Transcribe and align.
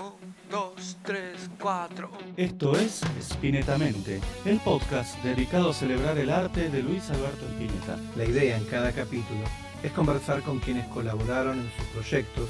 Un, 0.00 0.34
dos, 0.50 0.96
tres, 1.04 1.50
cuatro. 1.60 2.10
Esto 2.38 2.74
es 2.78 3.02
Spinetamente, 3.20 4.22
el 4.46 4.58
podcast 4.60 5.22
dedicado 5.22 5.68
a 5.68 5.74
celebrar 5.74 6.16
el 6.16 6.30
arte 6.30 6.70
de 6.70 6.82
Luis 6.82 7.10
Alberto 7.10 7.46
Spinetta. 7.48 7.98
La 8.16 8.24
idea 8.24 8.56
en 8.56 8.64
cada 8.64 8.90
capítulo 8.92 9.44
es 9.82 9.92
conversar 9.92 10.42
con 10.44 10.60
quienes 10.60 10.88
colaboraron 10.88 11.58
en 11.58 11.70
sus 11.76 11.84
proyectos 11.88 12.48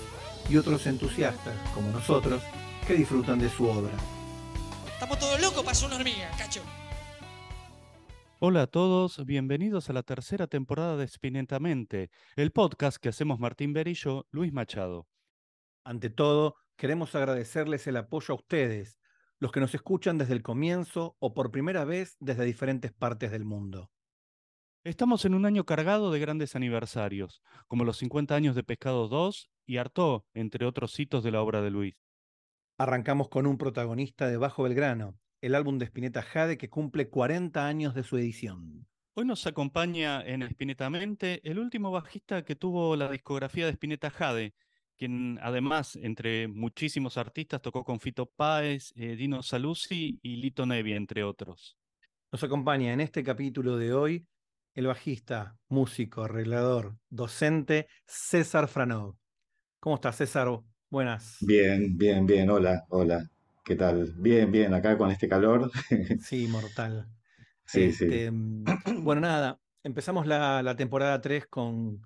y 0.48 0.56
otros 0.56 0.86
entusiastas, 0.86 1.54
como 1.74 1.90
nosotros, 1.90 2.40
que 2.86 2.94
disfrutan 2.94 3.40
de 3.40 3.48
su 3.48 3.66
obra. 3.66 3.92
Estamos 4.92 5.18
todos 5.18 5.40
locos 5.40 5.64
para 5.64 5.86
una 5.86 5.96
hormiga, 5.96 6.30
cacho. 6.38 6.62
Hola 8.38 8.62
a 8.62 8.66
todos, 8.68 9.26
bienvenidos 9.26 9.90
a 9.90 9.92
la 9.92 10.04
tercera 10.04 10.46
temporada 10.46 10.96
de 10.96 11.08
Spinetamente, 11.08 12.10
el 12.36 12.52
podcast 12.52 12.98
que 12.98 13.08
hacemos 13.08 13.40
Martín 13.40 13.74
yo, 13.94 14.26
Luis 14.30 14.52
Machado. 14.52 15.08
Ante 15.84 16.10
todo, 16.10 16.54
queremos 16.76 17.14
agradecerles 17.14 17.86
el 17.86 17.96
apoyo 17.96 18.34
a 18.34 18.36
ustedes, 18.36 18.98
los 19.38 19.52
que 19.52 19.60
nos 19.60 19.74
escuchan 19.74 20.18
desde 20.18 20.34
el 20.34 20.42
comienzo 20.42 21.16
o 21.18 21.34
por 21.34 21.50
primera 21.50 21.84
vez 21.84 22.16
desde 22.20 22.44
diferentes 22.44 22.92
partes 22.92 23.30
del 23.30 23.44
mundo. 23.44 23.90
Estamos 24.84 25.24
en 25.24 25.34
un 25.34 25.46
año 25.46 25.64
cargado 25.64 26.10
de 26.10 26.18
grandes 26.18 26.56
aniversarios, 26.56 27.40
como 27.68 27.84
los 27.84 27.98
50 27.98 28.34
años 28.34 28.56
de 28.56 28.64
Pescado 28.64 29.08
2 29.08 29.50
y 29.64 29.76
Artó, 29.76 30.26
entre 30.34 30.66
otros 30.66 30.98
hitos 30.98 31.22
de 31.22 31.30
la 31.30 31.40
obra 31.40 31.62
de 31.62 31.70
Luis. 31.70 31.94
Arrancamos 32.78 33.28
con 33.28 33.46
un 33.46 33.58
protagonista 33.58 34.26
de 34.26 34.36
Bajo 34.36 34.64
Belgrano, 34.64 35.16
el 35.40 35.54
álbum 35.54 35.78
de 35.78 35.84
Spinetta 35.84 36.22
Jade 36.22 36.58
que 36.58 36.68
cumple 36.68 37.08
40 37.08 37.66
años 37.66 37.94
de 37.94 38.02
su 38.02 38.16
edición. 38.16 38.88
Hoy 39.14 39.24
nos 39.24 39.46
acompaña 39.46 40.20
en 40.24 40.48
Spinetamente 40.48 41.40
el 41.48 41.58
último 41.58 41.90
bajista 41.90 42.44
que 42.44 42.56
tuvo 42.56 42.96
la 42.96 43.10
discografía 43.10 43.66
de 43.66 43.72
Spinetta 43.72 44.10
Jade, 44.10 44.54
quien 45.02 45.40
además, 45.42 45.98
entre 46.00 46.46
muchísimos 46.46 47.18
artistas, 47.18 47.60
tocó 47.60 47.82
con 47.82 47.98
Fito 47.98 48.26
Páez, 48.26 48.92
eh, 48.94 49.16
Dino 49.16 49.42
Saluzzi 49.42 50.20
y 50.22 50.36
Lito 50.36 50.64
Nevi, 50.64 50.92
entre 50.92 51.24
otros. 51.24 51.76
Nos 52.30 52.44
acompaña 52.44 52.92
en 52.92 53.00
este 53.00 53.24
capítulo 53.24 53.76
de 53.76 53.94
hoy 53.94 54.28
el 54.76 54.86
bajista, 54.86 55.56
músico, 55.68 56.22
arreglador, 56.22 56.94
docente 57.10 57.88
César 58.06 58.68
Franov. 58.68 59.16
¿Cómo 59.80 59.96
estás, 59.96 60.18
César? 60.18 60.46
Buenas. 60.88 61.38
Bien, 61.40 61.98
bien, 61.98 62.24
bien. 62.24 62.48
Hola, 62.48 62.84
hola. 62.88 63.28
¿Qué 63.64 63.74
tal? 63.74 64.14
Bien, 64.18 64.52
bien, 64.52 64.72
acá 64.72 64.96
con 64.96 65.10
este 65.10 65.28
calor. 65.28 65.68
Sí, 66.22 66.46
mortal. 66.46 67.08
Sí, 67.66 67.90
sí. 67.90 68.04
Este, 68.04 68.30
mm, 68.30 68.62
Bueno, 69.02 69.22
nada, 69.22 69.58
empezamos 69.82 70.28
la, 70.28 70.62
la 70.62 70.76
temporada 70.76 71.20
3 71.20 71.48
con, 71.48 72.02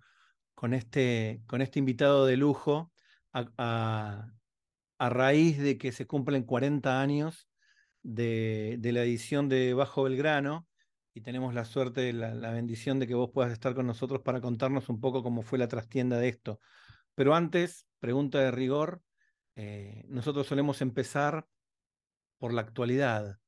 con, 0.56 0.74
este, 0.74 1.42
con 1.46 1.60
este 1.62 1.78
invitado 1.78 2.26
de 2.26 2.36
lujo 2.36 2.90
a, 3.32 3.46
a- 3.58 5.10
raíz 5.10 5.58
de 5.58 5.76
que 5.78 5.92
se 5.92 6.06
cumplen 6.06 6.44
40 6.44 7.00
años 7.02 7.48
de, 8.02 8.76
de 8.80 8.92
la 8.92 9.02
edición 9.02 9.48
de 9.48 9.74
Bajo 9.74 10.02
Belgrano 10.04 10.66
y 11.14 11.20
tenemos 11.20 11.54
la 11.54 11.66
suerte, 11.66 12.12
la, 12.12 12.50
bendición 12.50 12.98
de 12.98 13.06
que 13.06 13.14
vos 13.14 13.30
puedas 13.32 13.52
estar 13.52 13.74
con 13.74 13.86
nosotros 13.86 14.22
para 14.22 14.40
contarnos 14.40 14.88
un 14.88 15.00
poco 15.00 15.22
cómo 15.22 15.42
fue 15.42 15.58
la 15.58 15.68
trastienda 15.68 16.18
de 16.18 16.28
esto. 16.28 16.60
Pero 17.14 17.34
antes, 17.34 17.86
pregunta 18.00 18.38
de 18.40 18.50
rigor, 18.50 19.02
eh, 19.56 20.04
nosotros 20.08 20.46
solemos 20.46 20.80
empezar 20.80 21.46
por 22.38 22.54
la 22.54 22.62
actualidad. 22.62 23.38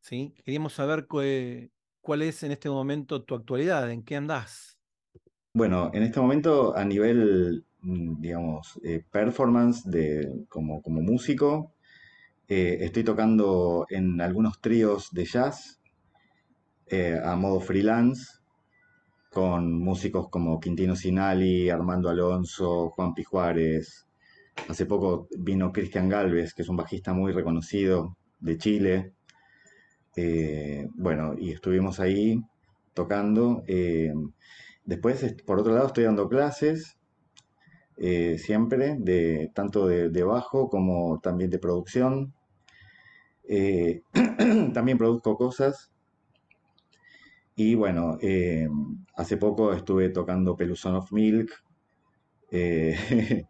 ¿sí? 0.00 0.34
Queríamos 0.44 0.74
saber 0.74 1.06
cuál 1.06 2.22
es 2.22 2.42
en 2.42 2.52
este 2.52 2.68
momento 2.68 3.24
tu 3.24 3.34
actualidad, 3.34 3.90
en 3.90 4.04
qué 4.04 4.16
andás. 4.16 4.75
Bueno, 5.56 5.90
en 5.94 6.02
este 6.02 6.20
momento 6.20 6.76
a 6.76 6.84
nivel, 6.84 7.64
mm, 7.80 8.20
digamos, 8.20 8.78
eh, 8.84 9.02
performance 9.10 9.88
de, 9.88 10.44
como, 10.50 10.82
como 10.82 11.00
músico, 11.00 11.72
eh, 12.46 12.76
estoy 12.82 13.04
tocando 13.04 13.86
en 13.88 14.20
algunos 14.20 14.60
tríos 14.60 15.08
de 15.12 15.24
jazz 15.24 15.80
eh, 16.88 17.18
a 17.24 17.36
modo 17.36 17.60
freelance 17.60 18.34
con 19.32 19.72
músicos 19.72 20.28
como 20.28 20.60
Quintino 20.60 20.94
Sinali, 20.94 21.70
Armando 21.70 22.10
Alonso, 22.10 22.90
Juan 22.90 23.14
Juárez. 23.14 24.06
Hace 24.68 24.84
poco 24.84 25.26
vino 25.38 25.72
Cristian 25.72 26.10
Galvez, 26.10 26.52
que 26.52 26.62
es 26.62 26.68
un 26.68 26.76
bajista 26.76 27.14
muy 27.14 27.32
reconocido 27.32 28.18
de 28.40 28.58
Chile. 28.58 29.14
Bueno, 30.96 31.34
y 31.38 31.52
estuvimos 31.52 31.98
ahí 31.98 32.42
tocando. 32.92 33.62
Después, 34.86 35.34
por 35.44 35.60
otro 35.60 35.74
lado, 35.74 35.88
estoy 35.88 36.04
dando 36.04 36.28
clases 36.28 36.96
eh, 37.98 38.38
siempre, 38.38 38.96
de, 38.98 39.50
tanto 39.54 39.86
de, 39.86 40.10
de 40.10 40.22
bajo 40.24 40.68
como 40.68 41.20
también 41.20 41.50
de 41.50 41.58
producción. 41.58 42.34
Eh, 43.48 44.02
también 44.72 44.98
produzco 44.98 45.36
cosas. 45.36 45.90
Y 47.54 47.74
bueno, 47.74 48.18
eh, 48.20 48.68
hace 49.16 49.36
poco 49.38 49.72
estuve 49.72 50.10
tocando 50.10 50.56
Peluson 50.56 50.94
of 50.96 51.10
Milk 51.12 51.50
en 52.50 53.46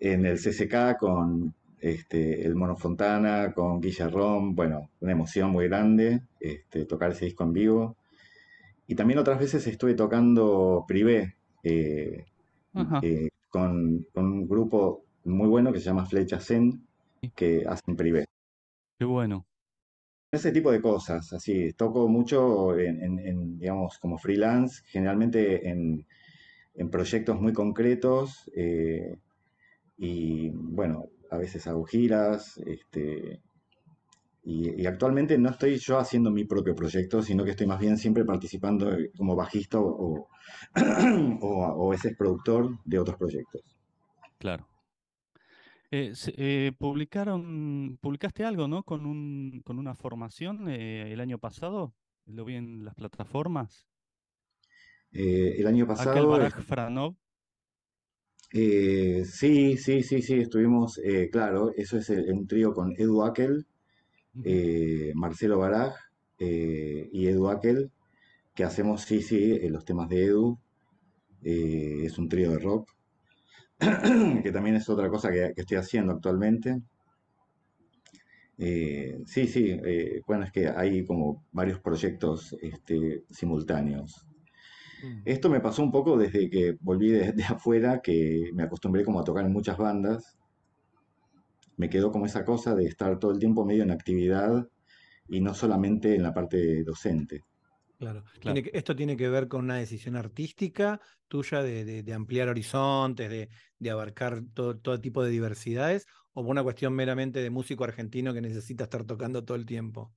el 0.00 0.38
CCK 0.38 0.96
con 0.98 1.54
este, 1.80 2.46
el 2.46 2.54
Mono 2.54 2.76
Fontana, 2.76 3.52
con 3.52 3.80
Guillermo, 3.80 4.52
bueno, 4.54 4.90
una 5.00 5.12
emoción 5.12 5.50
muy 5.50 5.68
grande 5.68 6.22
este, 6.40 6.86
tocar 6.86 7.10
ese 7.10 7.26
disco 7.26 7.44
en 7.44 7.52
vivo. 7.52 7.96
Y 8.86 8.94
también 8.94 9.18
otras 9.18 9.38
veces 9.38 9.66
estuve 9.66 9.94
tocando 9.94 10.84
privé 10.86 11.36
eh, 11.62 12.24
eh, 13.02 13.28
con, 13.50 14.06
con 14.12 14.24
un 14.26 14.48
grupo 14.48 15.04
muy 15.24 15.48
bueno 15.48 15.72
que 15.72 15.78
se 15.80 15.86
llama 15.86 16.06
Flecha 16.06 16.40
Zen, 16.40 16.86
que 17.34 17.64
hacen 17.66 17.96
privé. 17.96 18.26
Qué 18.98 19.04
bueno. 19.04 19.46
Ese 20.32 20.52
tipo 20.52 20.72
de 20.72 20.82
cosas, 20.82 21.32
así, 21.32 21.72
toco 21.74 22.08
mucho 22.08 22.76
en, 22.78 23.02
en- 23.02 23.18
en, 23.20 23.58
digamos, 23.58 23.98
como 23.98 24.18
freelance, 24.18 24.82
generalmente 24.86 25.68
en, 25.68 26.06
en 26.74 26.90
proyectos 26.90 27.40
muy 27.40 27.52
concretos, 27.52 28.50
eh, 28.56 29.16
y 29.96 30.50
bueno, 30.50 31.06
a 31.30 31.38
veces 31.38 31.66
hago 31.66 31.84
giras, 31.84 32.58
este, 32.66 33.40
y, 34.44 34.82
y 34.82 34.86
actualmente 34.86 35.38
no 35.38 35.50
estoy 35.50 35.78
yo 35.78 35.98
haciendo 35.98 36.30
mi 36.30 36.44
propio 36.44 36.74
proyecto, 36.74 37.22
sino 37.22 37.44
que 37.44 37.50
estoy 37.52 37.66
más 37.66 37.80
bien 37.80 37.96
siempre 37.98 38.24
participando 38.24 38.92
eh, 38.92 39.10
como 39.16 39.34
bajista 39.36 39.78
o, 39.80 40.28
o, 41.40 41.48
o 41.48 41.88
a 41.88 41.90
veces 41.90 42.16
productor 42.16 42.78
de 42.84 42.98
otros 42.98 43.16
proyectos. 43.16 43.62
Claro. 44.38 44.68
Eh, 45.90 46.12
eh, 46.36 46.72
publicaron, 46.78 47.98
publicaste 48.00 48.44
algo, 48.44 48.66
¿no? 48.66 48.82
Con 48.82 49.06
un, 49.06 49.62
con 49.64 49.78
una 49.78 49.94
formación 49.94 50.68
eh, 50.68 51.12
el 51.12 51.20
año 51.20 51.38
pasado. 51.38 51.94
Lo 52.26 52.44
vi 52.44 52.54
en 52.56 52.84
las 52.84 52.94
plataformas. 52.94 53.86
El 55.12 55.66
año 55.66 55.86
pasado 55.86 56.28
Baraj 56.28 56.60
Franov. 56.62 57.14
Sí, 58.50 59.76
sí, 59.76 60.02
sí, 60.02 60.22
sí, 60.22 60.34
estuvimos, 60.34 61.00
claro, 61.32 61.72
eso 61.76 61.98
es 61.98 62.08
el- 62.10 62.32
un 62.32 62.46
trío 62.46 62.72
con 62.72 62.92
Edu 62.96 63.22
Akel, 63.24 63.66
Eh, 64.42 65.12
Marcelo 65.14 65.58
Baraj 65.58 65.94
eh, 66.38 67.08
y 67.12 67.28
Edu 67.28 67.48
Akel, 67.48 67.92
que 68.54 68.64
hacemos, 68.64 69.02
sí, 69.02 69.22
sí, 69.22 69.52
eh, 69.52 69.70
los 69.70 69.84
temas 69.84 70.08
de 70.08 70.24
Edu, 70.24 70.58
es 71.42 72.16
un 72.18 72.28
trío 72.28 72.50
de 72.52 72.58
rock, 72.58 72.88
que 74.42 74.50
también 74.50 74.76
es 74.76 74.88
otra 74.88 75.10
cosa 75.10 75.30
que, 75.30 75.52
que 75.54 75.60
estoy 75.60 75.76
haciendo 75.76 76.14
actualmente. 76.14 76.80
Sí, 78.56 79.46
sí, 79.46 79.78
bueno, 80.26 80.44
es 80.44 80.52
que 80.52 80.68
hay 80.68 81.04
como 81.04 81.44
varios 81.52 81.80
proyectos 81.80 82.56
este, 82.62 83.24
simultáneos. 83.28 84.26
Mm. 85.02 85.22
Esto 85.26 85.50
me 85.50 85.60
pasó 85.60 85.82
un 85.82 85.92
poco 85.92 86.16
desde 86.16 86.48
que 86.48 86.78
volví 86.80 87.10
de, 87.10 87.32
de 87.32 87.44
afuera, 87.44 88.00
que 88.00 88.50
me 88.54 88.62
acostumbré 88.62 89.04
como 89.04 89.20
a 89.20 89.24
tocar 89.24 89.44
en 89.44 89.52
muchas 89.52 89.76
bandas. 89.76 90.38
Me 91.76 91.88
quedó 91.90 92.10
como 92.12 92.26
esa 92.26 92.44
cosa 92.44 92.74
de 92.74 92.86
estar 92.86 93.18
todo 93.18 93.32
el 93.32 93.38
tiempo 93.38 93.64
medio 93.64 93.82
en 93.84 93.90
actividad 93.90 94.68
y 95.28 95.40
no 95.40 95.54
solamente 95.54 96.14
en 96.14 96.22
la 96.22 96.34
parte 96.34 96.84
docente. 96.84 97.42
Claro. 97.98 98.24
Claro. 98.40 98.40
Tiene 98.40 98.62
que- 98.62 98.70
esto 98.78 98.94
tiene 98.96 99.16
que 99.16 99.28
ver 99.28 99.48
con 99.48 99.64
una 99.64 99.76
decisión 99.76 100.16
artística 100.16 101.00
tuya 101.28 101.62
de, 101.62 101.84
de- 101.84 102.02
de 102.02 102.12
ampliar 102.14 102.48
horizontes, 102.48 103.30
de, 103.30 103.48
de 103.78 103.90
abarcar 103.90 104.42
todo, 104.54 104.76
todo 104.78 105.00
tipo 105.00 105.22
de 105.24 105.30
diversidades, 105.30 106.06
o 106.32 106.42
por 106.42 106.50
una 106.50 106.62
cuestión 106.62 106.92
meramente 106.94 107.40
de 107.40 107.50
músico 107.50 107.84
argentino 107.84 108.34
que 108.34 108.40
necesita 108.40 108.84
estar 108.84 109.04
tocando 109.04 109.44
todo 109.44 109.56
el 109.56 109.66
tiempo. 109.66 110.12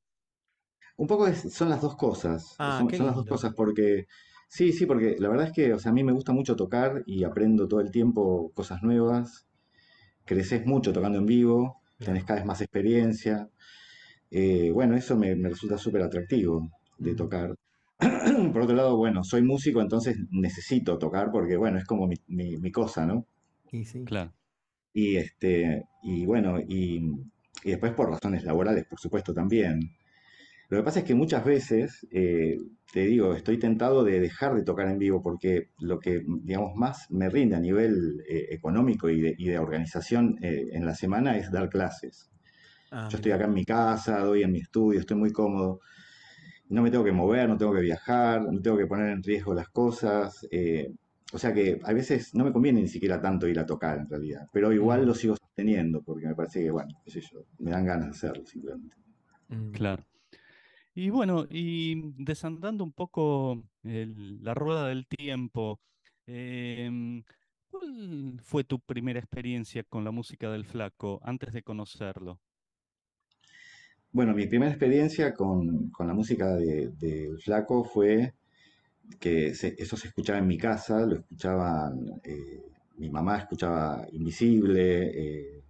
Un 0.97 1.07
poco 1.07 1.27
es- 1.27 1.53
son 1.53 1.69
las 1.69 1.81
dos 1.81 1.95
cosas. 1.95 2.59
Ah, 2.59 2.77
son, 2.77 2.87
qué 2.87 2.97
son 2.97 3.05
las 3.07 3.15
dos 3.15 3.25
cosas 3.25 3.53
porque, 3.55 4.05
sí, 4.49 4.71
sí, 4.73 4.85
porque 4.85 5.15
la 5.19 5.29
verdad 5.29 5.47
es 5.47 5.53
que, 5.53 5.73
o 5.73 5.79
sea, 5.79 5.91
a 5.91 5.93
mí 5.95 6.03
me 6.03 6.11
gusta 6.11 6.33
mucho 6.33 6.55
tocar 6.55 7.03
y 7.05 7.23
aprendo 7.23 7.67
todo 7.67 7.79
el 7.81 7.91
tiempo 7.91 8.51
cosas 8.53 8.81
nuevas. 8.83 9.46
Creces 10.27 10.65
mucho 10.67 10.93
tocando 10.93 11.19
en 11.19 11.25
vivo, 11.27 11.81
tenés 11.99 12.25
cada 12.25 12.39
vez 12.39 12.45
más 12.47 12.61
experiencia. 12.61 13.49
Eh, 14.31 14.71
bueno, 14.73 14.95
eso 14.95 15.17
me, 15.17 15.35
me 15.35 15.49
resulta 15.49 15.77
súper 15.77 16.01
atractivo 16.03 16.69
de 16.97 17.15
tocar. 17.15 17.55
Por 18.53 18.61
otro 18.63 18.75
lado, 18.75 18.97
bueno, 18.97 19.23
soy 19.23 19.41
músico, 19.43 19.81
entonces 19.81 20.17
necesito 20.31 20.97
tocar 20.99 21.31
porque, 21.31 21.57
bueno, 21.57 21.77
es 21.79 21.85
como 21.85 22.07
mi, 22.07 22.15
mi- 22.27 22.57
mi 22.57 22.71
cosa, 22.71 23.05
¿no? 23.05 23.25
Y 23.71 23.85
sí. 23.85 24.03
Claro. 24.03 24.33
Y, 24.93 25.17
este, 25.17 25.85
y 26.03 26.25
bueno, 26.25 26.59
y, 26.59 26.97
y 27.63 27.69
después 27.71 27.93
por 27.93 28.09
razones 28.09 28.43
laborales, 28.43 28.85
por 28.85 28.99
supuesto, 28.99 29.33
también. 29.33 29.79
Lo 30.69 30.77
que 30.77 30.83
pasa 30.83 30.99
es 30.99 31.05
que 31.05 31.15
muchas 31.15 31.45
veces, 31.45 32.05
eh, 32.11 32.57
te 32.91 33.01
digo, 33.05 33.33
estoy 33.33 33.57
tentado 33.57 34.03
de 34.03 34.19
dejar 34.19 34.53
de 34.55 34.63
tocar 34.63 34.89
en 34.89 34.97
vivo 34.99 35.21
porque 35.23 35.69
lo 35.79 35.99
que, 35.99 36.23
digamos, 36.43 36.75
más 36.75 37.09
me 37.09 37.29
rinde 37.29 37.55
a 37.55 37.59
nivel 37.59 38.21
eh, 38.29 38.47
económico 38.51 39.09
y 39.09 39.21
de, 39.21 39.35
y 39.37 39.47
de 39.47 39.59
organización 39.59 40.35
eh, 40.41 40.65
en 40.71 40.85
la 40.85 40.93
semana 40.95 41.37
es 41.37 41.51
dar 41.51 41.69
clases. 41.69 42.29
Ah, 42.91 43.07
Yo 43.09 43.17
estoy 43.17 43.31
acá 43.31 43.45
en 43.45 43.53
mi 43.53 43.65
casa, 43.65 44.19
doy 44.19 44.43
en 44.43 44.51
mi 44.51 44.59
estudio, 44.59 44.99
estoy 44.99 45.17
muy 45.17 45.31
cómodo. 45.31 45.79
No 46.69 46.81
me 46.81 46.91
tengo 46.91 47.03
que 47.03 47.11
mover, 47.11 47.49
no 47.49 47.57
tengo 47.57 47.73
que 47.73 47.81
viajar, 47.81 48.41
no 48.41 48.61
tengo 48.61 48.77
que 48.77 48.87
poner 48.87 49.09
en 49.11 49.23
riesgo 49.23 49.53
las 49.53 49.69
cosas. 49.69 50.45
eh, 50.51 50.89
o 51.33 51.37
sea 51.39 51.53
que 51.53 51.79
a 51.83 51.93
veces 51.93 52.33
no 52.35 52.45
me 52.45 52.53
conviene 52.53 52.81
ni 52.81 52.87
siquiera 52.87 53.19
tanto 53.21 53.47
ir 53.47 53.59
a 53.59 53.65
tocar 53.65 53.97
en 53.99 54.09
realidad, 54.09 54.47
pero 54.53 54.71
igual 54.73 55.01
Mm. 55.01 55.05
lo 55.05 55.13
sigo 55.15 55.35
sosteniendo 55.35 56.01
porque 56.03 56.25
me 56.27 56.35
parece 56.35 56.63
que, 56.63 56.71
bueno, 56.71 56.89
qué 57.03 57.11
sé 57.11 57.21
yo, 57.21 57.45
me 57.59 57.71
dan 57.71 57.85
ganas 57.85 58.05
de 58.07 58.11
hacerlo 58.11 58.45
simplemente. 58.45 58.95
Mm. 59.49 59.71
Claro. 59.71 60.03
Y 60.99 61.11
bueno, 61.11 61.45
y 61.47 62.11
desandando 62.17 62.83
un 62.83 62.91
poco 62.91 63.63
la 63.83 64.55
rueda 64.55 64.87
del 64.87 65.05
tiempo, 65.05 65.79
em, 66.25 67.23
¿cuál 67.69 68.39
fue 68.41 68.63
tu 68.63 68.79
primera 68.79 69.19
experiencia 69.19 69.83
con 69.83 70.03
la 70.03 70.09
música 70.09 70.49
del 70.49 70.65
Flaco 70.65 71.19
antes 71.21 71.53
de 71.53 71.61
conocerlo? 71.61 72.39
Bueno, 74.11 74.33
mi 74.33 74.47
primera 74.47 74.71
experiencia 74.71 75.35
con, 75.35 75.91
con 75.91 76.07
la 76.07 76.15
música 76.15 76.55
de, 76.55 76.89
de 76.89 77.29
Flaco 77.43 77.83
fue 77.83 78.33
que 79.19 79.49
eso 79.49 79.97
se 79.97 80.07
escuchaba 80.07 80.39
en 80.39 80.47
mi 80.47 80.57
casa, 80.57 81.05
lo 81.05 81.17
escuchaban, 81.17 82.19
eh, 82.23 82.63
mi 82.97 83.11
mamá 83.11 83.37
escuchaba 83.37 84.07
Invisible, 84.13 85.11
eh, 85.13 85.63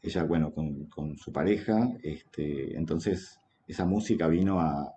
ella, 0.00 0.22
bueno, 0.22 0.54
con, 0.54 0.86
con 0.86 1.18
su 1.18 1.30
pareja, 1.32 1.92
este, 2.02 2.74
entonces 2.78 3.38
esa 3.68 3.84
música 3.84 4.26
vino 4.26 4.60
a, 4.60 4.92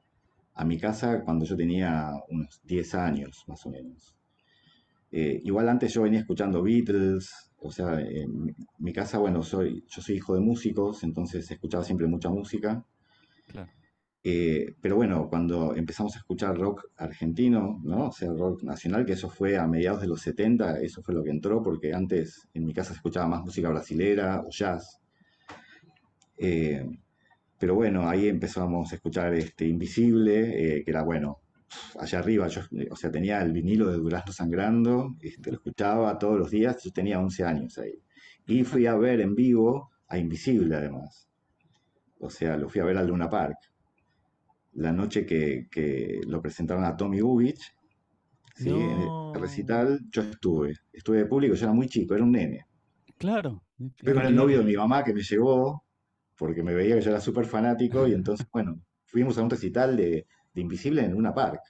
a 0.55 0.65
mi 0.65 0.79
casa 0.79 1.21
cuando 1.23 1.45
yo 1.45 1.55
tenía 1.55 2.11
unos 2.29 2.61
10 2.63 2.95
años, 2.95 3.43
más 3.47 3.65
o 3.65 3.69
menos. 3.69 4.15
Eh, 5.11 5.41
igual 5.43 5.67
antes 5.67 5.93
yo 5.93 6.03
venía 6.03 6.19
escuchando 6.19 6.63
Beatles, 6.63 7.51
o 7.57 7.71
sea, 7.71 7.99
en 7.99 8.55
mi, 8.79 8.93
casa, 8.93 9.19
bueno, 9.19 9.43
soy, 9.43 9.83
yo 9.87 10.01
soy 10.01 10.15
hijo 10.15 10.33
de 10.33 10.39
músicos, 10.39 11.03
entonces 11.03 11.49
escuchaba 11.51 11.83
siempre 11.83 12.07
mucha 12.07 12.29
música. 12.29 12.83
Claro. 13.47 13.69
Eh, 14.23 14.75
pero 14.79 14.95
bueno, 14.95 15.27
cuando 15.29 15.75
empezamos 15.75 16.15
a 16.15 16.19
escuchar 16.19 16.57
rock 16.57 16.85
argentino, 16.95 17.81
¿no? 17.83 18.07
O 18.07 18.11
sea, 18.11 18.29
rock 18.31 18.63
nacional, 18.63 19.05
que 19.05 19.13
eso 19.13 19.29
fue 19.29 19.57
a 19.57 19.67
mediados 19.67 20.01
de 20.01 20.07
los 20.07 20.21
70, 20.21 20.79
eso 20.79 21.01
fue 21.01 21.13
lo 21.13 21.23
que 21.23 21.31
entró, 21.31 21.61
porque 21.61 21.93
antes 21.93 22.47
en 22.53 22.65
mi 22.65 22.73
casa 22.73 22.89
se 22.89 22.97
escuchaba 22.97 23.27
más 23.27 23.41
música 23.41 23.69
brasilera 23.69 24.41
o 24.41 24.49
jazz. 24.49 24.99
Eh, 26.37 26.85
pero 27.61 27.75
bueno, 27.75 28.09
ahí 28.09 28.27
empezamos 28.27 28.91
a 28.91 28.95
escuchar 28.95 29.35
este 29.35 29.67
Invisible, 29.67 30.79
eh, 30.79 30.83
que 30.83 30.89
era 30.89 31.03
bueno, 31.03 31.41
allá 31.99 32.17
arriba, 32.17 32.47
yo, 32.47 32.61
eh, 32.71 32.87
o 32.89 32.95
sea, 32.95 33.11
tenía 33.11 33.39
el 33.43 33.53
vinilo 33.53 33.91
de 33.91 33.97
Durazno 33.97 34.33
Sangrando, 34.33 35.15
este, 35.21 35.51
lo 35.51 35.57
escuchaba 35.57 36.17
todos 36.17 36.39
los 36.39 36.49
días, 36.49 36.83
yo 36.83 36.91
tenía 36.91 37.19
11 37.19 37.43
años 37.43 37.77
ahí. 37.77 38.01
Y 38.47 38.63
fui 38.63 38.87
a 38.87 38.95
ver 38.95 39.21
en 39.21 39.35
vivo 39.35 39.91
a 40.07 40.17
Invisible 40.17 40.75
además. 40.75 41.29
O 42.17 42.31
sea, 42.31 42.57
lo 42.57 42.67
fui 42.67 42.81
a 42.81 42.85
ver 42.85 42.97
al 42.97 43.05
Luna 43.05 43.29
Park. 43.29 43.57
La 44.73 44.91
noche 44.91 45.23
que, 45.23 45.67
que 45.69 46.19
lo 46.25 46.41
presentaron 46.41 46.83
a 46.83 46.97
Tommy 46.97 47.21
Ubich, 47.21 47.61
¿sí? 48.55 48.69
en 48.69 49.01
el 49.01 49.39
recital, 49.39 49.99
yo 50.09 50.23
estuve. 50.23 50.73
Estuve 50.91 51.19
de 51.19 51.25
público, 51.27 51.53
yo 51.53 51.65
era 51.65 51.73
muy 51.75 51.87
chico, 51.87 52.15
era 52.15 52.23
un 52.23 52.31
nene. 52.31 52.65
Claro. 53.19 53.61
Fui 53.77 54.13
con 54.13 54.25
el 54.25 54.33
novio 54.33 54.57
de 54.57 54.63
mi 54.63 54.75
mamá 54.75 55.03
que 55.03 55.13
me 55.13 55.21
llevó, 55.21 55.83
porque 56.41 56.63
me 56.63 56.73
veía 56.73 56.95
que 56.95 57.01
yo 57.01 57.11
era 57.11 57.21
súper 57.21 57.45
fanático, 57.45 58.07
y 58.07 58.13
entonces, 58.13 58.47
bueno, 58.51 58.81
fuimos 59.05 59.37
a 59.37 59.43
un 59.43 59.49
recital 59.51 59.95
de, 59.95 60.25
de 60.53 60.61
Invisible 60.61 61.03
en 61.05 61.11
Luna 61.11 61.33
Park. 61.35 61.61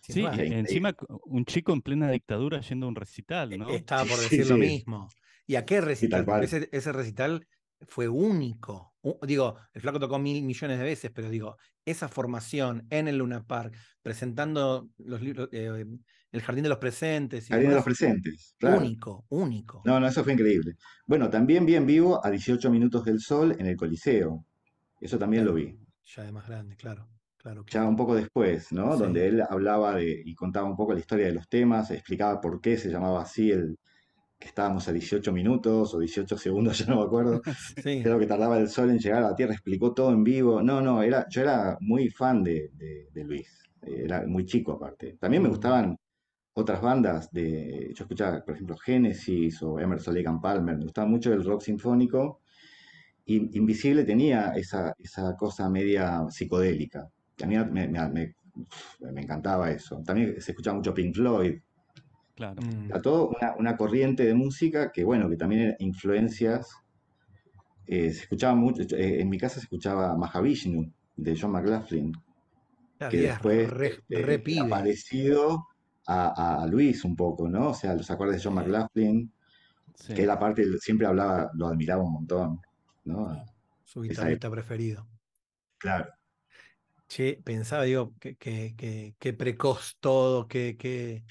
Sí, 0.00 0.30
e- 0.32 0.58
encima 0.58 0.94
un 1.24 1.44
chico 1.44 1.72
en 1.72 1.82
plena 1.82 2.10
dictadura 2.10 2.60
yendo 2.60 2.86
a 2.86 2.88
un 2.88 2.94
recital, 2.96 3.58
¿no? 3.58 3.76
Estaba 3.76 4.06
por 4.06 4.20
Sí, 4.20 4.22
decir 4.22 4.46
lo 4.46 4.56
sí. 4.56 4.58
mismo. 4.58 5.14
¿Y 5.46 5.56
a 5.56 5.64
qué 5.64 5.80
recital? 5.80 6.24
Porque 6.24 6.44
ese, 6.44 6.68
ese 6.72 6.92
recital 6.92 7.46
fue 7.88 8.08
único. 8.08 8.94
U- 9.02 9.18
digo, 9.26 9.56
el 9.72 9.80
flaco 9.82 9.98
tocó 10.00 10.18
mil 10.18 10.42
millones 10.44 10.78
de 10.78 10.84
veces, 10.84 11.10
pero 11.14 11.28
digo, 11.30 11.56
esa 11.84 12.08
formación 12.08 12.86
en 12.90 13.08
el 13.08 13.18
Luna 13.18 13.44
Park, 13.46 13.76
presentando 14.02 14.90
los 14.98 15.20
libros, 15.22 15.48
eh, 15.52 15.84
El 16.36 16.42
Jardín 16.42 16.62
de 16.64 16.68
los 16.68 16.78
Presentes. 16.78 17.46
y 17.46 17.48
Jardín 17.48 17.70
de 17.70 17.74
los 17.76 17.84
Presentes, 17.84 18.54
claro. 18.58 18.78
Único, 18.78 19.24
único. 19.30 19.82
No, 19.86 19.98
no, 19.98 20.06
eso 20.06 20.22
fue 20.22 20.34
increíble. 20.34 20.74
Bueno, 21.06 21.30
también 21.30 21.64
vi 21.64 21.74
en 21.76 21.86
vivo 21.86 22.24
a 22.24 22.30
18 22.30 22.70
Minutos 22.70 23.04
del 23.04 23.20
Sol 23.20 23.56
en 23.58 23.66
el 23.66 23.76
Coliseo. 23.76 24.44
Eso 25.00 25.18
también 25.18 25.44
lo 25.46 25.54
vi. 25.54 25.78
Ya 26.14 26.22
de 26.24 26.32
más 26.32 26.46
grande, 26.46 26.76
claro. 26.76 27.08
claro, 27.38 27.64
Ya 27.70 27.84
un 27.84 27.96
poco 27.96 28.14
después, 28.14 28.70
¿no? 28.72 28.92
Sí. 28.96 29.02
Donde 29.02 29.26
él 29.28 29.42
hablaba 29.48 29.94
de, 29.96 30.22
y 30.24 30.34
contaba 30.34 30.68
un 30.68 30.76
poco 30.76 30.92
la 30.92 31.00
historia 31.00 31.26
de 31.26 31.32
los 31.32 31.48
temas, 31.48 31.90
explicaba 31.90 32.40
por 32.40 32.60
qué 32.60 32.76
se 32.76 32.90
llamaba 32.90 33.22
así 33.22 33.50
el 33.50 33.78
que 34.38 34.48
estábamos 34.48 34.86
a 34.88 34.92
18 34.92 35.32
minutos 35.32 35.94
o 35.94 35.98
18 35.98 36.36
segundos, 36.38 36.78
ya 36.78 36.86
no 36.86 36.96
me 37.00 37.06
acuerdo. 37.06 37.40
Sí. 37.82 38.02
Creo 38.02 38.18
que 38.18 38.26
tardaba 38.26 38.58
el 38.58 38.68
sol 38.68 38.90
en 38.90 38.98
llegar 38.98 39.22
a 39.22 39.30
la 39.30 39.34
Tierra, 39.34 39.54
explicó 39.54 39.94
todo 39.94 40.12
en 40.12 40.22
vivo. 40.22 40.60
No, 40.62 40.82
no, 40.82 41.02
era, 41.02 41.26
yo 41.30 41.40
era 41.40 41.78
muy 41.80 42.10
fan 42.10 42.44
de, 42.44 42.70
de- 42.74 43.08
de 43.12 43.24
Luis. 43.24 43.48
Era 43.82 44.26
muy 44.26 44.44
chico 44.44 44.72
aparte. 44.72 45.16
También 45.20 45.42
me 45.42 45.48
Mm. 45.48 45.52
gustaban 45.52 45.96
otras 46.56 46.80
bandas 46.80 47.30
de, 47.32 47.92
yo 47.94 48.04
escuchaba, 48.04 48.42
por 48.44 48.54
ejemplo, 48.54 48.76
Genesis 48.78 49.62
o 49.62 49.78
Emerson 49.78 50.14
Lake 50.14 50.28
and 50.28 50.40
Palmer. 50.40 50.76
Me 50.76 50.84
gustaba 50.84 51.06
mucho 51.06 51.32
el 51.32 51.44
rock 51.44 51.62
sinfónico. 51.62 52.40
Y 53.26 53.58
Invisible 53.58 54.04
tenía 54.04 54.52
esa, 54.56 54.94
esa 54.98 55.36
cosa 55.36 55.68
media 55.70 56.24
psicodélica. 56.30 57.08
que 57.36 57.44
A 57.44 57.48
mí 57.48 57.56
me, 57.58 57.88
me- 57.88 58.08
me- 58.10 58.34
me 59.12 59.20
encantaba 59.22 59.70
eso. 59.70 60.02
También 60.04 60.40
se 60.40 60.52
escuchaba 60.52 60.76
mucho 60.76 60.94
Pink 60.94 61.14
Floyd. 61.14 61.58
Claro. 62.34 62.62
Mm. 62.62 62.86
Era 62.90 63.02
todo 63.02 63.28
una, 63.30 63.54
una 63.58 63.76
corriente 63.76 64.24
de 64.24 64.34
música 64.34 64.90
que, 64.92 65.04
bueno, 65.04 65.28
que 65.28 65.36
también 65.36 65.62
era 65.62 65.76
influencias. 65.80 66.68
eh, 67.86 68.12
se 68.12 68.22
escuchaba 68.22 68.54
mucho, 68.54 68.82
eh, 68.96 69.20
en 69.20 69.28
mi 69.28 69.38
casa 69.38 69.54
se 69.56 69.60
escuchaba 69.60 70.16
Mahavishnu 70.16 70.90
de 71.16 71.38
John 71.40 71.52
McLaughlin, 71.52 72.12
Claro, 72.98 73.10
que 73.10 73.18
después 73.18 73.70
re, 73.70 73.86
este, 73.88 74.22
re 74.22 74.38
pibe. 74.38 74.60
A, 76.06 76.62
a 76.62 76.66
Luis 76.66 77.04
un 77.04 77.16
poco, 77.16 77.48
¿no? 77.48 77.70
O 77.70 77.74
sea, 77.74 77.94
los 77.94 78.10
acordes 78.10 78.36
de 78.36 78.42
John. 78.42 78.54
McLaughlin, 78.54 79.32
Sí. 79.94 80.14
que 80.14 80.24
él 80.24 80.30
aparte 80.30 80.64
siempre 80.78 81.06
hablaba, 81.06 81.50
lo 81.54 81.68
admiraba 81.68 82.02
un 82.04 82.12
montón, 82.14 82.60
¿no? 83.04 83.44
Su 83.84 84.02
guitarrista 84.02 84.50
preferido. 84.50 85.08
Claro, 85.78 86.12
Che, 87.08 87.40
pensaba, 87.44 87.84
digo, 87.84 88.14
que, 88.18 88.36
que, 88.36 88.74
que, 88.76 89.14
que 89.18 89.32
precoz 89.32 89.96
todo, 90.00 90.48
que, 90.48 90.76
que, 90.76 91.24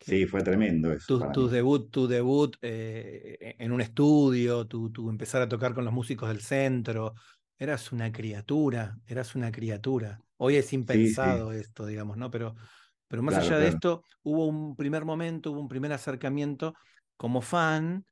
sí, 0.00 0.26
fue 0.26 0.42
tremendo 0.42 0.92
eso 0.92 1.30
tu, 1.32 1.48
debut, 1.48 1.90
tu 1.90 2.06
debut 2.06 2.56
eh, 2.62 3.56
en 3.58 3.72
un 3.72 3.80
estudio, 3.80 4.66
tu, 4.66 4.90
tu 4.90 5.10
empezar 5.10 5.42
a 5.42 5.48
tocar 5.48 5.74
con 5.74 5.84
los 5.84 5.92
músicos 5.94 6.28
del 6.28 6.40
centro. 6.40 7.14
Eras 7.56 7.92
una 7.92 8.10
criatura, 8.12 8.98
eras 9.06 9.34
una 9.34 9.52
criatura. 9.52 10.20
Hoy 10.36 10.56
es 10.56 10.72
impensado 10.72 11.52
esto, 11.52 11.86
digamos, 11.86 12.16
¿no? 12.16 12.30
Pero, 12.30 12.56
pero 13.14 13.22
más 13.22 13.38
Claro, 13.38 13.38
allá 13.38 13.58
de 13.58 13.68
esto, 13.68 14.02
hubo 14.24 14.46
un 14.46 14.76
primer 14.76 15.04
momento, 15.04 15.52
hubo 15.52 15.60
un 15.60 15.68
primer 15.68 15.92
acercamiento 15.92 16.74
como 17.16 17.42
fan, 17.42 18.06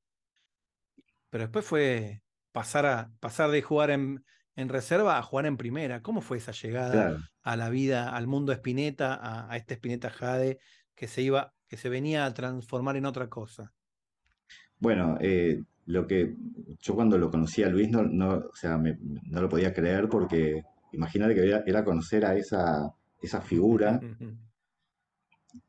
pero 1.31 1.45
después 1.45 1.65
fue 1.67 2.23
pasar, 2.53 2.87
a, 2.87 3.13
pasar 3.21 3.51
de 3.51 3.63
jugar 3.63 3.91
en, 3.91 4.25
en 4.57 4.69
reserva 4.69 5.19
a 5.19 5.23
jugar 5.23 5.47
en 5.47 5.57
primera. 5.57 6.03
¿Cómo 6.03 6.21
fue 6.21 6.39
esa 6.39 6.53
llegada 6.53 7.09
Claro. 7.09 7.19
a 7.43 7.57
la 7.57 7.71
vida, 7.71 8.15
al 8.15 8.27
mundo 8.27 8.53
Spinetta, 8.53 9.15
a, 9.15 9.51
a 9.53 9.57
este 9.57 9.75
Spinetta 9.75 10.11
Jade 10.11 10.59
que 10.95 11.09
se 11.09 11.23
iba, 11.23 11.55
que 11.69 11.77
se 11.77 11.89
venía 11.89 12.27
a 12.27 12.35
transformar 12.35 12.97
en 12.97 13.07
otra 13.07 13.29
cosa? 13.29 13.75
Bueno, 14.79 15.17
eh, 15.21 15.63
lo 15.87 16.07
que 16.07 16.35
yo 16.81 16.95
cuando 16.95 17.19
lo 17.19 17.31
conocí 17.31 17.63
a 17.63 17.69
Luis 17.69 17.89
no, 17.91 18.03
no, 18.03 18.35
o 18.53 18.55
sea, 18.55 18.79
me- 18.79 18.99
no 19.01 19.41
lo 19.43 19.49
podía 19.49 19.73
creer 19.75 20.09
porque 20.09 20.63
imagínate 20.93 21.35
que 21.35 21.47
era, 21.47 21.63
era 21.67 21.85
conocer 21.85 22.25
a 22.25 22.35
esa, 22.37 22.93
esa 23.21 23.41
figura 23.41 24.03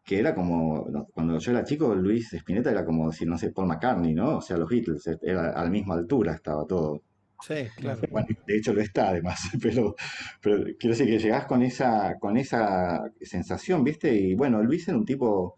que 0.04 0.20
era 0.20 0.36
como, 0.36 0.86
cuando 1.14 1.38
yo 1.38 1.52
era 1.52 1.64
chico, 1.64 1.96
Luis 1.96 2.34
Spinetta 2.34 2.72
era 2.72 2.86
como 2.86 3.10
decir, 3.10 3.28
no 3.28 3.38
sé, 3.38 3.52
Paul 3.52 3.68
McCartney, 3.68 4.14
¿no? 4.14 4.38
O 4.38 4.42
sea, 4.42 4.58
los 4.58 4.70
Beatles, 4.70 5.08
eh, 5.08 5.18
era 5.22 5.52
a 5.52 5.64
la 5.64 5.70
misma 5.70 5.96
altura 5.96 6.34
estaba 6.34 6.66
todo. 6.66 7.02
Sí, 7.46 7.56
claro. 7.76 8.02
Bueno, 8.10 8.28
de 8.48 8.58
hecho 8.58 8.74
lo 8.74 8.82
está 8.82 9.10
además, 9.10 9.40
pero, 9.62 9.96
pero 10.42 10.64
quiero 10.80 10.96
decir 10.96 11.08
que 11.08 11.20
llegás 11.20 11.46
con 11.46 11.62
esa, 11.62 12.16
con 12.20 12.38
esa 12.38 13.02
sensación, 13.22 13.84
¿viste? 13.84 14.14
Y 14.16 14.36
bueno, 14.36 14.64
Luis 14.64 14.88
era 14.88 14.98
un 14.98 15.06
tipo 15.06 15.58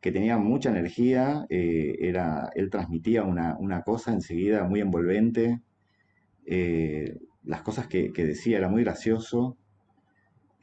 que 0.00 0.12
tenía 0.12 0.36
mucha 0.36 0.70
energía, 0.70 1.46
eh, 1.48 1.96
era, 2.00 2.50
él 2.54 2.68
transmitía 2.68 3.22
una, 3.22 3.56
una 3.58 3.82
cosa 3.82 4.12
enseguida 4.12 4.64
muy 4.64 4.80
envolvente, 4.80 5.60
eh, 6.46 7.16
las 7.42 7.62
cosas 7.62 7.86
que, 7.86 8.12
que 8.12 8.24
decía 8.24 8.58
era 8.58 8.68
muy 8.68 8.84
gracioso, 8.84 9.56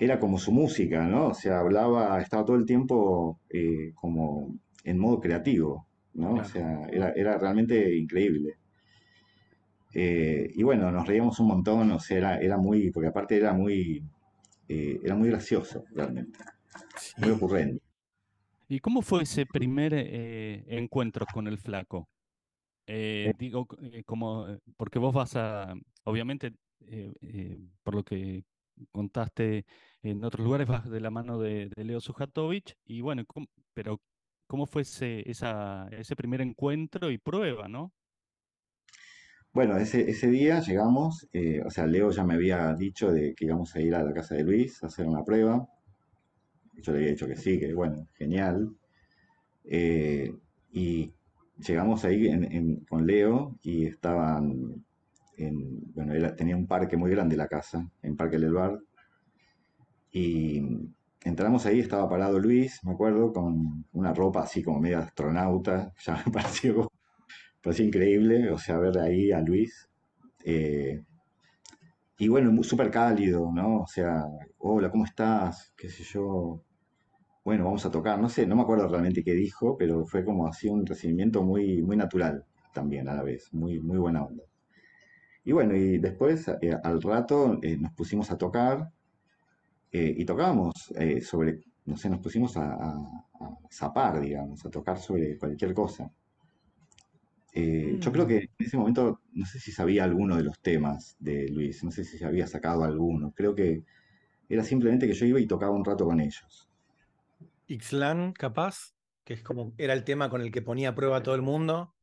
era 0.01 0.19
como 0.19 0.39
su 0.39 0.51
música, 0.51 1.05
¿no? 1.05 1.27
O 1.27 1.33
sea, 1.35 1.59
hablaba, 1.59 2.19
estaba 2.19 2.43
todo 2.43 2.57
el 2.57 2.65
tiempo 2.65 3.39
eh, 3.51 3.91
como 3.93 4.57
en 4.83 4.97
modo 4.97 5.19
creativo. 5.19 5.85
¿no? 6.15 6.33
O 6.33 6.43
sea, 6.43 6.87
era, 6.91 7.11
era 7.11 7.37
realmente 7.37 7.95
increíble. 7.95 8.57
Eh, 9.93 10.49
y 10.55 10.63
bueno, 10.63 10.91
nos 10.91 11.07
reíamos 11.07 11.39
un 11.39 11.49
montón, 11.49 11.91
o 11.91 11.99
sea, 11.99 12.17
era, 12.17 12.39
era 12.39 12.57
muy, 12.57 12.89
porque 12.89 13.09
aparte 13.09 13.37
era 13.37 13.53
muy, 13.53 14.03
eh, 14.67 14.99
era 15.03 15.15
muy 15.15 15.29
gracioso, 15.29 15.83
realmente, 15.91 16.39
muy 17.17 17.29
ocurrente. 17.29 17.83
¿Y 18.69 18.79
cómo 18.79 19.03
fue 19.03 19.21
ese 19.21 19.45
primer 19.45 19.93
encuentro 19.93 21.27
con 21.31 21.45
el 21.47 21.59
flaco? 21.59 22.09
Digo, 23.37 23.67
como, 24.07 24.47
porque 24.77 24.97
vos 24.97 25.13
vas 25.13 25.35
a, 25.35 25.75
obviamente, 26.05 26.53
por 27.83 27.93
lo 27.93 28.03
que 28.03 28.43
contaste 28.91 29.65
en 30.03 30.23
otros 30.23 30.45
lugares, 30.45 30.67
vas 30.85 30.89
de 30.89 30.99
la 31.01 31.11
mano 31.11 31.39
de, 31.39 31.71
Leo 31.77 32.01
Sujatovich, 32.01 32.75
y 32.85 33.01
bueno, 33.01 33.23
¿cómo- 33.27 33.47
pero 33.73 33.99
¿cómo 34.47 34.65
fue 34.67 34.83
ese, 34.83 35.23
ese 35.29 36.15
primer 36.15 36.41
encuentro 36.41 37.11
y 37.11 37.17
prueba, 37.17 37.67
¿no? 37.67 37.93
Bueno, 39.53 39.77
ese, 39.77 40.09
ese 40.09 40.27
día 40.27 40.59
llegamos, 40.59 41.25
eh, 41.31 41.61
o 41.65 41.69
sea, 41.69 41.85
Leo 41.87 42.11
ya 42.11 42.25
me 42.25 42.33
había 42.33 42.73
dicho 42.73 43.11
de 43.13 43.33
que 43.33 43.45
íbamos 43.45 43.73
a 43.75 43.79
ir 43.81 43.95
a 43.95 44.03
la 44.03 44.13
casa 44.13 44.35
de 44.35 44.43
Luis 44.43 44.83
a 44.83 44.87
hacer 44.87 45.05
una 45.07 45.23
prueba. 45.23 45.65
Yo 46.83 46.91
le 46.91 46.99
había 46.99 47.11
dicho 47.11 47.27
que 47.27 47.35
sí, 47.35 47.59
que 47.59 47.73
bueno, 47.73 48.07
genial. 48.17 48.75
Eh, 49.65 50.33
y 50.73 51.13
llegamos 51.59 52.05
ahí 52.05 52.29
con 52.89 53.07
Leo 53.07 53.57
y 53.63 53.85
estaban, 53.87 54.85
en, 55.37 55.93
bueno, 55.93 56.35
tenía 56.35 56.57
un 56.57 56.67
parque 56.67 56.97
muy 56.97 57.11
grande 57.11 57.37
la 57.37 57.47
casa, 57.49 57.89
en 58.03 58.15
Parque 58.17 58.39
del 58.39 58.53
Bar. 58.53 58.79
Y 60.11 60.61
entramos 61.23 61.65
ahí, 61.65 61.79
estaba 61.79 62.09
parado 62.09 62.39
Luis, 62.39 62.79
me 62.83 62.91
acuerdo, 62.93 63.31
con 63.31 63.85
una 63.93 64.13
ropa 64.13 64.41
así 64.41 64.63
como 64.63 64.79
media 64.79 64.99
astronauta, 64.99 65.93
ya 66.05 66.21
me 66.25 66.31
pareció, 66.31 66.91
pareció 67.63 67.85
increíble, 67.85 68.51
o 68.51 68.57
sea, 68.57 68.77
ver 68.79 68.97
ahí 68.99 69.31
a 69.31 69.41
Luis. 69.41 69.89
Eh, 70.43 71.01
y 72.17 72.27
bueno, 72.27 72.61
súper 72.63 72.91
cálido, 72.91 73.51
¿no? 73.51 73.81
O 73.81 73.87
sea, 73.87 74.25
hola, 74.59 74.91
¿cómo 74.91 75.05
estás? 75.05 75.73
¿Qué 75.75 75.89
sé 75.89 76.03
yo? 76.03 76.63
Bueno, 77.43 77.65
vamos 77.65 77.85
a 77.85 77.91
tocar, 77.91 78.19
no 78.19 78.29
sé, 78.29 78.45
no 78.45 78.55
me 78.55 78.61
acuerdo 78.61 78.87
realmente 78.87 79.23
qué 79.23 79.33
dijo, 79.33 79.75
pero 79.77 80.05
fue 80.05 80.23
como 80.23 80.47
así 80.47 80.69
un 80.69 80.85
recibimiento 80.85 81.41
muy, 81.43 81.81
muy 81.81 81.97
natural 81.97 82.45
también 82.73 83.09
a 83.09 83.15
la 83.15 83.23
vez, 83.23 83.51
muy, 83.53 83.79
muy 83.79 83.97
buena 83.97 84.23
onda. 84.23 84.43
Y 85.43 85.51
bueno, 85.53 85.75
y 85.75 85.97
después 85.97 86.47
eh, 86.61 86.77
al 86.83 87.01
rato 87.01 87.57
eh, 87.63 87.77
nos 87.77 87.91
pusimos 87.93 88.29
a 88.31 88.37
tocar 88.37 88.91
eh, 89.91 90.13
y 90.17 90.25
tocábamos 90.25 90.91
eh, 90.97 91.21
sobre, 91.21 91.61
no 91.85 91.97
sé, 91.97 92.09
nos 92.09 92.19
pusimos 92.21 92.57
a, 92.57 92.73
a- 92.73 93.25
a 93.41 93.57
zapar, 93.71 94.21
digamos, 94.21 94.65
a 94.65 94.69
tocar 94.71 94.99
sobre 94.99 95.37
cualquier 95.37 95.73
cosa. 95.73 96.11
Eh, 97.53 97.97
yo 97.99 98.11
creo 98.11 98.25
Mm. 98.25 98.27
que 98.27 98.37
en 98.37 98.49
ese 98.59 98.77
momento, 98.77 99.21
no 99.33 99.45
sé 99.45 99.59
si 99.59 99.71
sabía 99.71 100.03
alguno 100.05 100.37
de 100.37 100.43
los 100.43 100.59
temas 100.61 101.15
de 101.19 101.49
Luis, 101.49 101.83
no 101.83 101.91
sé 101.91 102.03
si 102.05 102.17
se 102.17 102.25
había 102.25 102.47
sacado 102.47 102.83
alguno, 102.83 103.33
creo 103.35 103.53
que 103.55 103.83
era 104.49 104.63
simplemente 104.63 105.07
que 105.07 105.13
yo 105.13 105.25
iba 105.27 105.39
y 105.41 105.47
tocaba 105.47 105.73
un 105.73 105.85
rato 105.85 106.05
con 106.05 106.19
ellos. 106.21 106.69
Ixlan, 107.75 108.33
capaz, 108.33 108.93
que 109.23 109.33
es 109.33 109.41
como 109.41 109.73
era 109.79 109.93
el 109.93 110.03
tema 110.03 110.29
con 110.29 110.41
el 110.41 110.51
que 110.51 110.61
ponía 110.61 110.89
a 110.89 110.95
prueba 110.95 111.17
a 111.17 111.23
todo 111.23 111.33
el 111.33 111.41
mundo. 111.41 111.95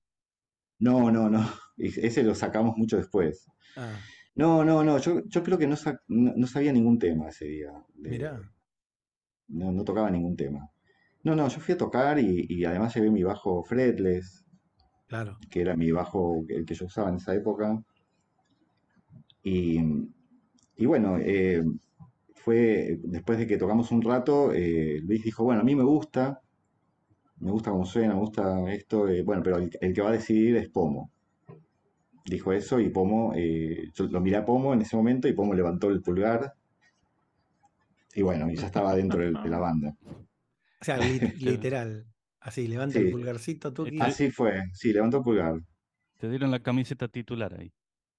No, 0.80 1.11
no, 1.11 1.28
no. 1.30 1.49
Ese 1.78 2.23
lo 2.25 2.35
sacamos 2.35 2.76
mucho 2.76 2.97
después. 2.97 3.47
Ah, 3.76 4.09
No, 4.38 4.64
no, 4.64 4.83
no. 4.85 4.97
Yo, 4.99 5.23
yo 5.26 5.42
creo 5.42 5.59
que 5.59 5.66
no, 5.66 5.76
sa- 5.76 6.00
no, 6.09 6.33
no 6.35 6.47
sabía 6.47 6.73
ningún 6.73 6.99
tema 6.99 7.28
ese 7.28 7.45
día. 7.47 7.73
de- 7.95 8.11
mirá. 8.11 8.40
no, 9.49 9.73
no 9.73 9.85
tocaba 9.85 10.11
ningún 10.11 10.37
tema. 10.37 10.71
No, 11.25 11.35
no, 11.35 11.49
yo 11.49 11.61
fui 11.61 11.75
a 11.75 11.78
tocar 11.78 12.18
y, 12.18 12.47
y 12.49 12.64
además 12.64 12.95
llevé 12.95 13.11
mi 13.11 13.23
bajo 13.23 13.62
fretless, 13.64 14.45
Claro. 15.09 15.38
que 15.50 15.61
era 15.62 15.76
mi 15.76 15.90
bajo, 15.90 16.45
el 16.49 16.64
que 16.64 16.75
yo 16.75 16.87
usaba 16.87 17.11
en 17.11 17.16
esa 17.16 17.35
época. 17.35 17.83
Y, 19.42 19.80
y 20.76 20.87
bueno, 20.87 21.18
eh, 21.18 21.62
fue 22.35 22.99
después 23.02 23.38
de 23.38 23.47
que 23.47 23.57
tocamos 23.59 23.90
un 23.92 24.02
rato, 24.02 24.52
eh, 24.52 25.00
Luis 25.02 25.23
dijo, 25.25 25.45
bueno, 25.45 25.61
a 25.62 25.64
mí 25.64 25.75
me 25.75 25.85
gusta, 25.85 26.40
me 27.40 27.50
gusta 27.50 27.71
cómo 27.71 27.85
suena, 27.87 28.14
me 28.14 28.21
gusta 28.21 28.73
esto, 28.73 29.09
eh, 29.09 29.23
bueno, 29.23 29.42
pero 29.42 29.59
el, 29.59 29.71
el 29.80 29.92
que 29.95 30.02
va 30.02 30.11
a 30.11 30.12
decidir 30.12 30.57
es 30.57 30.68
Pomo. 30.68 31.11
Dijo 32.26 32.52
eso 32.52 32.78
y 32.80 32.90
Pomo, 32.90 33.32
eh, 33.34 33.90
yo 33.94 34.06
lo 34.06 34.20
miré 34.20 34.37
a 34.37 34.44
Pomo 34.44 34.72
en 34.75 34.82
ese 34.82 34.96
momento 34.96 35.28
y 35.28 35.32
Pomo 35.32 35.54
levantó 35.54 35.88
el 35.90 36.02
pulgar 36.02 36.54
y 38.14 38.22
bueno, 38.22 38.50
y 38.50 38.56
ya 38.56 38.66
estaba 38.66 38.94
dentro 38.94 39.20
de 39.20 39.48
la 39.48 39.58
banda. 39.58 39.94
O 40.80 40.84
sea, 40.84 40.98
li- 40.98 41.20
literal. 41.40 42.06
Así, 42.40 42.68
levanta 42.68 42.98
el 42.98 43.10
pulgarcito, 43.10 43.72
Tuki. 43.72 43.98
Ah, 44.00 44.06
Así 44.06 44.30
fue, 44.30 44.62
sí, 44.72 44.92
levantó 44.92 45.18
el 45.18 45.22
pulgar. 45.25 45.60
Te 46.18 46.28
dieron 46.28 46.50
la 46.50 46.62
camiseta 46.62 47.08
titular 47.08 47.54
ahí. 47.58 47.72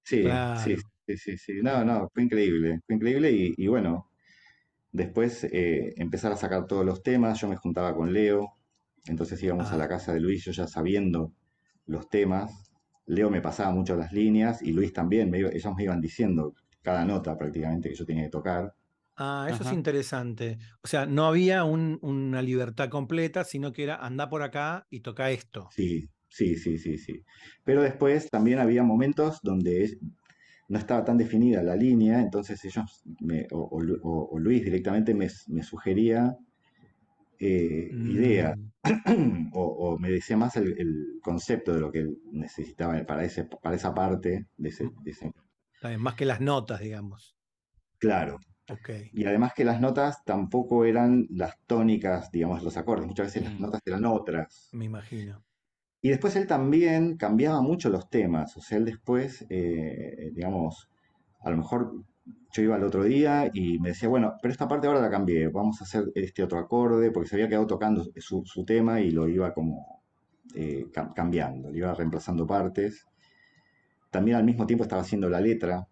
Sí, 0.04 0.22
sí, 0.54 0.76
Claro. 0.76 0.82
sí, 1.06 1.16
sí, 1.16 1.38
sí. 1.38 1.52
No, 1.62 1.84
no, 1.84 2.08
fue 2.12 2.24
increíble, 2.24 2.80
fue 2.86 2.96
increíble 2.96 3.30
y, 3.32 3.54
y 3.56 3.66
bueno, 3.68 4.10
después 4.92 5.44
eh, 5.44 5.94
empezar 5.96 6.32
a 6.32 6.36
sacar 6.36 6.66
todos 6.66 6.84
los 6.86 7.02
temas, 7.02 7.40
yo 7.40 7.48
me 7.48 7.56
juntaba 7.56 7.94
con 7.94 8.12
Leo, 8.12 8.54
entonces 9.06 9.42
íbamos 9.42 9.72
a 9.72 9.76
Ah. 9.76 9.78
la 9.78 9.88
casa 9.88 10.12
de 10.14 10.20
Luis, 10.20 10.44
yo 10.44 10.52
ya 10.52 10.66
sabiendo 10.68 11.32
los 11.86 12.08
temas, 12.10 12.69
Leo 13.10 13.30
me 13.30 13.40
pasaba 13.40 13.72
mucho 13.72 13.96
las 13.96 14.12
líneas 14.12 14.62
y 14.62 14.72
Luis 14.72 14.92
también, 14.92 15.30
me 15.30 15.38
iba- 15.40 15.50
ellos 15.50 15.74
me 15.76 15.84
iban 15.84 16.00
diciendo 16.00 16.54
cada 16.82 17.04
nota 17.04 17.36
prácticamente 17.36 17.88
que 17.90 17.94
yo 17.94 18.06
tenía 18.06 18.24
que 18.24 18.30
tocar. 18.30 18.74
Ah, 19.16 19.46
eso 19.50 19.64
es 19.64 19.72
interesante. 19.72 20.58
O 20.82 20.88
sea, 20.88 21.04
no 21.04 21.26
había 21.26 21.64
un- 21.64 21.98
una 22.02 22.40
libertad 22.40 22.88
completa, 22.88 23.44
sino 23.44 23.72
que 23.72 23.82
era 23.82 23.96
anda 23.96 24.30
por 24.30 24.42
acá 24.42 24.86
y 24.90 25.00
toca 25.00 25.30
esto. 25.30 25.68
Sí, 25.72 26.08
sí, 26.28 26.56
sí, 26.56 26.78
sí, 26.78 26.96
sí. 26.96 27.24
Pero 27.64 27.82
después 27.82 28.30
también 28.30 28.58
había 28.60 28.82
momentos 28.82 29.40
donde 29.42 29.98
no 30.68 30.78
estaba 30.78 31.04
tan 31.04 31.18
definida 31.18 31.62
la 31.62 31.76
línea, 31.76 32.20
entonces 32.20 32.64
ellos, 32.64 33.02
me- 33.20 33.46
o, 33.50 33.68
o 33.70 33.80
Lu- 33.82 34.00
o- 34.02 34.28
o 34.32 34.38
Luis 34.38 34.64
directamente 34.64 35.14
me, 35.14 35.28
me 35.48 35.62
sugería 35.62 36.36
eh, 37.40 37.90
ideas, 38.04 38.54
Mm, 38.56 38.70
o, 39.54 39.62
o 39.62 39.98
me 39.98 40.10
decía 40.10 40.36
más 40.36 40.56
el, 40.56 40.78
el 40.80 41.20
concepto 41.22 41.74
de 41.74 41.80
lo 41.80 41.90
que 41.92 42.00
él 42.00 42.18
necesitaba 42.32 43.04
para, 43.06 43.24
ese, 43.24 43.44
para 43.44 43.76
esa 43.76 43.92
parte 43.94 44.46
de 44.56 44.68
ese, 44.68 44.90
de 45.02 45.10
ese- 45.10 45.32
está 45.74 45.88
bien, 45.88 46.00
más 46.02 46.14
que 46.14 46.24
las 46.26 46.40
notas, 46.40 46.80
digamos. 46.80 47.36
Claro. 47.98 48.38
Y 49.12 49.24
además 49.26 49.52
que 49.54 49.64
las 49.64 49.80
notas 49.80 50.24
tampoco 50.24 50.84
eran 50.84 51.26
las 51.30 51.56
tónicas, 51.66 52.30
digamos, 52.32 52.62
los 52.62 52.76
acordes, 52.76 53.06
muchas 53.06 53.26
veces 53.28 53.44
las 53.44 53.58
Mm. 53.58 53.62
notas 53.62 53.80
eran 53.86 54.04
otras. 54.06 54.68
Me 54.72 54.84
imagino. 54.86 55.44
Y 56.02 56.08
después 56.10 56.34
él 56.36 56.46
también 56.46 57.16
cambiaba 57.16 57.60
mucho 57.60 57.90
los 57.90 58.08
temas, 58.08 58.56
o 58.56 58.60
sea, 58.62 58.78
él 58.78 58.84
después, 58.86 59.44
eh, 59.50 60.30
digamos, 60.34 60.88
a 61.40 61.50
lo 61.50 61.56
mejor 61.58 62.04
yo 62.52 62.62
iba 62.62 62.76
al 62.76 62.84
otro 62.84 63.04
día 63.04 63.50
y 63.52 63.78
me 63.78 63.90
decía, 63.90 64.08
bueno, 64.08 64.34
pero 64.42 64.52
esta 64.52 64.66
parte 64.68 64.86
ahora 64.86 65.00
la 65.00 65.10
cambié, 65.10 65.48
vamos 65.48 65.80
a 65.80 65.84
hacer 65.84 66.04
este 66.14 66.42
otro 66.42 66.58
acorde, 66.58 67.10
porque 67.10 67.28
se 67.28 67.36
había 67.36 67.48
quedado 67.48 67.66
tocando 67.66 68.04
su, 68.16 68.42
su 68.44 68.64
tema 68.64 69.00
y 69.00 69.10
lo 69.10 69.28
iba 69.28 69.52
como 69.54 70.02
eh, 70.54 70.86
cam- 70.92 71.12
cambiando, 71.14 71.70
le 71.70 71.78
iba 71.78 71.94
reemplazando 71.94 72.46
partes. 72.46 73.06
También 74.10 74.36
al 74.36 74.44
mismo 74.44 74.66
tiempo 74.66 74.82
estaba 74.84 75.02
haciendo 75.02 75.28
la 75.30 75.40
letra, 75.40 75.86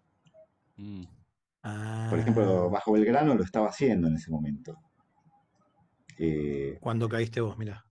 Mm. 0.77 1.03
por 2.09 2.19
ejemplo, 2.19 2.65
Ah, 2.65 2.69
Bajo 2.69 2.93
Belgrano 2.93 3.35
lo 3.35 3.43
estaba 3.43 3.67
haciendo 3.67 4.07
en 4.07 4.15
ese 4.15 4.31
momento. 4.31 4.77
Eh, 6.17 6.77
cuando 6.81 7.07
caíste 7.07 7.41
vos, 7.41 7.57
mirá. 7.57 7.83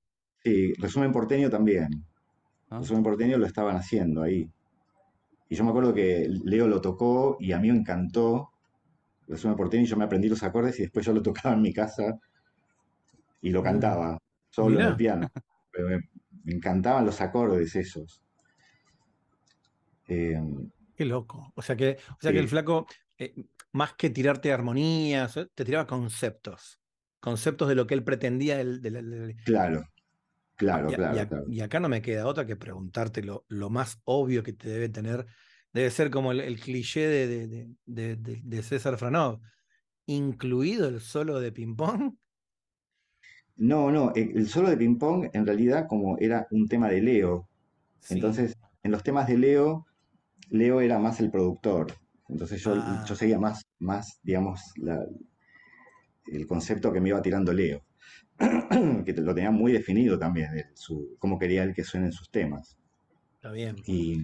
sí, 0.42 0.72
Resumen 0.74 1.12
Porteño 1.12 1.48
también. 1.50 1.88
Ah, 2.70 2.78
Resumen 2.80 3.02
Porteño 3.02 3.38
lo 3.38 3.46
estaban 3.46 3.76
haciendo 3.76 4.22
ahí. 4.22 4.50
Y 5.48 5.54
yo 5.56 5.64
me 5.64 5.70
acuerdo 5.70 5.94
que 5.94 6.28
Leo 6.44 6.68
lo 6.68 6.80
tocó 6.80 7.36
y 7.40 7.52
a 7.52 7.58
mí 7.58 7.70
me 7.72 7.78
encantó. 7.78 8.50
Resumen 9.26 9.56
Porteño 9.56 9.82
y 9.84 9.86
yo 9.86 9.96
me 9.96 10.04
aprendí 10.04 10.28
los 10.28 10.42
acordes 10.42 10.78
y 10.78 10.82
después 10.82 11.04
yo 11.06 11.12
lo 11.12 11.22
tocaba 11.22 11.54
en 11.54 11.62
mi 11.62 11.72
casa 11.72 12.18
y 13.40 13.50
lo 13.50 13.60
Mm, 13.60 13.64
cantaba 13.64 14.18
solo 14.50 14.80
en 14.80 14.86
el 14.86 14.96
piano. 14.96 15.28
Pero 15.70 15.88
me, 15.88 15.98
me 16.44 16.52
encantaban 16.54 17.04
los 17.06 17.20
acordes 17.20 17.74
esos. 17.76 18.22
Eh, 20.08 20.40
Qué 20.96 21.04
loco. 21.04 21.52
O 21.54 21.62
sea 21.62 21.76
que, 21.76 21.98
o 22.10 22.16
sea 22.20 22.32
que 22.32 22.38
el 22.40 22.48
flaco, 22.48 22.86
eh, 23.18 23.34
más 23.72 23.94
que 23.94 24.10
tirarte 24.10 24.52
armonías, 24.52 25.36
eh, 25.36 25.46
te 25.54 25.64
tiraba 25.64 25.86
conceptos. 25.86 26.80
Conceptos 27.20 27.68
de 27.68 27.74
lo 27.74 27.86
que 27.86 27.94
él 27.94 28.04
pretendía 28.04 28.56
del- 28.58 28.80
del- 28.80 29.10
del- 29.10 29.36
claro, 29.44 29.82
Ah, 29.84 29.90
claro, 30.58 30.88
y, 30.88 30.94
a- 30.94 31.02
y 31.08 31.18
claro, 31.18 31.26
claro. 31.26 31.46
y 31.46 31.60
acá 31.60 31.80
no 31.80 31.88
me 31.88 32.02
queda 32.02 32.26
otra 32.26 32.46
que 32.46 32.56
preguntarte 32.56 33.22
lo, 33.22 33.44
lo 33.48 33.70
más 33.70 34.00
obvio 34.04 34.42
que 34.42 34.52
te 34.52 34.68
debe 34.68 34.88
tener. 34.88 35.26
Debe 35.72 35.90
ser 35.90 36.10
como 36.10 36.32
el, 36.32 36.40
el 36.40 36.60
cliché 36.60 37.06
de, 37.08 37.28
de- 37.86 38.16
de- 38.16 38.62
César 38.62 38.98
Franov, 38.98 39.40
incluido 40.06 40.88
el 40.88 41.00
solo 41.00 41.40
de 41.40 41.52
ping-pong. 41.52 42.14
No, 43.56 43.90
no, 43.90 44.12
el 44.14 44.36
el 44.38 44.48
solo 44.48 44.70
de 44.70 44.76
ping 44.76 44.98
pong 44.98 45.28
en 45.32 45.44
realidad 45.46 45.86
como 45.88 46.16
era 46.18 46.46
un 46.50 46.66
tema 46.68 46.88
de 46.88 47.02
Leo. 47.02 47.48
Sí. 48.00 48.18
Entonces, 48.18 48.56
en 48.82 48.92
los 48.92 49.02
temas 49.04 49.28
de 49.28 49.38
Leo, 49.38 49.86
Leo 50.50 50.80
era 50.82 50.98
más 51.00 51.20
el 51.20 51.30
productor. 51.30 51.94
Entonces 52.28 52.62
yo, 52.62 52.76
yo 53.04 53.14
Ah, 53.14 53.16
seguía 53.16 53.38
más, 53.40 53.64
más, 53.80 54.20
digamos, 54.22 54.60
la, 54.76 55.04
el 56.26 56.46
concepto 56.46 56.92
que 56.92 57.00
me 57.00 57.08
iba 57.08 57.20
tirando 57.22 57.52
Leo, 57.52 57.82
que 59.04 59.12
lo 59.14 59.34
tenía 59.34 59.50
muy 59.50 59.72
definido 59.72 60.18
también, 60.18 60.52
el- 60.54 60.66
su, 60.74 61.16
cómo 61.18 61.38
quería 61.38 61.62
él 61.64 61.74
que 61.74 61.84
suenen 61.84 62.12
sus 62.12 62.30
temas. 62.30 62.76
Está 63.36 63.52
bien. 63.52 63.76
Y, 63.86 64.22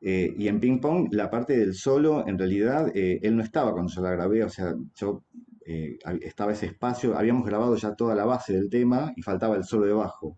eh, 0.00 0.34
y 0.36 0.48
en 0.48 0.58
Ping 0.60 0.80
Pong, 0.80 1.08
la 1.12 1.30
parte 1.30 1.56
del 1.56 1.74
solo, 1.74 2.26
en 2.26 2.38
realidad, 2.38 2.90
eh, 2.96 3.20
él 3.22 3.36
no 3.36 3.42
estaba 3.42 3.72
cuando 3.72 3.92
yo 3.92 4.02
la 4.02 4.10
grabé, 4.10 4.42
o 4.44 4.48
sea, 4.48 4.74
yo 4.96 5.22
eh, 5.64 5.96
estaba 6.22 6.52
ese 6.52 6.66
espacio, 6.66 7.16
habíamos 7.16 7.46
grabado 7.46 7.76
ya 7.76 7.94
toda 7.94 8.14
la 8.16 8.24
base 8.24 8.52
del 8.52 8.68
tema 8.68 9.12
y 9.16 9.22
faltaba 9.22 9.54
el 9.56 9.64
solo 9.64 9.86
de 9.86 9.92
bajo. 9.92 10.36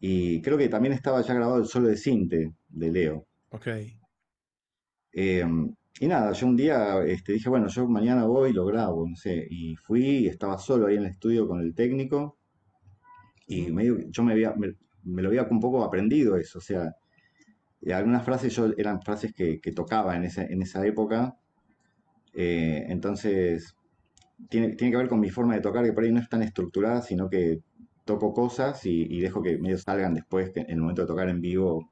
Y 0.00 0.42
creo 0.42 0.58
que 0.58 0.68
también 0.68 0.92
estaba 0.92 1.22
ya 1.22 1.32
grabado 1.34 1.58
el 1.58 1.66
solo 1.66 1.88
de 1.88 1.96
Sinte 1.96 2.52
de 2.68 2.90
Leo. 2.90 3.26
Ok. 3.50 3.68
Eh, 6.00 6.04
y 6.04 6.08
nada, 6.08 6.32
yo 6.32 6.46
un 6.46 6.56
día 6.56 7.02
este, 7.04 7.32
dije, 7.32 7.48
bueno, 7.48 7.68
yo 7.68 7.86
mañana 7.88 8.24
voy 8.24 8.50
y 8.50 8.52
lo 8.52 8.66
grabo, 8.66 9.08
no 9.08 9.16
sé, 9.16 9.46
y 9.50 9.76
fui 9.76 10.04
y 10.04 10.28
estaba 10.28 10.58
solo 10.58 10.86
ahí 10.86 10.96
en 10.96 11.02
el 11.04 11.10
estudio 11.10 11.46
con 11.48 11.60
el 11.60 11.74
técnico 11.74 12.38
y 13.46 13.70
medio, 13.70 13.98
yo 14.10 14.22
me, 14.22 14.32
había, 14.32 14.54
me, 14.54 14.74
me 15.04 15.22
lo 15.22 15.28
había 15.28 15.44
un 15.44 15.60
poco 15.60 15.84
aprendido 15.84 16.36
eso, 16.36 16.58
o 16.58 16.62
sea, 16.62 16.94
y 17.80 17.92
algunas 17.92 18.24
frases 18.24 18.54
yo 18.54 18.72
eran 18.76 19.02
frases 19.02 19.32
que, 19.34 19.60
que 19.60 19.72
tocaba 19.72 20.16
en 20.16 20.24
esa, 20.24 20.44
en 20.44 20.62
esa 20.62 20.86
época, 20.86 21.36
eh, 22.34 22.86
entonces 22.88 23.74
tiene, 24.50 24.70
tiene 24.76 24.92
que 24.92 24.98
ver 24.98 25.08
con 25.08 25.20
mi 25.20 25.30
forma 25.30 25.54
de 25.54 25.60
tocar, 25.60 25.84
que 25.84 25.92
por 25.92 26.04
ahí 26.04 26.12
no 26.12 26.20
es 26.20 26.28
tan 26.28 26.42
estructurada, 26.42 27.02
sino 27.02 27.30
que 27.30 27.60
toco 28.04 28.32
cosas 28.32 28.84
y, 28.86 29.06
y 29.10 29.20
dejo 29.20 29.42
que 29.42 29.58
medio 29.58 29.78
salgan 29.78 30.14
después, 30.14 30.50
que 30.50 30.60
en 30.60 30.70
el 30.70 30.80
momento 30.80 31.02
de 31.02 31.08
tocar 31.08 31.28
en 31.28 31.40
vivo, 31.40 31.90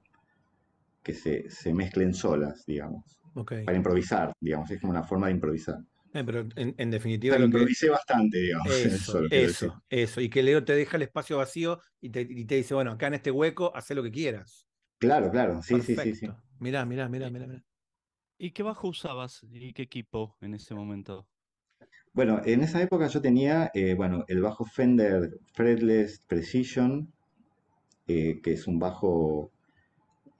que 1.02 1.14
se, 1.14 1.50
se 1.50 1.74
mezclen 1.74 2.14
solas, 2.14 2.64
digamos 2.66 3.23
Para 3.34 3.76
improvisar, 3.76 4.32
digamos, 4.40 4.70
es 4.70 4.80
como 4.80 4.92
una 4.92 5.02
forma 5.02 5.26
de 5.26 5.32
improvisar. 5.32 5.78
Eh, 6.12 6.22
pero 6.24 6.46
en, 6.56 6.74
en 6.78 6.88
O 6.88 6.92
definitiva 6.92 7.34
sea, 7.34 7.38
lo 7.40 7.50
que... 7.50 7.56
improvisé 7.56 7.88
bastante, 7.90 8.38
digamos, 8.38 8.72
Eso, 8.84 9.24
eso, 9.30 9.82
eso. 9.90 10.20
Y 10.20 10.30
que 10.30 10.42
Leo 10.42 10.64
te 10.64 10.74
deja 10.74 10.96
el 10.96 11.02
espacio 11.02 11.38
vacío 11.38 11.80
y 12.00 12.10
te, 12.10 12.20
y 12.22 12.44
te 12.44 12.54
dice, 12.56 12.74
bueno, 12.74 12.92
acá 12.92 13.08
en 13.08 13.14
este 13.14 13.30
hueco, 13.30 13.72
haz 13.74 13.90
lo 13.90 14.02
que 14.02 14.12
quieras. 14.12 14.66
Claro, 14.98 15.30
claro, 15.30 15.60
sí, 15.62 15.80
sí, 15.82 15.96
sí, 15.96 16.14
sí. 16.14 16.28
Mirá, 16.60 16.84
mirá, 16.86 17.08
mirá, 17.08 17.30
mirá, 17.30 17.46
mirá. 17.46 17.62
¿Y 18.38 18.52
qué 18.52 18.62
bajo 18.62 18.88
usabas 18.88 19.44
y 19.50 19.72
qué 19.72 19.82
equipo 19.82 20.36
en 20.40 20.54
ese 20.54 20.74
momento? 20.74 21.28
Bueno, 22.12 22.40
en 22.44 22.62
esa 22.62 22.80
época 22.80 23.08
yo 23.08 23.20
tenía, 23.20 23.70
eh, 23.74 23.94
bueno, 23.94 24.24
el 24.28 24.40
bajo 24.40 24.64
Fender 24.64 25.38
Fretless 25.52 26.20
Precision, 26.26 27.12
eh, 28.06 28.40
que 28.42 28.52
es 28.52 28.66
un 28.66 28.78
bajo 28.78 29.52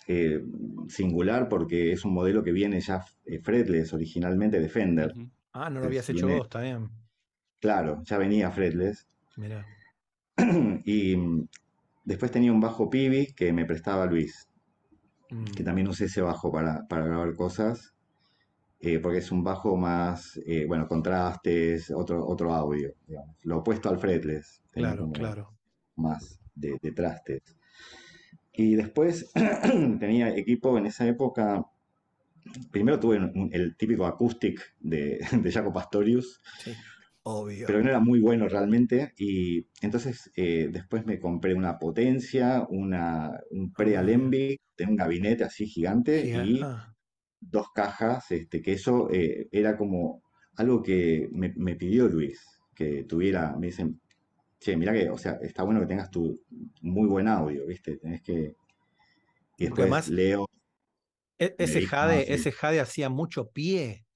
eh, 0.07 0.43
singular 0.89 1.49
porque 1.49 1.93
es 1.93 2.05
un 2.05 2.13
modelo 2.15 2.43
que 2.43 2.53
viene 2.53 2.81
ya 2.81 3.05
eh, 3.25 3.41
fretless 3.41 3.93
originalmente 3.93 4.61
de 4.61 4.69
Fender. 4.69 5.15
Ah, 5.53 5.71
no 5.71 5.81
lo 5.81 5.87
habías 5.87 6.09
hecho 6.11 6.27
viene- 6.27 6.39
vos, 6.39 6.47
está 6.47 6.61
bien. 6.63 6.91
Claro, 7.61 8.03
ya 8.05 8.19
venía 8.19 8.51
fretless. 8.51 9.07
Mirá. 9.37 9.65
Y 10.85 11.17
mm, 11.17 11.49
después 12.05 12.31
tenía 12.31 12.53
un 12.53 12.61
bajo 12.61 12.91
Pibi 12.91 13.33
que 13.35 13.53
me 13.53 13.65
prestaba 13.65 14.07
Luis. 14.07 14.49
Mm, 15.31 15.45
que 15.45 15.65
también 15.65 15.89
usé 15.89 16.05
ese 16.07 16.21
bajo 16.21 16.53
para, 16.53 16.87
para 16.89 17.07
grabar 17.07 17.35
cosas, 17.35 17.95
eh, 18.81 18.99
porque 18.99 19.19
es 19.19 19.33
un 19.33 19.43
bajo 19.43 19.77
más, 19.77 20.39
eh, 20.47 20.67
bueno, 20.67 20.87
contrastes, 20.87 21.91
otro, 21.91 22.27
otro 22.27 22.53
audio, 22.53 22.93
digamos. 23.07 23.37
Lo 23.45 23.59
opuesto 23.59 23.89
al 23.89 23.99
fretless, 23.99 24.61
claro, 24.71 25.11
claro. 25.13 25.55
más 25.97 26.39
de, 26.55 26.77
de 26.83 26.93
trastes. 26.93 27.41
Y 28.55 28.75
después 28.77 29.33
tenía 30.01 30.35
equipo 30.37 30.79
en 30.79 30.87
esa 30.87 31.07
época, 31.07 31.67
primero 32.71 33.01
tuve 33.01 33.17
un- 33.19 33.33
un- 33.35 33.51
el 33.53 33.77
típico 33.77 34.07
acoustic 34.07 34.61
de, 34.81 35.19
de 35.43 35.53
Jaco 35.53 35.73
Pastorius, 35.73 36.41
Sí, 36.57 36.77
obvio. 37.25 37.67
pero 37.67 37.83
no 37.83 37.89
era 37.89 38.01
muy 38.01 38.21
bueno 38.21 38.49
realmente. 38.49 39.13
Y 39.19 39.67
entonces 39.81 40.31
eh, 40.37 40.69
después 40.73 41.07
me 41.07 41.19
compré 41.19 41.55
una 41.55 41.79
potencia, 41.79 42.67
una, 42.69 43.41
un 43.51 43.73
pre-alembic, 43.73 44.61
tenía 44.77 44.91
un 44.93 44.97
gabinete 44.97 45.45
así 45.45 45.67
gigante 45.67 46.21
Giga- 46.23 46.43
y 46.43 46.61
ah, 46.63 46.95
dos 47.41 47.69
cajas, 47.75 48.31
este, 48.33 48.63
que 48.63 48.73
eso 48.75 49.11
eh, 49.13 49.49
era 49.53 49.77
como 49.77 50.23
algo 50.57 50.83
que 50.83 51.29
me, 51.33 51.53
me 51.57 51.77
pidió 51.77 52.09
Luis, 52.09 52.41
que 52.75 53.05
tuviera, 53.05 53.57
me 53.59 53.69
dicen, 53.69 54.01
che, 54.65 54.77
mirá 54.77 54.93
que, 54.93 55.11
o 55.11 55.19
sea, 55.19 55.39
está 55.43 55.63
bueno 55.63 55.81
que 55.81 55.87
tengas 55.87 56.11
tu 56.11 56.41
muy 56.81 57.07
buen 57.07 57.29
audio, 57.29 57.67
¿viste? 57.67 57.99
Tenés 57.99 58.23
que... 58.23 58.57
Y 59.59 59.65
después 59.65 59.83
además- 59.83 60.09
leo, 60.09 60.49
e- 61.39 61.55
ese 61.59 61.87
Jade, 61.87 62.33
ese 62.33 62.51
Jade 62.51 62.81
hacía 62.81 63.09
mucho 63.09 63.51
pie, 63.51 64.07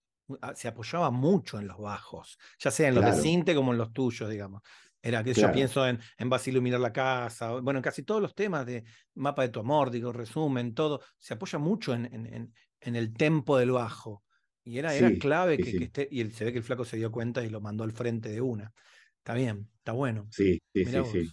ah, 0.40 0.54
se 0.56 0.68
apoyaba 0.68 1.11
mucho 1.11 1.58
en 1.58 1.68
los 1.68 1.78
bajos, 1.78 2.38
ya 2.58 2.70
sea 2.70 2.88
en 2.88 2.94
los 2.94 3.04
de. 3.04 3.22
Cinte 3.22 3.54
como 3.54 3.72
en 3.72 3.78
los 3.78 3.92
tuyos, 3.92 4.28
digamos. 4.30 4.62
Era 5.00 5.22
que 5.22 5.32
yo 5.32 5.52
pienso 5.52 5.87
en, 5.87 6.00
en 6.18 6.28
Vas 6.28 6.44
a 6.46 6.50
iluminar 6.50 6.80
la 6.80 6.92
casa, 6.92 7.52
bueno, 7.61 7.78
en 7.78 7.82
casi 7.82 8.02
todos 8.02 8.20
los 8.20 8.34
temas 8.34 8.66
de 8.66 8.82
mapa 9.14 9.42
de 9.42 9.48
tu 9.50 9.61
amor, 9.61 9.90
digo, 9.90 10.12
resumen, 10.12 10.74
todo, 10.74 11.00
se 11.18 11.34
apoya 11.34 11.58
mucho 11.58 11.94
en, 11.94 12.06
en- 12.06 12.52
en- 12.80 12.96
el 12.96 13.12
tempo 13.14 13.56
del 13.58 13.70
bajo. 13.70 14.24
Y 14.64 14.78
era, 14.78 14.94
era 14.94 15.11
clave 15.18 15.56
sí, 15.56 15.62
que, 15.62 15.70
sí. 15.70 15.78
que 15.78 15.84
esté, 15.84 16.08
y 16.11 16.24
se 16.30 16.44
ve 16.44 16.52
que 16.52 16.58
el 16.58 16.64
flaco 16.64 16.84
se 16.84 16.96
dio 16.96 17.11
cuenta 17.12 17.44
y 17.44 17.48
lo 17.48 17.61
mandó 17.61 17.84
al 17.84 17.92
frente 17.92 18.28
de 18.28 18.40
una. 18.40 18.72
Está 19.18 19.35
bien, 19.35 19.70
está 19.78 19.92
bueno. 19.92 20.31
sí, 20.31 20.59
sí, 20.74 20.85
Mirá 20.85 21.02
sí. 21.04 21.33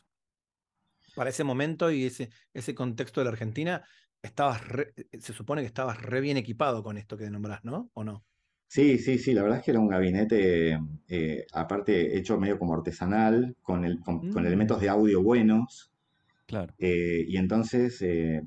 Para 1.13 1.29
ese 1.29 1.43
momento 1.43 1.91
y 1.91 2.05
ese, 2.05 2.29
ese 2.53 2.75
contexto 2.75 3.21
de 3.21 3.25
la 3.25 3.31
Argentina, 3.31 3.85
estabas 4.21 4.67
re- 4.67 4.93
eh, 4.97 5.19
se 5.21 5.33
supone 5.33 5.61
que 5.61 5.67
estabas 5.67 6.01
re 6.01 6.19
bien 6.21 6.37
equipado 6.37 6.83
con 6.83 6.97
esto 6.97 7.17
que 7.17 7.29
nombrás, 7.29 7.63
¿no? 7.63 7.89
¿O 7.93 8.03
no? 8.03 8.25
Sí, 8.67 8.97
sí, 8.97 9.17
sí, 9.19 9.33
la 9.33 9.43
verdad 9.43 9.59
es 9.59 9.65
que 9.65 9.71
era 9.71 9.79
un 9.79 9.87
gabinete, 9.87 10.77
eh, 11.07 11.45
aparte 11.53 12.17
hecho 12.17 12.37
medio 12.37 12.59
como 12.59 12.73
artesanal, 12.75 13.55
con, 13.61 13.85
el, 13.85 13.99
con, 14.01 14.25
con 14.27 14.45
Mm. 14.45 14.45
elementos 14.45 14.81
de 14.81 14.89
audio 14.89 15.23
buenos. 15.23 15.91
Claro. 16.47 16.75
Eh, 16.77 17.25
y 17.27 17.37
entonces, 17.37 18.01
eh, 18.03 18.43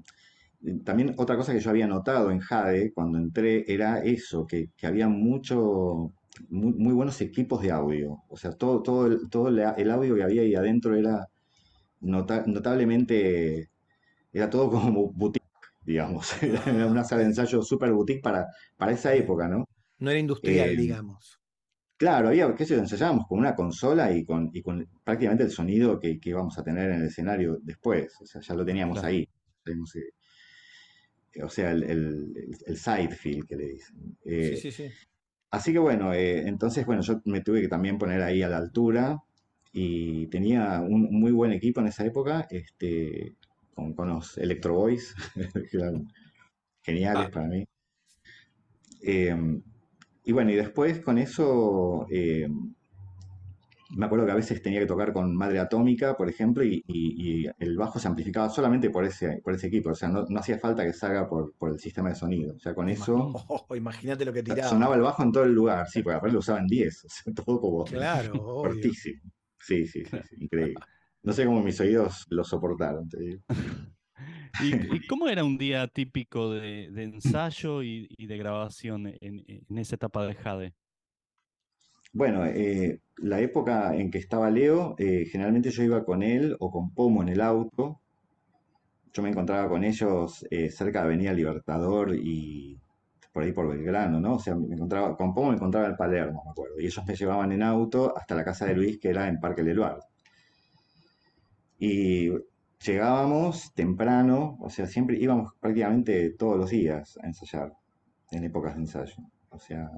también 0.85 1.15
otra 1.19 1.37
cosa 1.37 1.53
que 1.55 1.61
yo 1.61 1.71
había 1.71 1.87
notado 1.89 2.31
en 2.31 2.41
Jade 2.41 2.93
cuando 2.95 3.19
entré 3.19 3.65
era 3.73 4.01
eso, 4.03 4.47
que, 4.47 4.71
que 4.77 4.87
había 4.87 5.09
mucho, 5.09 6.13
muy, 6.49 6.73
muy 6.75 6.93
buenos 6.95 7.21
equipos 7.21 7.63
de 7.63 7.71
audio. 7.73 8.23
O 8.29 8.37
sea, 8.37 8.53
todo, 8.53 8.83
todo, 8.83 9.07
el, 9.07 9.29
todo 9.31 9.49
el, 9.49 9.91
audio 9.91 10.15
que 10.17 10.23
había 10.25 10.43
ahí 10.43 10.55
adentro 10.55 10.97
era 10.97 11.27
nota- 12.01 12.45
notablemente, 12.47 13.71
era 14.33 14.51
todo 14.51 14.71
como 14.71 15.13
boutique, 15.13 15.47
digamos. 15.85 16.33
Era 16.67 16.87
una 16.87 17.05
sala 17.05 17.23
de 17.23 17.29
ensayo 17.29 17.63
súper 17.63 17.93
boutique 17.93 18.23
para, 18.23 18.47
para 18.77 18.93
esa 18.93 19.15
época, 19.15 19.49
¿no? 19.49 19.65
No 19.99 20.11
era 20.11 20.19
industrial, 20.21 20.71
Eh, 20.71 20.77
digamos. 20.77 21.41
Claro, 21.97 22.29
había, 22.29 22.55
qué 22.55 22.65
sé 22.65 22.75
yo, 22.75 22.81
ensayábamos 22.81 23.27
con 23.27 23.41
una 23.41 23.55
consola 23.57 24.13
y 24.13 24.25
con, 24.25 24.51
y 24.53 24.63
con 24.63 24.87
prácticamente 25.05 25.45
el 25.45 25.51
sonido 25.51 25.99
que, 25.99 26.21
que 26.21 26.31
íbamos 26.31 26.57
a 26.59 26.63
tener 26.63 26.91
en 26.91 27.01
el 27.01 27.07
escenario 27.09 27.59
después. 27.63 28.15
O 28.23 28.27
sea, 28.27 28.41
ya 28.41 28.55
lo 28.55 28.65
teníamos 28.65 29.01
Claro. 29.01 29.09
ahí. 29.09 29.29
Eh, 29.67 31.43
o 31.43 31.49
sea, 31.49 31.71
el, 31.73 31.83
el, 32.67 32.77
side 32.77 33.11
field 33.15 33.47
que 33.47 33.57
le 33.57 33.69
dicen. 33.69 34.17
Eh, 34.25 34.57
Sí, 34.57 34.71
sí, 34.71 34.73
sí. 34.73 34.95
Así 35.51 35.73
que 35.73 35.79
bueno, 35.79 36.13
eh, 36.13 36.47
entonces, 36.49 36.85
bueno, 36.87 37.03
yo 37.03 37.21
me 37.25 37.41
tuve 37.43 37.61
que 37.63 37.69
también 37.69 37.99
poner 37.99 38.23
ahí 38.23 38.43
a 38.43 38.49
la 38.49 38.59
altura 38.59 39.19
y 39.73 40.27
tenía 40.29 40.81
un 40.81 41.03
muy 41.11 41.33
buen 41.33 41.53
equipo 41.53 41.81
en 41.81 41.89
esa 41.89 42.05
época, 42.07 42.47
este, 42.51 43.35
con, 43.75 43.95
con 43.95 44.09
los 44.11 44.37
Electro 44.39 44.75
Boys, 44.75 45.15
que 45.71 45.77
eran 45.79 46.09
geniales 46.83 47.29
Ah. 47.29 47.31
para 47.33 47.49
mí. 47.49 47.67
Eh, 49.03 49.35
y 50.25 50.33
bueno, 50.33 50.51
y 50.51 50.57
después 50.57 51.01
con 51.01 51.19
eso, 51.19 52.07
eh, 52.11 52.49
me 53.91 54.07
acuerdo 54.07 54.27
que 54.27 54.33
a 54.33 54.35
veces 54.37 54.63
tenía 54.63 54.81
que 54.81 54.87
tocar 54.87 55.13
con 55.13 55.35
Madre 55.37 55.59
Atómica, 55.61 56.17
por 56.17 56.29
ejemplo, 56.29 56.65
y, 56.65 56.83
y- 56.87 57.45
y 57.47 57.51
el 57.59 57.77
bajo 57.77 57.99
se 57.99 58.09
amplificaba 58.09 58.49
solamente 58.51 58.91
por 58.91 59.05
ese, 59.05 59.41
por 59.43 59.55
ese 59.55 59.69
equipo, 59.69 59.91
o 59.91 59.95
sea, 59.95 60.09
no, 60.09 60.25
no 60.29 60.41
hacía 60.41 60.59
falta 60.59 60.85
que 60.85 60.93
salga 60.93 61.29
por, 61.29 61.55
por 61.57 61.71
el 61.73 61.79
sistema 61.81 62.11
de 62.11 62.15
sonido. 62.17 62.55
O 62.57 62.59
sea, 62.61 62.75
con 62.75 62.89
eso 62.89 63.33
Oh, 63.49 63.67
imagínate 63.77 64.25
lo 64.25 64.33
que 64.33 64.43
tiraba. 64.43 64.81
sonaba 64.81 64.95
el 64.97 65.03
bajo 65.03 65.23
en 65.23 65.33
todo 65.33 65.45
el 65.45 65.53
lugar, 65.53 65.87
sí, 65.89 66.03
porque 66.03 66.17
aparte 66.17 66.33
lo 66.35 66.41
usaban 66.41 66.67
10, 66.67 67.05
o 67.05 67.09
sea, 67.09 67.33
todo 67.45 67.61
como 67.61 67.85
Claro, 67.85 68.45
obvio. 68.47 68.95
fortísimo. 68.95 69.23
Sí, 69.61 69.87
sí, 69.87 70.05
sí, 70.05 70.23
sí, 70.23 70.37
increíble. 70.41 70.85
No 71.23 71.33
sé 71.33 71.45
cómo 71.47 71.63
mis 71.63 71.81
oídos 71.81 72.27
lo 72.31 72.45
soportaron, 72.45 73.09
te 73.09 73.19
digo. 73.21 73.43
¿Y, 74.57 74.97
y 74.97 75.01
cómo 75.03 75.29
era 75.29 75.45
un 75.45 75.57
día 75.59 75.87
típico 75.89 76.51
de, 76.51 76.91
de 76.91 77.05
ensayo 77.05 77.83
y, 77.83 78.09
y 78.17 78.27
de 78.27 78.37
grabación 78.39 79.07
en, 79.21 79.45
en 79.47 79.79
esa 79.79 79.95
etapa 79.97 80.27
de 80.27 80.35
Jade? 80.35 80.75
Bueno, 82.13 82.47
eh, 82.47 83.01
la 83.19 83.41
época 83.41 83.95
en 83.95 84.11
que 84.11 84.19
estaba 84.19 84.51
Leo, 84.51 84.95
eh, 84.99 85.27
generalmente 85.31 85.71
yo 85.71 85.83
iba 85.83 86.05
con 86.05 86.23
él 86.23 86.57
o 86.59 86.71
con 86.71 86.93
Pomo 86.95 87.23
en 87.23 87.29
el 87.29 87.41
auto. 87.41 88.01
Yo 89.13 89.23
me 89.23 89.31
encontraba 89.31 89.69
con 89.69 89.85
ellos 89.85 90.47
eh, 90.51 90.71
cerca 90.71 91.01
de 91.01 91.07
Avenida 91.07 91.33
Libertador 91.33 92.15
y 92.15 92.79
por 93.33 93.43
ahí 93.43 93.53
por 93.53 93.69
Belgrano, 93.69 94.21
¿no? 94.21 94.35
O 94.35 94.39
sea, 94.39 94.55
me 94.55 94.75
encontraba, 94.75 95.17
con 95.17 95.35
Pomo 95.35 95.51
me 95.51 95.57
encontraba 95.57 95.89
en 95.89 95.97
Palermo, 95.97 96.43
me 96.45 96.51
acuerdo. 96.51 96.81
Y 96.81 96.87
ellos 96.87 97.05
me 97.07 97.15
llevaban 97.15 97.53
en 97.53 97.63
auto 97.63 98.17
hasta 98.17 98.35
la 98.35 98.45
casa 98.45 98.67
de 98.67 98.75
Luis, 98.75 98.99
que 98.99 99.11
era 99.11 99.29
en 99.29 99.39
Parque 99.41 99.63
Leluar. 99.63 100.01
Y 101.79 102.31
llegábamos 102.85 103.73
temprano, 103.75 104.57
o 104.61 104.71
sea, 104.71 104.87
siempre 104.87 105.19
íbamos 105.19 105.53
prácticamente 105.61 106.31
todos 106.31 106.57
los 106.57 106.71
días 106.71 107.19
a 107.23 107.27
ensayar, 107.27 107.73
en 108.31 108.45
épocas 108.45 108.75
de 108.75 108.81
ensayo. 108.83 109.17
O 109.51 109.59
sea, 109.59 109.91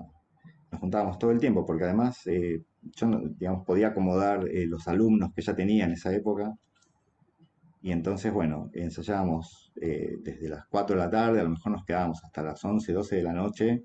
nos 0.70 0.80
juntábamos 0.80 1.18
todo 1.18 1.30
el 1.30 1.40
tiempo, 1.40 1.64
porque 1.66 1.84
además 1.84 2.26
eh, 2.26 2.62
yo, 2.96 3.08
digamos, 3.38 3.64
podía 3.64 3.88
acomodar 3.88 4.46
eh, 4.48 4.66
los 4.66 4.86
alumnos 4.88 5.32
que 5.34 5.42
ya 5.42 5.54
tenía 5.54 5.84
en 5.84 5.92
esa 5.92 6.12
época. 6.14 6.54
Y 7.82 7.92
entonces, 7.92 8.32
bueno, 8.32 8.70
ensayábamos 8.74 9.72
eh, 9.80 10.18
desde 10.22 10.48
las 10.48 10.66
4 10.66 10.96
de 10.96 11.02
la 11.02 11.10
tarde, 11.10 11.40
a 11.40 11.44
lo 11.44 11.50
mejor 11.50 11.72
nos 11.72 11.84
quedábamos 11.84 12.22
hasta 12.24 12.42
las 12.42 12.62
11, 12.62 12.92
12 12.92 13.16
de 13.16 13.22
la 13.22 13.32
noche. 13.32 13.84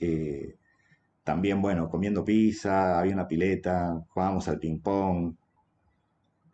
Eh, 0.00 0.56
también, 1.24 1.62
bueno, 1.62 1.88
comiendo 1.88 2.24
pizza, 2.24 2.98
había 2.98 3.14
una 3.14 3.26
pileta, 3.28 4.02
jugábamos 4.08 4.48
al 4.48 4.58
ping-pong, 4.58 5.34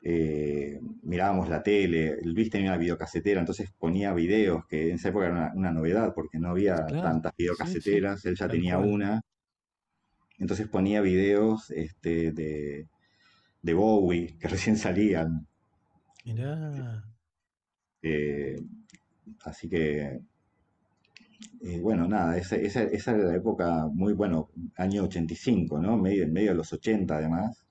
eh, 0.09 0.81
mirábamos 1.03 1.49
la 1.49 1.63
tele. 1.63 2.19
Luis 2.23 2.51
tenía 2.51 2.71
una 2.71 2.79
videocasetera, 2.79 3.41
entonces 3.41 3.71
ponía 3.79 4.13
videos, 4.15 4.67
que 4.67 4.91
en 4.91 4.97
esa 4.97 5.09
época 5.11 5.27
era 5.27 5.35
una, 5.35 5.53
una 5.55 5.73
novedad, 5.73 6.15
porque 6.15 6.39
no 6.39 6.51
había 6.51 6.77
Claro, 6.87 7.01
tantas 7.01 7.33
sí, 7.55 7.81
sí, 7.81 7.99
videocaseteras, 7.99 8.25
él 8.27 8.37
ya 8.37 8.49
tenía 8.51 8.79
cual. 8.79 8.91
una. 8.95 9.23
Entonces 10.39 10.67
ponía 10.69 11.03
videos 11.03 11.71
este, 11.71 12.33
de, 12.33 12.89
de 13.63 13.75
Bowie, 13.75 14.39
que 14.39 14.49
recién 14.49 14.77
salían. 14.79 15.47
Mirá. 16.25 16.53
eh, 18.03 18.57
así 19.45 19.69
que, 19.69 20.21
eh, 21.63 21.81
bueno, 21.81 22.07
nada, 22.09 22.37
esa, 22.39 22.57
esa, 22.57 22.83
esa 22.85 23.13
era 23.13 23.25
la 23.25 23.37
época 23.37 23.87
muy, 23.93 24.13
bueno, 24.15 24.51
año 24.77 25.05
85, 25.05 25.79
¿no? 25.81 25.97
Medio, 25.99 26.25
en 26.25 26.33
medio 26.33 26.51
de 26.51 26.57
los 26.57 26.73
80 26.73 27.17
además, 27.19 27.66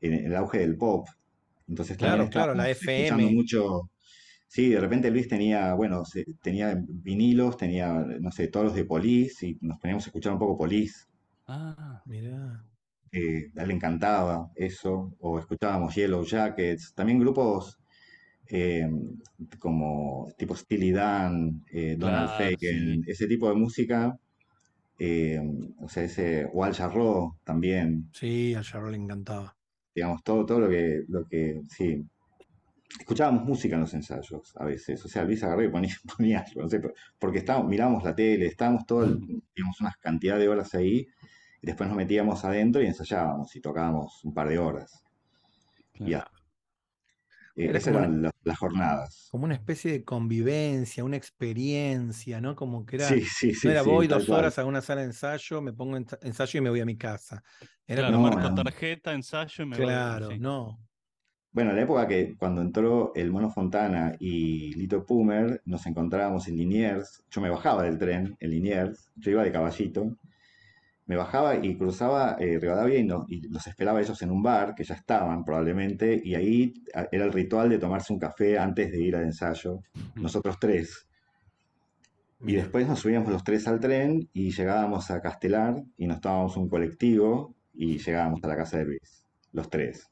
en 0.00 0.14
el 0.14 0.36
auge 0.36 0.58
del 0.60 0.76
pop. 0.76 1.08
Entonces 1.68 1.96
Claro, 1.96 2.28
claro, 2.28 2.54
la 2.54 2.70
FM. 2.70 3.30
mucho. 3.34 3.90
Sí, 4.48 4.70
de 4.70 4.80
repente 4.80 5.10
Luis 5.10 5.28
tenía, 5.28 5.74
bueno, 5.74 6.04
se- 6.04 6.26
tenía 6.42 6.76
vinilos, 6.88 7.56
tenía, 7.56 7.92
no 8.20 8.32
sé, 8.32 8.48
todos 8.48 8.66
los 8.66 8.74
de 8.74 8.84
Police, 8.84 9.46
y 9.46 9.58
nos 9.60 9.78
poníamos 9.80 10.04
a 10.04 10.08
escuchar 10.08 10.32
un 10.32 10.38
poco 10.40 10.58
Police. 10.58 11.06
Ah, 11.46 12.02
Mirá. 12.06 12.64
eh, 13.12 13.50
a 13.56 13.62
él 13.62 13.68
le 13.68 13.74
encantaba 13.74 14.50
eso, 14.54 15.14
o 15.20 15.38
escuchábamos 15.38 15.94
Yellow 15.94 16.24
Jackets, 16.24 16.94
también 16.94 17.18
grupos 17.18 17.78
eh, 18.48 18.88
como 19.58 20.28
tipo 20.38 20.54
Steely 20.56 20.92
Dan, 20.92 21.64
eh, 21.72 21.96
Donald 21.98 22.28
claro, 22.28 22.56
sí. 22.58 23.02
ese 23.06 23.26
tipo 23.26 23.48
de 23.48 23.54
música, 23.56 24.18
o 25.78 25.88
sea, 25.88 26.04
ese 26.04 26.46
Wal 26.52 26.74
Jarreau 26.74 27.36
también, 27.44 28.10
Sí, 28.12 28.54
a 28.54 28.62
Jarro 28.62 28.88
le 28.90 28.98
encantaba. 28.98 29.56
Digamos, 29.94 30.22
todo, 30.22 30.46
todo 30.46 30.60
lo 30.60 30.68
que, 30.68 31.04
lo 31.08 31.26
que, 31.26 31.62
sí. 31.68 32.04
Escuchábamos 32.98 33.44
música 33.44 33.76
en 33.76 33.82
los 33.82 33.94
ensayos 33.94 34.52
a 34.56 34.64
veces, 34.64 35.04
o 35.04 35.08
sea, 35.08 35.24
Luis 35.24 35.42
agarré 35.44 35.66
y 35.66 35.68
ponía, 35.68 35.94
ponía 36.16 36.44
porque 37.18 37.38
estábamos, 37.38 37.68
mirábamos 37.68 38.02
la 38.02 38.14
tele, 38.14 38.46
estábamos 38.46 38.84
todo, 38.84 39.06
digamos, 39.06 39.80
una 39.80 39.94
cantidad 40.00 40.38
de 40.38 40.48
horas 40.48 40.74
ahí, 40.74 41.06
y 41.62 41.66
después 41.66 41.88
nos 41.88 41.96
metíamos 41.96 42.44
adentro 42.44 42.82
y 42.82 42.86
ensayábamos 42.86 43.54
y 43.54 43.60
tocábamos 43.60 44.24
un 44.24 44.34
par 44.34 44.48
de 44.48 44.58
horas. 44.58 45.04
Y 45.94 46.06
Claro. 46.06 46.39
Eh, 47.56 47.68
Era 47.68 47.78
esas 47.78 47.94
como 47.94 47.98
una, 47.98 48.30
las 48.42 48.58
jornadas. 48.58 49.28
como 49.28 49.44
una 49.44 49.54
especie 49.54 49.92
de 49.92 50.04
convivencia, 50.04 51.04
una 51.04 51.16
experiencia, 51.16 52.40
¿no? 52.40 52.56
Como 52.56 52.84
que 52.84 52.96
era, 52.96 53.08
Sí, 53.08 53.20
sí, 53.22 53.54
no 53.62 53.70
sí, 53.70 53.70
era 53.70 53.82
sí, 53.82 53.88
voy 53.90 54.08
dos 54.08 54.26
cual. 54.26 54.38
horas 54.40 54.58
a 54.58 54.64
una 54.64 54.80
sala 54.82 55.02
de 55.02 55.08
ensayo, 55.08 55.62
me 55.62 55.72
pongo 55.72 55.96
en 55.96 56.06
ensayo 56.22 56.58
y 56.58 56.62
me 56.62 56.70
voy 56.70 56.80
a 56.80 56.86
mi 56.86 56.96
casa. 56.98 57.42
Era 57.86 58.02
Claro, 58.02 58.16
como 58.16 58.28
No, 58.30 58.30
marco 58.30 58.52
no. 58.54 58.54
tarjeta, 58.54 59.12
ensayo 59.12 59.64
y 59.64 59.66
me 59.66 59.78
voy. 59.78 59.86
claro, 59.86 60.28
Sí. 60.28 60.38
no. 60.38 60.80
Bueno, 61.52 61.70
en 61.70 61.76
la 61.76 61.82
época 61.82 62.06
que 62.06 62.36
cuando 62.36 62.60
entró 62.62 63.12
el 63.14 63.30
Mono 63.32 63.50
Fontana 63.50 64.14
y 64.20 64.72
Lito 64.74 65.04
Pumer, 65.04 65.60
nos 65.64 65.84
encontrábamos 65.86 66.46
en 66.48 66.56
Liniers. 66.56 67.24
Yo 67.30 67.40
me 67.40 67.50
bajaba 67.50 67.82
del 67.82 67.98
tren 67.98 68.36
en 68.38 68.50
Liniers, 68.50 69.10
yo 69.16 69.32
iba 69.32 69.42
de 69.42 69.50
caballito, 69.52 70.16
me 71.10 71.16
bajaba 71.16 71.56
y 71.56 71.76
cruzaba 71.76 72.36
eh, 72.38 72.58
Rivadavia 72.60 72.98
y, 73.00 73.04
no- 73.04 73.26
y 73.28 73.40
los 73.48 73.66
esperaba 73.66 74.00
ellos 74.00 74.20
en 74.22 74.30
un 74.30 74.42
bar, 74.42 74.74
que 74.76 74.84
ya 74.84 74.94
estaban 74.94 75.44
probablemente, 75.44 76.20
y 76.24 76.34
ahí 76.36 76.72
a- 76.94 77.08
era 77.10 77.24
el 77.24 77.32
ritual 77.32 77.68
de 77.68 77.78
tomarse 77.78 78.12
un 78.12 78.20
café 78.20 78.58
antes 78.58 78.92
de 78.92 79.00
ir 79.02 79.16
al 79.16 79.24
ensayo, 79.24 79.80
nosotros 80.14 80.56
tres. 80.60 81.06
Y 82.46 82.54
después 82.54 82.86
nos 82.86 83.00
subíamos 83.00 83.28
los 83.30 83.42
tres 83.44 83.66
al 83.68 83.80
tren 83.80 84.28
y 84.32 84.50
llegábamos 84.52 85.10
a 85.10 85.20
Castelar 85.20 85.82
y 85.96 86.06
nos 86.06 86.20
tomábamos 86.20 86.56
un 86.56 86.68
colectivo 86.68 87.54
y 87.74 87.98
llegábamos 87.98 88.42
a 88.44 88.48
la 88.48 88.56
casa 88.56 88.78
de 88.78 88.84
Luis, 88.84 89.24
los 89.52 89.68
tres. 89.68 90.06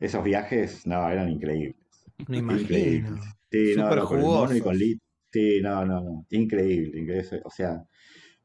Esos 0.00 0.24
viajes, 0.24 0.86
no, 0.86 1.08
eran 1.10 1.28
increíbles. 1.30 1.76
Me 2.28 2.38
Increíbles. 2.38 3.10
imagino. 3.10 3.22
Sí, 3.50 3.74
no, 3.76 3.82
Súper 3.84 3.98
no, 3.98 4.06
con 4.06 4.18
el 4.18 4.24
mono 4.24 4.56
y 4.56 4.60
con. 4.60 4.76
Lit. 4.76 4.98
Sí, 5.32 5.60
no, 5.62 5.84
no, 5.84 6.00
no. 6.00 6.26
Increíble, 6.30 7.00
increíble. 7.00 7.40
O 7.44 7.50
sea, 7.50 7.82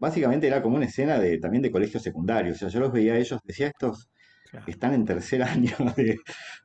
básicamente 0.02 0.48
era 0.48 0.64
como 0.64 0.78
una 0.78 0.88
escena 0.88 1.20
de, 1.20 1.40
también 1.40 1.64
de 1.64 1.72
colegio 1.72 2.02
secundario. 2.02 2.54
O 2.54 2.58
sea, 2.58 2.70
yo 2.70 2.82
los 2.82 2.94
veía 2.94 3.14
a 3.16 3.20
ellos, 3.20 3.40
decía, 3.46 3.68
estos 3.70 4.10
Claro. 4.44 4.76
están 4.76 4.94
en 4.96 5.06
tercer 5.06 5.44
año 5.44 5.76
de, 5.98 6.18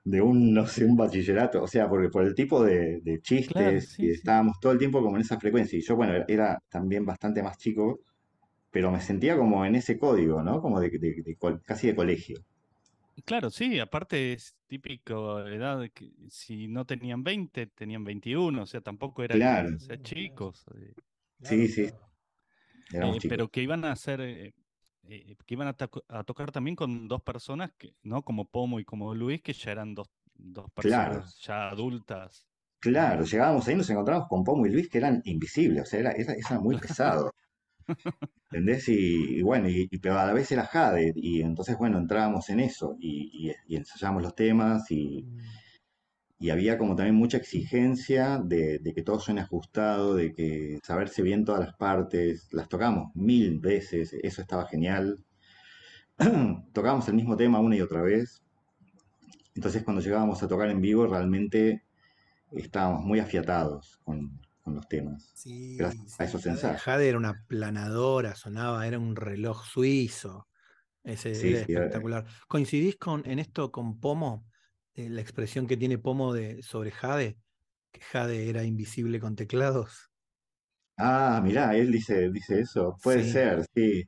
de 0.04 0.22
un, 0.22 0.54
no 0.54 0.66
sé, 0.68 0.84
un 0.86 0.96
bachillerato. 0.96 1.62
O 1.64 1.68
sea, 1.68 1.88
porque 1.88 2.08
por 2.10 2.24
el 2.26 2.34
tipo 2.34 2.64
de, 2.64 3.00
de 3.02 3.20
Claro, 3.44 3.80
chistes, 3.80 3.94
y 3.98 4.10
sí. 4.12 4.12
estábamos 4.12 4.58
todo 4.60 4.72
el 4.72 4.78
tiempo 4.78 5.02
como 5.02 5.16
en 5.16 5.22
esa 5.22 5.40
frecuencia. 5.40 5.78
Y 5.78 5.82
yo, 5.82 5.96
bueno, 5.96 6.14
era, 6.14 6.24
era 6.28 6.58
también 6.70 7.04
bastante 7.06 7.42
más 7.42 7.58
chico, 7.58 8.00
pero 8.70 8.90
me 8.92 9.00
sentía 9.02 9.36
como 9.38 9.64
en 9.66 9.76
ese 9.76 9.98
código, 9.98 10.42
¿no? 10.42 10.60
Como 10.62 10.80
de, 10.80 10.90
de- 10.90 11.22
de 11.24 11.36
col- 11.36 11.62
casi 11.64 11.88
de 11.88 11.96
colegio. 11.96 12.38
Claro, 13.24 13.50
sí, 13.50 13.78
aparte 13.80 14.34
es 14.34 14.56
típico 14.66 15.40
edad 15.46 15.80
de 15.80 15.90
que 15.90 16.12
si 16.28 16.68
no 16.68 16.84
tenían 16.84 17.24
20, 17.24 17.66
tenían 17.66 18.04
21, 18.04 18.62
o 18.62 18.66
sea, 18.66 18.82
tampoco 18.82 19.22
era 19.22 19.40
que 19.40 19.54
Claro, 19.54 19.78
sean 19.78 20.02
chicos, 20.02 20.64
eh, 20.74 20.94
sí, 21.42 21.68
sí, 21.68 21.90
eh, 22.92 23.20
pero 23.26 23.48
que 23.50 23.62
iban 23.62 23.84
a 23.84 23.92
hacer, 23.92 24.20
eh, 24.20 24.54
eh, 25.04 25.36
que 25.46 25.54
iban 25.54 25.68
a, 25.68 25.76
toc- 25.76 26.04
a 26.08 26.24
tocar 26.24 26.52
también 26.52 26.76
con 26.76 27.08
dos 27.08 27.22
personas, 27.22 27.72
que, 27.78 27.94
¿no? 28.02 28.22
Como 28.22 28.46
Pomo 28.50 28.80
y 28.80 28.84
como 28.84 29.14
Luis, 29.14 29.42
que 29.42 29.52
ya 29.52 29.72
eran 29.72 29.94
dos, 29.94 30.08
dos 30.34 30.70
Claro. 30.78 31.22
personas 31.22 31.38
ya 31.40 31.68
adultas. 31.70 32.46
Claro, 32.80 33.24
llegábamos 33.24 33.68
ahí 33.68 33.74
y 33.74 33.76
nos 33.76 33.90
encontramos 33.90 34.28
con 34.28 34.42
Pomo 34.42 34.64
y 34.66 34.70
Luis 34.70 34.88
que 34.88 34.96
eran 34.98 35.20
invisibles, 35.26 35.82
o 35.82 35.86
sea, 35.86 36.00
era, 36.00 36.12
era, 36.12 36.32
era 36.34 36.58
muy 36.58 36.78
pesado, 36.78 37.32
¿entendés? 38.50 38.88
Y, 38.88 39.38
y 39.38 39.42
bueno, 39.42 39.68
y, 39.68 39.88
y- 39.90 39.98
pero 39.98 40.18
a 40.18 40.26
la 40.26 40.32
vez 40.32 40.50
era 40.52 40.66
Jade, 40.66 41.12
y 41.16 41.42
entonces, 41.42 41.76
bueno, 41.78 41.98
entrábamos 41.98 42.48
en 42.50 42.60
eso 42.60 42.96
y, 43.00 43.48
y, 43.50 43.52
y 43.66 43.76
ensayábamos 43.76 44.22
los 44.22 44.34
temas 44.34 44.90
y, 44.90 45.26
Mm. 45.26 45.56
Y 46.38 46.50
había 46.50 46.78
como 46.78 46.96
también 46.96 47.14
mucha 47.16 47.38
exigencia 47.38 48.38
de, 48.44 48.78
de 48.80 48.92
que 48.94 49.02
todo 49.02 49.20
suene 49.20 49.40
ajustado, 49.42 50.14
de 50.14 50.32
que 50.32 50.78
saberse 50.84 51.22
bien 51.22 51.44
todas 51.44 51.60
las 51.60 51.74
partes, 51.76 52.48
las 52.52 52.68
tocamos 52.68 53.14
mil 53.14 53.58
veces, 53.60 54.12
eso 54.22 54.42
estaba 54.42 54.66
genial. 54.66 55.24
Tocábamos 56.72 57.08
el 57.08 57.14
mismo 57.14 57.36
tema 57.36 57.60
una 57.60 57.76
y 57.76 57.80
otra 57.82 58.02
vez, 58.02 58.42
entonces 59.54 59.82
cuando 59.82 60.02
llegábamos 60.02 60.42
a 60.42 60.48
tocar 60.48 60.68
en 60.70 60.80
vivo 60.80 61.06
realmente 61.06 61.82
estábamos 62.52 63.04
muy 63.04 63.18
afiatados 63.20 63.98
con, 64.04 64.40
con 64.62 64.74
los 64.74 64.88
temas, 64.88 65.34
Sí, 65.34 65.76
gracias 65.78 66.20
a 66.20 66.24
esos 66.24 66.46
ensayos. 66.46 66.82
Jade 66.82 67.08
era 67.08 67.18
una 67.18 67.44
planadora, 67.46 68.34
sonaba, 68.34 68.86
era 68.86 68.98
un 68.98 69.16
reloj 69.16 69.64
suizo. 69.64 70.48
Ese 71.04 71.30
Sí, 71.34 71.48
era 71.48 71.60
espectacular. 71.60 72.24
¿Coincidís 72.48 72.96
con, 72.96 73.22
en 73.26 73.38
esto 73.38 73.70
con 73.70 74.00
Pomo? 74.00 74.46
Eh, 74.96 75.08
la 75.10 75.20
expresión 75.20 75.66
que 75.68 75.76
tiene 75.76 75.98
Pomo 75.98 76.32
de, 76.32 76.62
sobre 76.62 76.90
Jade, 76.90 77.38
que 77.92 78.00
Jade 78.00 78.48
era 78.50 78.64
invisible 78.64 79.20
con 79.20 79.36
teclados. 79.36 80.10
Ah, 80.98 81.40
mirá, 81.44 81.76
él 81.76 81.92
dice, 81.92 82.30
dice 82.30 82.60
eso. 82.60 82.98
Puede 83.02 83.22
Sí. 83.22 83.24
ser, 83.24 83.64
sí. 83.74 84.04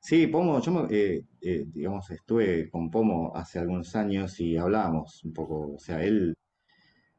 Sí, 0.00 0.26
Pomo, 0.28 0.60
yo 0.60 0.86
eh, 0.90 1.22
eh, 1.42 1.64
digamos, 1.68 2.10
estuve 2.10 2.70
con 2.70 2.90
Pomo 2.90 3.32
hace 3.36 3.58
algunos 3.58 3.94
años 3.96 4.38
y 4.40 4.56
hablábamos 4.56 5.24
un 5.24 5.32
poco, 5.32 5.74
o 5.74 5.78
sea, 5.78 6.02
él 6.04 6.34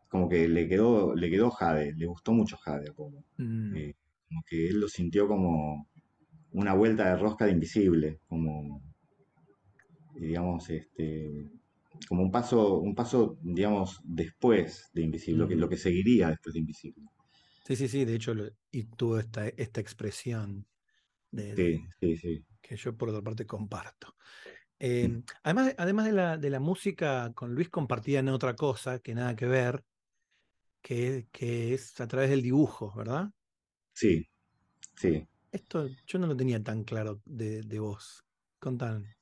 como 0.09 0.29
que 0.29 0.47
le 0.49 0.67
quedó, 0.69 1.15
le 1.15 1.29
quedó 1.31 1.51
Jade, 1.51 1.93
le 1.95 2.07
gustó 2.07 2.33
mucho 2.33 2.57
Jade 2.57 2.89
a 2.91 2.93
Pomo. 2.93 3.25
Mm, 3.39 3.77
Eh, 3.77 3.93
como 4.29 4.43
que 4.47 4.69
él 4.69 4.79
lo 4.81 4.87
sintió 4.89 5.27
como 5.27 5.89
una 6.53 6.73
vuelta 6.75 7.09
de 7.09 7.17
rosca 7.17 7.45
de 7.45 7.53
Invisible, 7.53 8.21
como, 8.27 8.81
digamos, 10.15 10.69
este, 10.69 11.49
como 12.07 12.23
un 12.23 12.31
paso, 12.31 12.79
un 12.79 12.95
paso, 12.95 13.37
digamos, 13.41 13.99
después 14.03 14.89
de 14.93 15.01
Invisible, 15.03 15.39
lo 15.39 15.47
que, 15.47 15.55
lo 15.55 15.69
que 15.69 15.77
seguiría 15.77 16.29
después 16.29 16.53
de 16.53 16.59
Invisible. 16.59 17.03
Sí, 17.65 17.75
sí, 17.75 17.87
sí, 17.89 18.05
de 18.05 18.15
hecho, 18.15 18.33
lo- 18.33 18.49
y 18.71 18.83
tuvo 18.85 19.19
esta, 19.19 19.47
esta 19.49 19.81
expresión 19.81 20.65
de, 21.31 21.57
de- 21.57 21.65
Sí, 21.65 21.81
sí, 21.99 22.17
sí. 22.17 22.45
que 22.61 22.75
yo 22.77 22.95
por 22.97 23.09
otra 23.09 23.21
parte 23.23 23.45
comparto. 23.47 24.15
Mm. 25.03 25.13
Eh, 25.13 25.23
además, 25.43 25.75
además 25.77 26.05
de 26.07 26.13
la, 26.13 26.37
de 26.37 26.49
la 26.51 26.59
música, 26.61 27.33
con 27.35 27.55
Luis 27.55 27.69
compartían 27.69 28.29
otra 28.29 28.55
cosa 28.55 28.99
que 28.99 29.15
nada 29.15 29.35
que 29.35 29.47
ver, 29.47 29.85
que, 30.81 31.27
que 31.31 31.73
es 31.73 31.99
a 32.01 32.07
través 32.07 32.29
del 32.31 32.41
dibujo, 32.41 32.93
¿verdad? 32.95 33.31
Sí, 33.93 34.29
sí. 34.95 35.27
Esto 35.51 35.89
yo 36.05 36.19
no 36.19 36.27
lo 36.27 36.37
tenía 36.37 36.63
tan 36.63 36.85
claro 36.85 37.21
de, 37.25 37.61
de 37.61 37.79
vos. 37.79 38.23
Contame. 38.59 39.16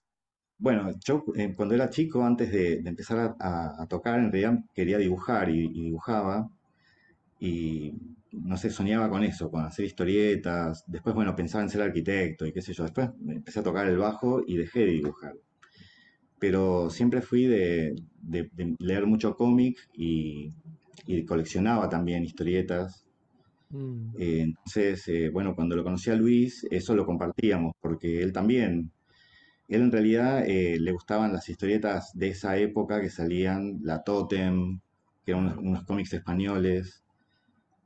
Bueno, 0.58 0.92
yo 1.06 1.24
eh, 1.36 1.54
cuando 1.56 1.76
era 1.76 1.90
chico, 1.90 2.24
antes 2.24 2.52
de, 2.52 2.82
de 2.82 2.90
empezar 2.90 3.18
a, 3.20 3.36
a- 3.40 3.84
a 3.84 3.88
tocar, 3.88 4.20
en 4.20 4.32
realidad 4.32 4.60
quería 4.74 4.98
dibujar 4.98 5.50
y, 5.50 5.66
y 5.66 5.84
dibujaba. 5.86 6.50
Y 7.40 7.94
no 8.34 8.58
sé, 8.58 8.70
soñaba 8.72 9.10
con 9.10 9.24
eso, 9.24 9.52
con 9.52 9.66
hacer 9.66 9.86
historietas. 9.86 10.84
Después, 10.88 11.16
bueno, 11.16 11.36
pensaba 11.36 11.64
en 11.64 11.70
ser 11.70 11.82
arquitecto 11.84 12.46
y 12.46 12.54
qué 12.54 12.62
sé 12.62 12.74
yo. 12.74 12.84
Después 12.84 13.10
empecé 13.28 13.60
a 13.62 13.64
tocar 13.64 13.88
el 13.88 13.98
bajo 13.98 14.42
y 14.48 14.58
dejé 14.58 14.82
de 14.82 14.92
dibujar. 14.94 15.34
Pero 16.40 16.90
siempre 16.90 17.22
fui 17.22 17.46
de, 17.46 17.96
de- 18.22 18.50
de 18.54 18.76
leer 18.80 19.06
mucho 19.06 19.36
cómic 19.36 19.78
y, 19.94 20.54
y 21.08 21.26
coleccionaba 21.26 21.90
también 21.90 22.24
historietas. 22.24 23.06
Mm, 23.74 24.16
Eh, 24.18 24.42
entonces, 24.42 25.08
eh, 25.10 25.30
bueno, 25.32 25.56
cuando 25.56 25.76
lo 25.76 25.84
conocí 25.84 26.10
a 26.10 26.16
Luis, 26.16 26.66
eso 26.72 26.96
lo 26.96 27.06
compartíamos, 27.06 27.74
porque 27.82 28.22
él 28.22 28.32
también, 28.34 28.92
él 29.68 29.82
en 29.82 29.92
realidad 29.92 30.44
eh, 30.48 30.78
le 30.80 30.92
gustaban 30.92 31.34
las 31.34 31.50
historietas 31.50 32.12
de 32.14 32.30
esa 32.30 32.58
época 32.58 33.02
que 33.02 33.10
salían, 33.10 33.80
La 33.84 34.04
Totem, 34.04 34.80
que 35.26 35.32
eran 35.32 35.46
unos, 35.46 35.58
unos 35.58 35.84
cómics 35.86 36.14
españoles, 36.14 37.04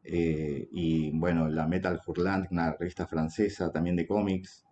eh, 0.04 0.68
y 0.72 1.12
bueno, 1.18 1.50
la 1.50 1.68
Metal 1.68 2.00
Hurlant, 2.06 2.52
una 2.52 2.74
revista 2.74 3.08
francesa 3.08 3.72
también 3.72 3.96
de 3.96 4.08
cómics, 4.08 4.66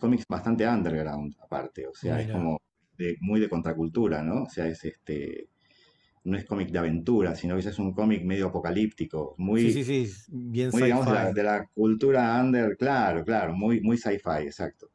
cómics 0.00 0.24
bastante 0.28 0.66
underground 0.66 1.36
aparte, 1.42 1.86
o 1.86 1.94
sea, 1.94 2.20
es 2.20 2.30
como 2.30 2.58
de- 2.96 3.16
muy 3.20 3.40
de 3.40 3.48
contracultura, 3.48 4.22
¿no? 4.22 4.44
O 4.44 4.48
sea, 4.50 4.66
es 4.66 4.84
este, 4.84 5.48
no 6.24 6.36
es 6.36 6.44
cómic 6.44 6.70
de 6.70 6.78
aventura, 6.78 7.34
sino 7.34 7.56
que 7.56 7.68
es 7.68 7.78
un 7.78 7.92
cómic 7.92 8.24
medio 8.24 8.48
apocalíptico, 8.48 9.34
muy, 9.38 9.62
Sí, 9.62 9.84
sí, 9.84 9.84
sí, 9.84 10.14
bien 10.28 10.70
muy 10.72 10.82
digamos 10.82 11.06
de 11.06 11.12
la, 11.12 11.32
de 11.32 11.42
la 11.42 11.66
cultura 11.74 12.40
under, 12.42 12.76
claro, 12.76 13.24
claro, 13.24 13.54
muy, 13.54 13.80
muy 13.80 13.96
sci-fi, 13.96 14.44
exacto. 14.44 14.90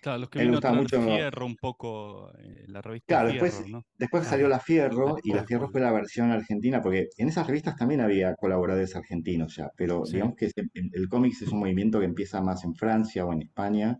Claro, 0.00 0.18
los 0.18 0.30
que 0.30 0.40
a 0.40 0.44
gustaba 0.50 0.74
mucho- 0.74 1.02
Fierro 1.02 1.46
un 1.46 1.56
poco, 1.56 2.30
eh, 2.38 2.64
la 2.68 2.80
revista 2.80 3.06
Claro, 3.16 3.30
Fierro, 3.30 3.44
después, 3.46 3.68
¿no? 3.68 3.82
después 3.98 4.22
Claro. 4.22 4.30
salió 4.30 4.48
La 4.48 4.60
Fierro 4.60 5.16
y 5.22 5.32
La 5.32 5.44
Fierro 5.44 5.68
fue 5.68 5.80
la 5.80 5.92
versión 5.92 6.30
argentina, 6.30 6.80
porque 6.80 7.08
en 7.18 7.28
esas 7.28 7.46
revistas 7.46 7.76
también 7.76 8.00
había 8.00 8.34
colaboradores 8.36 8.96
argentinos 8.96 9.56
ya, 9.56 9.68
pero 9.76 10.06
Sí. 10.06 10.14
digamos 10.14 10.36
que 10.36 10.48
se- 10.48 10.68
el 10.74 11.08
cómics 11.08 11.42
es 11.42 11.48
un 11.48 11.60
movimiento 11.60 11.98
que 12.00 12.06
empieza 12.06 12.40
más 12.40 12.64
en 12.64 12.74
Francia 12.74 13.26
o 13.26 13.32
en 13.32 13.42
España, 13.42 13.98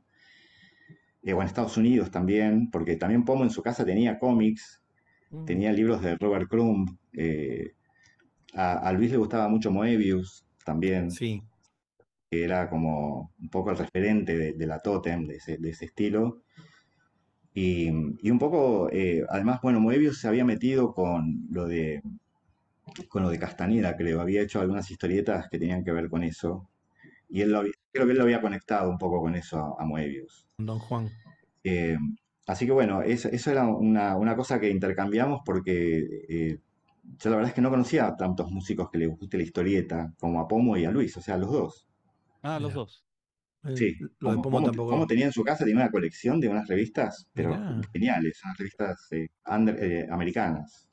eh, 1.23 1.33
o 1.35 1.41
en 1.43 1.47
Estados 1.47 1.77
Unidos 1.77 2.11
también, 2.11 2.71
porque 2.71 2.97
también 2.97 3.25
Pomo 3.25 3.45
en 3.45 3.51
su 3.51 3.63
casa 3.63 3.85
tenía 3.85 4.19
cómics, 4.19 4.83
Mm, 5.31 5.45
tenía 5.45 5.73
libros 5.73 6.03
de 6.03 6.17
Robert 6.17 6.49
Crumb, 6.49 6.89
eh, 7.13 7.73
a, 8.55 8.73
a 8.89 8.93
Luis 8.93 9.11
le 9.13 9.17
gustaba 9.19 9.49
mucho 9.49 9.71
Moebius 9.71 10.45
también, 10.65 11.11
Sí, 11.11 11.43
que 12.31 12.45
era 12.45 12.71
como 12.71 13.33
un 13.41 13.49
poco 13.51 13.71
el 13.73 13.79
referente 13.79 14.37
de, 14.39 14.53
de 14.53 14.67
la 14.67 14.79
Totem, 14.79 15.27
de 15.27 15.37
ese, 15.37 15.57
de 15.59 15.71
ese 15.71 15.87
estilo. 15.87 16.43
Y, 17.53 17.89
y 18.23 18.31
un 18.31 18.39
poco, 18.39 18.89
eh, 18.93 19.25
además, 19.29 19.61
bueno, 19.63 19.81
Moebius 19.81 20.21
se 20.21 20.29
había 20.29 20.45
metido 20.45 20.95
con 20.95 21.47
lo 21.51 21.67
de, 21.67 22.03
con 23.09 23.23
lo 23.23 23.31
de 23.31 23.39
Castañeda, 23.39 23.97
creo. 23.97 24.21
Había 24.21 24.43
hecho 24.43 24.61
algunas 24.61 24.91
historietas 24.91 25.49
que 25.51 25.59
tenían 25.59 25.85
que 25.85 25.93
ver 25.93 26.09
con 26.09 26.23
eso. 26.23 26.69
Y 27.29 27.41
él 27.43 27.53
lo 27.53 27.59
había- 27.61 27.73
creo 27.93 28.07
que 28.07 28.13
él 28.13 28.19
lo 28.19 28.25
había 28.25 28.41
conectado 28.41 28.91
un 28.91 28.99
poco 28.99 29.21
con 29.21 29.35
eso 29.35 29.59
a, 29.79 29.83
a 29.83 29.87
Moebius. 29.87 30.47
Don 30.59 30.79
Juan. 30.79 31.11
Eh, 31.65 31.97
así 32.47 32.67
que 32.67 32.73
bueno, 32.73 33.03
eso, 33.03 33.29
eso 33.29 33.51
era 33.51 33.67
una, 33.67 34.17
una 34.17 34.37
cosa 34.37 34.61
que 34.61 34.71
intercambiamos 34.71 35.41
porque 35.45 36.25
eh, 36.29 36.59
yo 37.19 37.31
la 37.31 37.37
verdad 37.37 37.51
es 37.51 37.55
que 37.55 37.61
no 37.61 37.71
conocía 37.71 38.07
a 38.07 38.17
tantos 38.17 38.51
músicos 38.51 38.89
que 38.91 38.99
les 38.99 39.09
guste 39.09 39.37
la 39.37 39.43
historieta 39.43 40.13
como 40.19 40.41
a 40.41 40.49
Pomo 40.49 40.77
y 40.77 40.85
a 40.85 40.91
Luis, 40.91 41.17
o 41.17 41.21
sea, 41.21 41.35
a 41.35 41.39
los 41.39 41.51
dos. 41.53 41.87
Ah, 42.43 42.59
los 42.61 42.75
dos. 42.75 43.05
Eh, 43.65 43.77
Sí, 43.77 43.97
Lo 44.21 44.31
de 44.31 44.37
Pomo, 44.37 44.43
Pomo 44.43 44.57
Pomo- 44.59 44.67
tampoco. 44.69 44.91
Pomo 44.91 45.07
tenía 45.07 45.27
en 45.27 45.33
su 45.33 45.43
casa, 45.45 45.65
tenía 45.65 45.83
una 45.83 45.91
colección 45.91 46.41
de 46.41 46.49
unas 46.49 46.67
revistas, 46.67 47.27
pero 47.35 47.51
Mirá. 47.51 47.81
geniales, 47.93 48.41
unas 48.45 48.59
revistas 48.59 49.09
eh, 49.13 49.29
under- 49.47 49.83
eh, 49.83 50.07
americanas. 50.11 50.89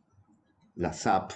La 0.76 0.94
Zap, 0.94 1.32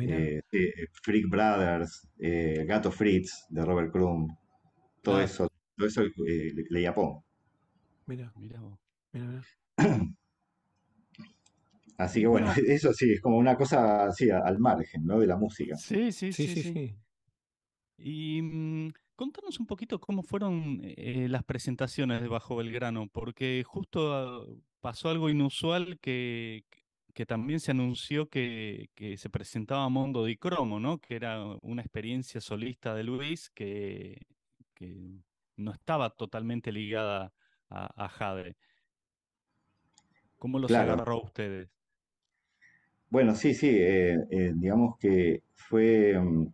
eh, 0.00 0.40
eh, 0.52 0.86
Freak 1.02 1.28
Brothers, 1.28 2.08
eh, 2.18 2.64
Gato 2.66 2.90
Fritz 2.90 3.46
de 3.48 3.64
Robert 3.64 3.90
Crumb, 3.92 4.30
todo 5.02 5.18
Ah. 5.18 5.24
eso, 5.24 5.48
todo 5.76 5.86
eso 5.88 6.02
eh, 6.02 6.52
le- 6.54 6.66
leía 6.70 6.94
Pomo. 6.94 7.24
mira, 8.06 8.32
Mirá 8.36 8.60
vos. 8.60 8.78
mira, 9.12 9.26
mira. 9.26 9.42
Así 11.98 12.20
que 12.20 12.26
bueno, 12.28 12.46
bueno. 12.46 12.62
eso 12.68 12.92
sí, 12.92 13.12
es 13.12 13.20
como 13.20 13.36
una 13.38 13.56
cosa 13.56 14.06
así 14.06 14.30
al 14.30 14.58
margen, 14.58 15.04
¿no? 15.04 15.18
De 15.20 15.26
la 15.26 15.36
música. 15.36 15.76
Sí, 15.76 16.12
sí, 16.12 16.32
Sí, 16.32 16.46
sí, 16.48 16.62
sí, 16.62 16.62
sí. 16.72 16.96
Y 17.98 18.42
mm, 18.42 18.90
contanos 19.16 19.58
un 19.60 19.66
poquito 19.66 20.00
cómo 20.00 20.22
fueron 20.22 20.80
eh, 20.84 21.28
las 21.28 21.44
presentaciones 21.44 22.22
de 22.22 22.28
Bajo 22.28 22.56
Belgrano, 22.56 23.08
porque 23.08 23.64
justo 23.66 24.46
pasó 24.80 25.08
algo 25.10 25.28
inusual 25.30 25.98
que, 26.00 26.64
que 27.14 27.26
también 27.26 27.60
se 27.60 27.72
anunció 27.72 28.28
que, 28.28 28.90
que 28.94 29.16
se 29.16 29.30
presentaba 29.30 29.88
Mondo 29.88 30.24
di 30.24 30.36
Cromo, 30.36 30.78
¿no? 30.80 30.98
Que 31.00 31.16
era 31.16 31.44
una 31.62 31.82
experiencia 31.82 32.40
solista 32.40 32.94
de 32.94 33.04
Luis 33.04 33.50
que, 33.50 34.22
que 34.74 35.20
no 35.56 35.72
estaba 35.72 36.10
totalmente 36.10 36.70
ligada 36.72 37.32
a, 37.70 38.04
a 38.04 38.08
Jade. 38.08 38.56
¿Cómo 40.38 40.58
los 40.58 40.70
Claro. 40.70 40.78
agarró 40.78 41.14
a 41.16 41.24
ustedes? 41.24 41.68
Bueno, 43.10 43.34
sí, 43.34 43.54
sí, 43.54 43.68
eh, 43.70 44.16
eh, 44.30 44.52
digamos 44.54 44.98
que 44.98 45.42
fue, 45.54 46.18
mm, 46.20 46.46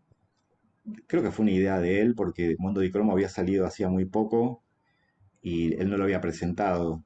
creo 1.06 1.22
que 1.22 1.30
fue 1.30 1.44
una 1.44 1.52
idea 1.52 1.80
de 1.80 2.00
él, 2.02 2.14
porque 2.14 2.56
Mundo 2.58 2.80
di 2.80 2.90
Cromo 2.90 3.12
había 3.12 3.28
salido 3.28 3.66
hacía 3.66 3.88
muy 3.88 4.04
poco 4.06 4.62
y 5.42 5.74
él 5.76 5.90
no 5.90 5.98
lo 5.98 6.04
había 6.04 6.20
presentado. 6.22 7.04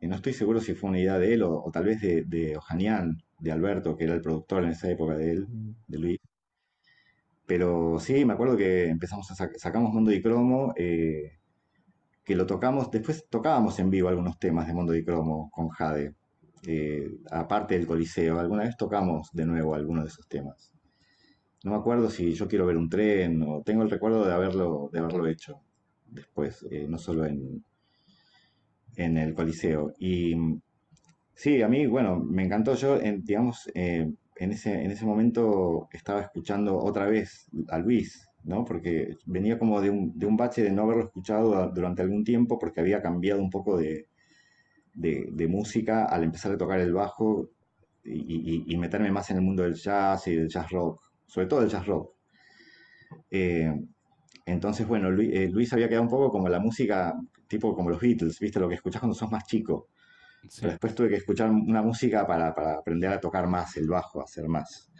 Y 0.00 0.08
no 0.08 0.16
estoy 0.16 0.32
seguro 0.32 0.60
si 0.60 0.74
fue 0.74 0.90
una 0.90 0.98
idea 0.98 1.18
de 1.18 1.34
él 1.34 1.42
o, 1.44 1.62
o 1.62 1.70
tal 1.70 1.84
vez 1.84 2.00
de, 2.00 2.24
de 2.24 2.56
Ojanian, 2.56 3.16
de 3.38 3.52
Alberto, 3.52 3.96
que 3.96 4.04
era 4.04 4.14
el 4.14 4.20
productor 4.22 4.64
en 4.64 4.70
esa 4.70 4.90
época 4.90 5.16
de 5.16 5.30
él, 5.30 5.48
Mm, 5.48 5.70
de 5.86 5.98
Luis. 5.98 6.18
Pero 7.46 7.98
sí, 8.00 8.24
me 8.24 8.34
acuerdo 8.34 8.56
que 8.56 8.88
empezamos 8.88 9.30
a 9.30 9.34
sac- 9.34 9.56
sacamos 9.58 9.92
Mundo 9.92 10.10
di 10.10 10.22
Cromo, 10.22 10.72
eh, 10.76 11.38
que 12.24 12.36
lo 12.36 12.46
tocamos, 12.46 12.90
después 12.90 13.26
tocábamos 13.30 13.78
en 13.80 13.90
vivo 13.90 14.08
algunos 14.08 14.38
temas 14.38 14.66
de 14.68 14.74
Mundo 14.74 14.92
di 14.92 15.04
Cromo 15.04 15.50
con 15.52 15.68
Jade, 15.70 16.14
eh, 16.66 17.08
aparte 17.30 17.74
del 17.76 17.86
Coliseo, 17.86 18.38
alguna 18.40 18.64
vez 18.64 18.76
tocamos 18.76 19.30
de 19.32 19.46
nuevo 19.46 19.74
algunos 19.74 20.04
de 20.04 20.10
esos 20.10 20.28
temas. 20.28 20.72
No 21.62 21.70
me 21.70 21.76
acuerdo 21.76 22.10
si 22.10 22.34
yo 22.34 22.48
quiero 22.48 22.66
ver 22.66 22.76
un 22.76 22.88
tren, 22.88 23.42
o 23.42 23.62
tengo 23.62 23.82
el 23.84 23.90
recuerdo 23.90 24.24
de 24.26 24.32
haberlo, 24.34 24.90
de 24.92 24.98
haberlo 24.98 25.26
hecho 25.28 25.60
después, 26.06 26.66
eh, 26.70 26.86
no 26.88 26.98
solo 26.98 27.26
en, 27.26 27.64
en 28.96 29.16
el 29.16 29.34
Coliseo. 29.34 29.92
Y 29.98 30.34
sí, 31.34 31.62
a 31.62 31.68
mí, 31.68 31.86
bueno, 31.86 32.16
me 32.18 32.44
encantó. 32.44 32.74
Yo, 32.74 33.00
en- 33.00 33.24
digamos, 33.24 33.70
eh, 33.74 34.10
en 34.36 34.52
ese, 34.52 34.84
en 34.84 34.90
ese 34.90 35.04
momento 35.06 35.88
estaba 35.92 36.22
escuchando 36.22 36.76
otra 36.78 37.06
vez 37.06 37.48
a 37.68 37.78
Luis, 37.78 38.28
¿no? 38.44 38.64
Porque 38.64 39.16
venía 39.26 39.58
como 39.58 39.80
de 39.80 39.90
un, 39.90 40.18
de 40.18 40.26
un 40.26 40.36
bache 40.36 40.62
de 40.62 40.70
no 40.72 40.82
haberlo 40.84 41.04
escuchado 41.04 41.70
durante 41.74 42.02
algún 42.02 42.24
tiempo, 42.24 42.58
porque 42.58 42.80
había 42.80 43.02
cambiado 43.02 43.40
un 43.42 43.50
poco 43.50 43.76
de, 43.78 44.08
de- 44.94 45.28
de 45.32 45.48
música 45.48 46.04
al 46.06 46.24
empezar 46.24 46.52
a 46.52 46.58
tocar 46.58 46.80
el 46.80 46.92
bajo 46.94 47.50
y, 48.04 48.64
y- 48.68 48.74
y 48.74 48.78
meterme 48.78 49.12
más 49.12 49.30
en 49.30 49.38
el 49.38 49.42
mundo 49.44 49.62
del 49.64 49.74
jazz 49.74 50.26
y 50.28 50.36
del 50.36 50.48
jazz 50.48 50.70
rock, 50.70 51.07
sobre 51.28 51.46
todo 51.46 51.62
el 51.62 51.68
jazz 51.68 51.86
rock. 51.86 52.14
Eh, 53.30 53.72
entonces, 54.46 54.88
bueno, 54.88 55.10
Luis, 55.10 55.30
eh, 55.32 55.48
Luis 55.48 55.72
había 55.72 55.88
quedado 55.88 56.04
un 56.04 56.08
poco 56.08 56.30
como 56.30 56.48
la 56.48 56.58
música, 56.58 57.14
tipo 57.46 57.74
como 57.74 57.90
los 57.90 58.00
Beatles, 58.00 58.40
¿viste? 58.40 58.58
Lo 58.58 58.68
que 58.68 58.76
escuchás 58.76 59.00
cuando 59.00 59.14
sos 59.14 59.30
más 59.30 59.44
chico. 59.46 59.88
Sí. 60.48 60.60
Pero 60.60 60.70
después 60.72 60.94
tuve 60.94 61.08
que 61.10 61.16
escuchar 61.16 61.50
una 61.50 61.82
música 61.82 62.26
para, 62.26 62.54
para 62.54 62.78
aprender 62.78 63.10
a 63.12 63.20
tocar 63.20 63.46
más 63.46 63.76
el 63.76 63.88
bajo, 63.88 64.20
a 64.20 64.24
hacer 64.24 64.48
más, 64.48 64.90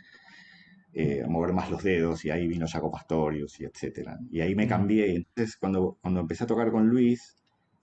eh, 0.92 1.22
a 1.24 1.28
mover 1.28 1.54
más 1.54 1.70
los 1.70 1.82
dedos, 1.82 2.24
y 2.24 2.30
ahí 2.30 2.46
vino 2.46 2.66
Jaco 2.68 2.90
Pastorius 2.90 3.60
y 3.60 3.64
etcétera. 3.64 4.18
Y 4.30 4.40
ahí 4.40 4.54
me 4.54 4.66
cambié, 4.66 5.14
entonces 5.16 5.56
cuando, 5.56 5.96
cuando 6.02 6.20
empecé 6.20 6.44
a 6.44 6.46
tocar 6.46 6.70
con 6.70 6.86
Luis, 6.86 7.36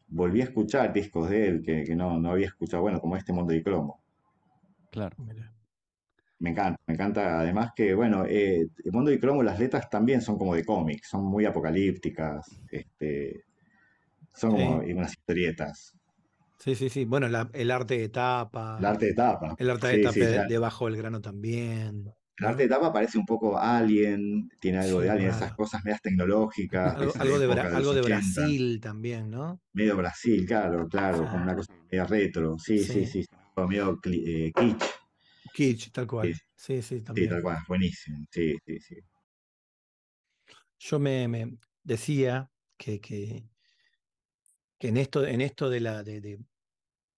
volví 0.07 0.41
a 0.41 0.45
escuchar 0.45 0.93
discos 0.93 1.29
de 1.29 1.47
él 1.47 1.61
que, 1.63 1.83
que 1.83 1.95
no, 1.95 2.19
no 2.19 2.31
había 2.31 2.47
escuchado, 2.47 2.83
bueno, 2.83 3.01
como 3.01 3.17
este 3.17 3.33
Mundo 3.33 3.53
de 3.53 3.63
Cromo. 3.63 4.01
Claro. 4.91 5.15
mira. 5.17 5.54
Me 6.39 6.49
encanta, 6.51 6.79
me 6.87 6.93
encanta. 6.95 7.39
Además 7.39 7.71
que, 7.75 7.93
bueno, 7.93 8.25
eh, 8.27 8.67
el 8.83 8.91
Mundo 8.91 9.09
de 9.11 9.19
Cromo, 9.19 9.41
las 9.43 9.59
letras 9.59 9.89
también 9.89 10.21
son 10.21 10.37
como 10.37 10.55
de 10.55 10.65
cómics, 10.65 11.07
son 11.09 11.23
muy 11.25 11.45
apocalípticas, 11.45 12.45
este, 12.71 13.43
son 14.33 14.51
como 14.51 14.81
Sí. 14.83 14.91
unas 14.93 15.11
historietas. 15.11 15.93
Sí, 16.59 16.75
sí, 16.75 16.89
sí. 16.89 17.05
Bueno, 17.05 17.27
la- 17.27 17.49
el 17.53 17.71
arte 17.71 17.97
de 17.97 18.09
tapa. 18.09 18.77
El 18.79 18.85
arte 18.85 19.05
de 19.07 19.13
tapa. 19.13 19.55
El 19.57 19.69
arte 19.69 19.87
de 19.87 19.95
Sí, 19.95 20.01
tapa 20.01 20.13
sí, 20.13 20.19
de, 20.21 20.33
ya. 20.33 20.43
de 20.45 20.57
Bajo 20.57 20.87
el 20.87 20.97
grano 20.97 21.21
también. 21.21 22.11
El 22.37 22.45
arte 22.45 22.63
de 22.63 22.69
tapa 22.69 22.91
parece 22.91 23.17
un 23.17 23.25
poco 23.25 23.57
Alien, 23.57 24.49
tiene 24.59 24.79
algo 24.79 24.99
de 24.99 25.09
Alien, 25.09 25.29
esas 25.29 25.53
cosas 25.53 25.83
medias 25.85 26.01
tecnológicas, 26.01 26.95
Algo, 26.95 27.39
de, 27.39 27.45
época 27.45 27.61
Bra- 27.63 27.69
de 27.69 27.75
algo 27.77 27.93
de 27.93 28.01
80, 28.01 28.17
Brasil 28.41 28.79
también, 28.81 29.29
¿no? 29.29 29.61
Medio 29.73 29.95
Brasil, 29.95 30.45
claro, 30.45 30.85
claro, 30.89 31.25
como 31.29 31.43
una 31.43 31.55
cosa 31.55 31.71
media 31.89 32.03
retro. 32.05 32.57
Sí, 32.59 32.79
sí, 32.79 33.05
Sí. 33.05 33.25
medio 33.69 33.97
eh, 34.03 34.51
kitsch. 34.53 34.83
Kitsch, 35.55 35.91
tal 35.91 36.05
cual. 36.07 36.29
Sí. 36.29 36.39
Sí, 36.55 36.81
sí, 36.81 37.01
Sí, 37.15 37.27
también. 37.27 37.29
tal 37.29 37.41
cual, 37.43 37.59
buenísimo. 37.67 38.25
Sí, 38.31 38.57
sí, 38.65 38.79
sí. 38.81 38.95
Yo 40.79 40.99
me, 40.99 41.27
me 41.27 41.57
decía 41.83 42.51
que, 42.77 42.99
que, 43.01 43.49
que 44.79 44.87
en 44.89 44.97
esto, 44.97 45.25
en 45.25 45.41
esto 45.41 45.69
de 45.69 45.79
la 45.79 46.03
de, 46.03 46.21
de- 46.21 46.39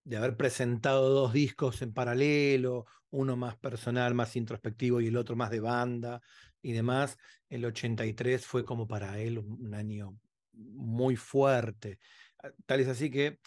de 0.06 0.17
haber 0.17 0.38
presentado 0.38 1.10
dos 1.12 1.34
discos 1.34 1.82
en 1.84 1.93
paralelo, 1.93 2.86
uno 3.12 3.38
más 3.38 3.58
personal, 3.58 4.15
más 4.15 4.36
introspectivo 4.38 5.02
y 5.02 5.08
el 5.08 5.17
otro 5.17 5.36
más 5.36 5.52
de 5.52 5.62
banda 5.62 6.21
y 6.62 6.73
demás, 6.73 7.17
el 7.50 7.65
83 7.65 8.45
fue 8.45 8.65
como 8.65 8.88
para 8.88 9.19
él 9.19 9.39
un, 9.39 9.54
un 9.67 9.73
año 9.76 10.19
muy 10.54 11.15
fuerte. 11.17 12.00
Ah, 12.43 12.52
Tal 12.65 12.82
es 12.82 12.88
así 12.89 13.12
que 13.12 13.39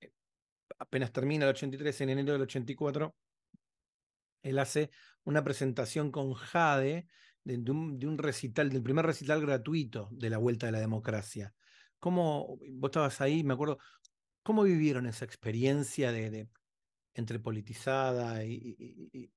eh, 0.00 0.12
apenas 0.78 1.12
termina 1.12 1.44
el 1.46 1.50
83, 1.52 2.00
en 2.02 2.10
enero 2.10 2.32
del 2.34 2.42
84, 2.42 3.16
él 4.42 4.58
hace 4.58 4.90
una 5.24 5.44
presentación 5.44 6.10
con 6.10 6.34
Jade 6.34 7.06
de, 7.44 7.70
un, 7.70 8.18
recital, 8.18 8.70
del 8.70 8.82
primer 8.82 9.06
recital 9.06 9.40
gratuito 9.40 10.08
de 10.12 10.30
la 10.30 10.38
Vuelta 10.38 10.66
de 10.66 10.72
la 10.72 10.80
Democracia. 10.80 11.54
¿Cómo, 11.98 12.58
vos 12.72 12.88
estabas 12.90 13.20
ahí, 13.20 13.42
me 13.42 13.54
acuerdo, 13.54 13.78
cómo 14.42 14.62
vivieron 14.62 15.06
esa 15.06 15.24
experiencia 15.24 16.12
de, 16.12 16.48
entre 17.14 17.38
politizada 17.38 18.44
y- 18.44 19.30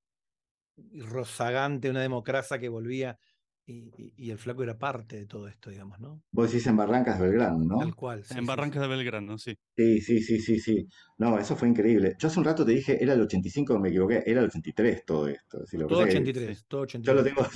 y 0.76 1.02
rozagante, 1.02 1.90
una 1.90 2.02
democracia 2.02 2.60
que 2.60 2.70
volvía 2.70 3.18
y, 3.66 3.92
y- 3.98 4.14
y 4.18 4.32
el 4.32 4.38
flaco 4.38 4.64
era 4.64 4.78
parte 4.80 5.18
de 5.18 5.26
todo 5.28 5.48
esto, 5.48 5.70
digamos, 5.70 6.00
¿no? 6.00 6.22
Vos 6.34 6.52
decís 6.52 6.68
en 6.68 6.76
Barrancas 6.78 7.20
de 7.20 7.26
Belgrano, 7.28 7.64
¿no? 7.66 7.80
Tal 7.80 7.96
cual. 7.96 8.24
sí, 8.24 8.34
En 8.38 8.46
sí, 8.46 8.46
Barrancas 8.46 8.82
sí. 8.82 8.82
de 8.82 8.88
Belgrano, 8.88 9.38
sí. 9.38 9.58
Sí, 9.78 10.02
sí, 10.02 10.22
sí, 10.22 10.40
sí, 10.40 10.60
sí. 10.60 10.88
No, 11.18 11.40
eso 11.40 11.56
fue 11.56 11.68
increíble. 11.70 12.16
Yo 12.20 12.28
hace 12.28 12.40
un 12.40 12.46
rato 12.46 12.66
te 12.66 12.74
dije, 12.74 13.02
era 13.04 13.14
el 13.14 13.22
85, 13.22 13.80
me 13.80 13.90
equivoqué, 13.90 14.24
era 14.26 14.42
el 14.42 14.48
83 14.48 15.06
todo 15.06 15.28
esto. 15.28 15.66
Sí, 15.66 15.78
lo 15.78 15.88
Todo 15.88 16.00
pasa 16.00 16.08
es 16.08 16.14
que 16.16 16.20
83, 16.20 16.66
todo 16.68 16.82
Yo 17.02 17.14
lo 17.16 17.24
83. 17.24 17.24
tengo, 17.24 17.48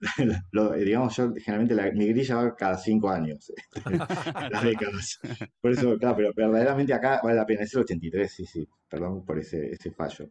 lo- 0.52 0.72
digamos, 0.74 1.16
yo 1.16 1.32
generalmente 1.34 1.74
la- 1.74 1.92
mi 1.92 2.06
grilla 2.08 2.36
va 2.36 2.56
cada 2.56 2.78
cinco 2.78 3.10
años, 3.10 3.52
las 4.48 4.64
décadas. 4.64 5.20
Por 5.60 5.72
eso, 5.72 5.96
claro, 5.98 6.16
pero 6.16 6.32
verdaderamente 6.34 6.94
acá 6.94 7.20
vale 7.22 7.36
la 7.36 7.46
pena, 7.46 7.62
es 7.64 7.74
el 7.74 7.80
83, 7.82 8.32
sí, 8.32 8.46
sí, 8.46 8.68
perdón 8.88 9.24
por 9.24 9.38
ese, 9.38 9.72
ese 9.72 9.92
fallo. 9.92 10.28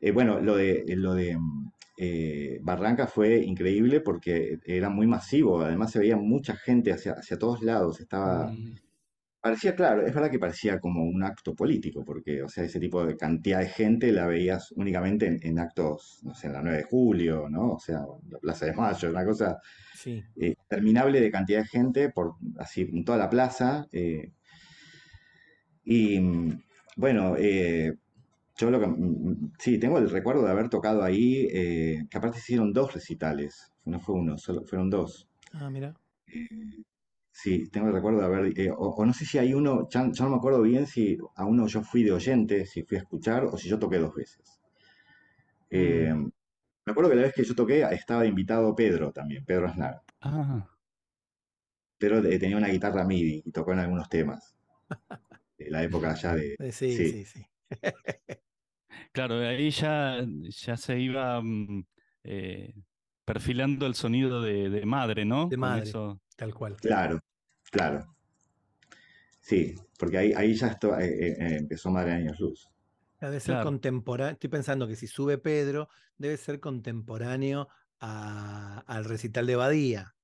Eh, 0.00 0.12
bueno, 0.12 0.40
lo 0.40 0.56
de, 0.56 0.84
lo 0.96 1.14
de 1.14 1.36
mm, 1.38 1.72
eh, 1.96 2.58
Barranca 2.62 3.06
fue 3.06 3.38
increíble 3.38 4.00
porque 4.00 4.58
era 4.64 4.90
muy 4.90 5.06
masivo, 5.06 5.60
además 5.60 5.92
se 5.92 6.00
veía 6.00 6.16
mucha 6.16 6.56
gente 6.56 6.92
hacia, 6.92 7.12
hacia 7.12 7.38
todos 7.38 7.62
lados, 7.62 8.00
estaba, 8.00 8.50
Mm. 8.50 8.74
parecía, 9.40 9.74
claro, 9.76 10.06
es 10.06 10.14
verdad 10.14 10.30
que 10.30 10.38
parecía 10.38 10.80
como 10.80 11.04
un 11.04 11.22
acto 11.22 11.54
político, 11.54 12.04
porque, 12.04 12.42
o 12.42 12.48
sea, 12.48 12.64
ese 12.64 12.80
tipo 12.80 13.04
de 13.06 13.16
cantidad 13.16 13.60
de 13.60 13.68
gente 13.68 14.12
la 14.12 14.26
veías 14.26 14.72
únicamente 14.72 15.26
en, 15.26 15.38
en 15.42 15.58
actos, 15.58 16.20
no 16.24 16.34
sé, 16.34 16.46
en 16.48 16.54
la 16.54 16.62
9 16.62 16.78
de 16.78 16.84
julio, 16.84 17.48
¿no? 17.50 17.72
O 17.74 17.78
sea, 17.80 18.00
la 18.30 18.38
Plaza 18.38 18.66
de 18.66 18.72
Mayo, 18.74 19.10
una 19.10 19.24
cosa 19.24 19.58
Sí, 19.94 20.22
eh, 20.36 20.54
interminable 20.70 21.20
de 21.20 21.30
cantidad 21.30 21.60
de 21.60 21.66
gente 21.68 22.10
por 22.10 22.34
así 22.58 22.82
en 22.82 23.04
toda 23.04 23.18
la 23.18 23.30
plaza. 23.30 23.86
eh, 23.92 24.32
y 25.84 26.18
mm, 26.20 26.62
bueno, 26.96 27.34
eh, 27.38 27.94
yo 28.56 28.70
lo 28.70 28.80
que 28.80 28.86
mm, 28.86 29.30
mm, 29.30 29.52
sí, 29.58 29.78
tengo 29.78 29.98
el 29.98 30.10
recuerdo 30.10 30.44
de 30.44 30.50
haber 30.50 30.68
tocado 30.70 31.02
ahí, 31.02 31.48
eh, 31.52 32.06
que 32.10 32.18
aparte 32.18 32.38
hicieron 32.38 32.72
dos 32.72 32.94
recitales, 32.94 33.72
no 33.84 34.00
fue 34.00 34.14
uno, 34.16 34.38
solo 34.38 34.64
fueron 34.64 34.90
dos. 34.90 35.28
ah, 35.52 35.70
mira. 35.70 35.94
Sí, 37.32 37.68
tengo 37.68 37.88
el 37.88 37.92
recuerdo 37.92 38.20
de 38.20 38.24
haber, 38.24 38.58
eh, 38.58 38.70
o, 38.70 38.88
o 38.88 39.04
no 39.04 39.12
sé 39.12 39.26
si 39.26 39.36
hay 39.36 39.52
uno, 39.52 39.86
ya, 39.90 40.10
ya 40.10 40.24
no 40.24 40.30
me 40.30 40.36
acuerdo 40.36 40.62
bien 40.62 40.86
si 40.86 41.18
a 41.36 41.44
uno 41.44 41.66
yo 41.66 41.82
fui 41.82 42.02
de 42.02 42.12
oyente, 42.12 42.64
si 42.64 42.82
fui 42.82 42.96
a 42.96 43.00
escuchar, 43.00 43.44
o 43.44 43.58
si 43.58 43.68
yo 43.68 43.78
toqué 43.78 43.98
dos 43.98 44.14
veces. 44.14 44.58
Eh, 45.70 46.10
Mm. 46.14 46.30
me 46.86 46.90
acuerdo 46.92 47.10
que 47.10 47.16
la 47.16 47.22
vez 47.22 47.34
que 47.34 47.44
yo 47.44 47.54
toqué 47.54 47.82
estaba 47.92 48.26
invitado 48.26 48.74
Pedro 48.74 49.12
también, 49.12 49.44
Pedro 49.44 49.68
Aznar. 49.68 50.02
Ah, 50.20 50.66
Pedro 51.98 52.18
eh, 52.24 52.38
tenía 52.38 52.56
una 52.56 52.68
guitarra 52.68 53.02
MIDI 53.04 53.42
y 53.46 53.50
tocó 53.50 53.72
en 53.72 53.80
algunos 53.80 54.08
temas. 54.08 54.54
De 55.58 55.70
la 55.70 55.82
época 55.82 56.14
ya 56.14 56.34
de... 56.36 56.54
Eh, 56.60 56.72
Sí, 56.72 56.96
sí. 56.96 57.10
sí, 57.10 57.24
sí. 57.24 57.46
claro, 59.14 59.38
ahí 59.38 59.70
ya, 59.70 60.18
ya 60.50 60.76
se 60.76 60.98
iba 60.98 61.40
mm, 61.40 61.84
eh, 62.24 62.74
perfilando 63.24 63.86
el 63.86 63.94
sonido 63.94 64.42
de, 64.42 64.68
de 64.68 64.84
madre, 64.84 65.24
¿no? 65.24 65.46
De 65.48 65.56
madre. 65.56 65.84
eso. 65.84 66.20
Tal 66.36 66.52
cual. 66.52 66.76
Claro, 66.76 67.20
claro. 67.70 68.14
Sí, 69.40 69.74
porque 69.98 70.18
ahí, 70.18 70.32
ahí 70.32 70.54
ya 70.54 70.66
esto, 70.68 70.98
eh, 70.98 71.06
eh, 71.06 71.36
eh, 71.38 71.56
empezó 71.60 71.90
Madre 71.90 72.12
Años 72.12 72.40
Luz. 72.40 72.68
Debe 73.20 73.40
ser 73.40 73.54
Claro. 73.54 73.66
contemporáneo. 73.66 74.32
Estoy 74.32 74.50
pensando 74.50 74.86
que 74.88 74.96
si 74.96 75.06
sube 75.06 75.38
Pedro, 75.38 75.88
debe 76.18 76.36
ser 76.36 76.60
contemporáneo 76.60 77.68
a- 78.00 78.82
al 78.86 79.04
recital 79.04 79.46
de 79.46 79.56
Badía. 79.56 80.14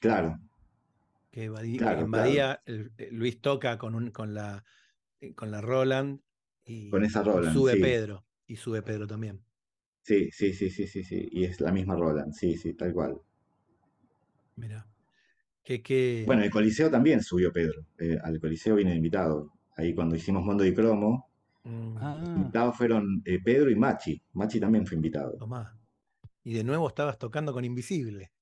Claro, 0.00 0.38
Que 1.30 1.50
Badí- 1.50 1.76
Claro, 1.78 2.00
en 2.00 2.10
claro. 2.10 2.24
Badía 2.24 2.62
el- 2.66 2.90
eh, 2.98 3.10
Luis 3.12 3.40
toca 3.40 3.76
con, 3.78 3.94
un, 3.94 4.10
con, 4.10 4.32
la, 4.34 4.64
eh, 5.20 5.34
con 5.34 5.50
la 5.50 5.60
Roland 5.60 6.20
y 6.68 6.82
Con 6.90 7.02
esa 7.04 7.22
Roland, 7.22 7.52
sube 7.52 7.70
sí. 7.70 7.78
Pedro. 7.78 8.24
Y 8.46 8.56
sube 8.56 8.82
Pedro 8.82 9.06
también. 9.08 9.44
sí, 10.02 10.28
sí, 10.32 10.52
sí, 10.54 10.70
sí, 10.70 10.88
sí, 10.88 11.04
sí. 11.04 11.28
Y 11.30 11.44
es 11.44 11.60
la 11.60 11.70
misma 11.70 11.94
Roland, 11.94 12.32
sí, 12.34 12.56
sí, 12.56 12.74
tal 12.74 12.92
cual. 12.92 13.20
Mira. 14.56 14.86
Que, 15.64 15.82
que, 15.82 15.98
Bueno, 16.24 16.44
el 16.44 16.50
Coliseo 16.50 16.88
también 16.92 17.20
subió 17.24 17.52
Pedro. 17.52 17.84
eh, 17.98 18.16
al 18.22 18.38
Coliseo 18.40 18.76
vine 18.76 18.94
invitado. 18.94 19.52
Ahí 19.76 19.94
cuando 19.94 20.14
hicimos 20.14 20.44
Mondo 20.44 20.64
y 20.64 20.72
Cromo, 20.74 21.28
mm, 21.64 21.98
los 22.20 22.30
Ah, 22.30 22.36
invitados 22.36 22.76
fueron 22.76 23.22
eh, 23.24 23.40
Pedro 23.42 23.70
y 23.70 23.76
Machi. 23.76 24.22
Machi 24.34 24.60
también 24.60 24.86
fue 24.86 24.96
invitado. 24.96 25.38
tomá. 25.38 25.80
Y 26.44 26.54
de 26.54 26.64
nuevo 26.64 26.88
estabas 26.88 27.18
tocando 27.18 27.52
con 27.54 27.64
Invisible. 27.64 28.32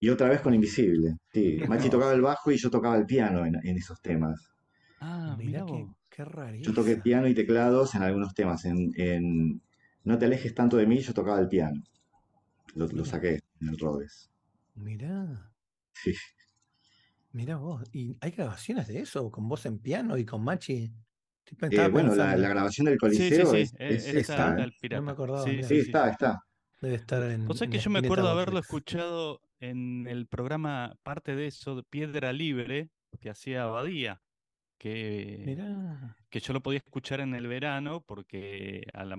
Y 0.00 0.08
otra 0.08 0.30
vez 0.30 0.40
con 0.40 0.54
Invisible. 0.54 1.18
Sí, 1.34 1.60
Qué 1.60 1.66
Machi 1.66 1.90
tocaba 1.90 2.12
el 2.14 2.22
bajo 2.22 2.50
y 2.50 2.56
yo 2.56 2.70
tocaba 2.70 2.96
el 2.96 3.04
piano 3.04 3.44
en, 3.44 3.56
en 3.62 3.76
esos 3.76 4.00
temas. 4.00 4.54
ah, 5.00 5.36
Mirá 5.36 5.64
mirá 5.66 5.86
qué, 6.16 6.24
vos. 6.24 6.66
Yo 6.66 6.74
toqué 6.74 6.96
piano 6.96 7.28
y 7.28 7.34
teclados 7.34 7.94
en 7.94 8.02
algunos 8.02 8.34
temas. 8.34 8.64
En, 8.64 8.92
en 8.96 9.60
No 10.04 10.18
te 10.18 10.24
alejes 10.24 10.54
tanto 10.54 10.76
de 10.76 10.86
mí, 10.86 10.98
yo 10.98 11.12
tocaba 11.12 11.38
el 11.40 11.48
piano. 11.48 11.82
Lo, 12.74 13.04
saqué 13.04 13.40
en 13.60 13.68
el 13.68 13.78
Rhodes. 13.78 14.30
Mirá, 14.74 15.50
Sí. 15.92 16.14
mirá 17.32 17.56
vos. 17.56 17.82
¿Y 17.92 18.16
hay 18.20 18.32
grabaciones 18.32 18.86
de 18.88 19.00
eso? 19.00 19.30
¿Con 19.30 19.48
voz 19.48 19.64
en 19.64 19.78
piano 19.78 20.18
y 20.18 20.26
con 20.26 20.44
Machi? 20.44 20.92
Eh, 21.70 21.88
bueno, 21.88 22.14
la, 22.14 22.36
grabación 22.36 22.86
del 22.86 22.94
Sí, 22.94 22.98
sí, 22.98 22.98
Coliseo 23.00 23.46
sí. 23.52 23.56
es, 23.58 23.72
eh, 23.74 23.76
es 23.78 24.06
está, 24.06 24.18
esta, 24.18 24.34
está 24.34 24.58
¿eh? 24.58 24.64
el 24.64 24.72
pirata. 24.80 25.00
No 25.00 25.06
me 25.06 25.12
acordaba, 25.12 25.44
Sí, 25.44 25.78
está, 25.78 26.10
está. 26.10 26.42
Debe 26.80 26.96
estar 26.96 27.22
en, 27.30 27.46
Vos 27.46 27.58
sabés 27.58 27.68
en 27.68 27.78
que 27.78 27.84
yo 27.84 27.90
me 27.90 28.00
acuerdo 28.00 28.26
de 28.26 28.32
haberlo 28.32 28.58
escuchado 28.58 29.40
en 29.60 30.06
el 30.08 30.26
programa, 30.26 30.98
parte 31.02 31.34
de 31.34 31.46
eso, 31.46 31.76
de 31.76 31.82
Piedra 31.84 32.32
Libre, 32.32 32.90
que 33.20 33.30
hacía 33.30 33.62
Abadía, 33.62 34.20
que, 34.78 35.46
Mirá. 35.46 36.16
que 36.30 36.40
yo 36.40 36.52
lo 36.54 36.62
podía 36.62 36.78
escuchar 36.80 37.20
en 37.20 37.34
el 37.34 37.46
verano 37.48 38.04
porque 38.06 38.84
a 38.94 39.04
la, 39.04 39.18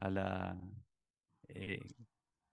a 0.00 0.10
la 0.10 0.60
eh, 1.48 1.80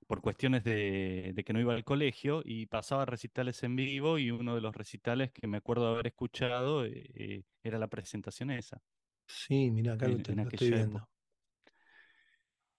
por 0.07 0.21
cuestiones 0.21 0.63
de, 0.63 1.33
de 1.35 1.43
que 1.43 1.53
no 1.53 1.61
iba 1.61 1.73
al 1.75 1.83
colegio 1.85 2.41
y 2.45 2.67
pasaba 2.67 3.05
recitales 3.05 3.63
en 3.63 3.75
vivo 3.77 4.17
y 4.19 4.31
uno 4.31 4.55
de 4.55 4.61
los 4.61 4.75
recitales 4.75 5.31
que 5.33 5.47
me 5.47 5.57
acuerdo 5.57 5.87
de 5.87 5.93
haber 5.93 6.07
escuchado 6.07 6.85
eh, 6.85 7.45
era 7.63 7.79
la 7.79 7.87
presentación 7.89 8.51
esa, 8.51 8.81
Sí, 9.27 9.71
mirá, 9.71 9.93
acá 9.93 10.07
lo, 10.07 10.19
en, 10.19 10.21
te- 10.21 10.33
en 10.33 10.39
lo 10.39 10.49
estoy 10.49 10.71
viendo. 10.71 10.99
época. 10.99 11.09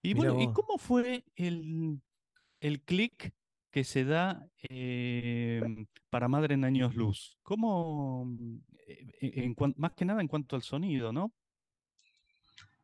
Y 0.03 0.15
Mirá 0.15 0.31
bueno, 0.31 0.35
¿y 0.39 0.49
cómo 0.49 0.79
fue 0.79 1.25
el, 1.37 2.01
el 2.61 2.83
clic 2.83 3.35
que 3.71 3.85
se 3.85 4.05
da 4.05 4.49
eh, 4.69 5.63
para 6.11 6.29
Madre 6.29 6.55
en 6.55 6.65
Años 6.65 6.97
Luz? 6.97 7.39
¿Cómo, 7.43 8.27
eh, 9.21 9.55
más 9.77 9.93
que 9.95 10.05
nada 10.05 10.21
en 10.21 10.29
cuanto 10.29 10.57
al 10.57 10.63
sonido, 10.63 11.13
¿no? 11.13 11.33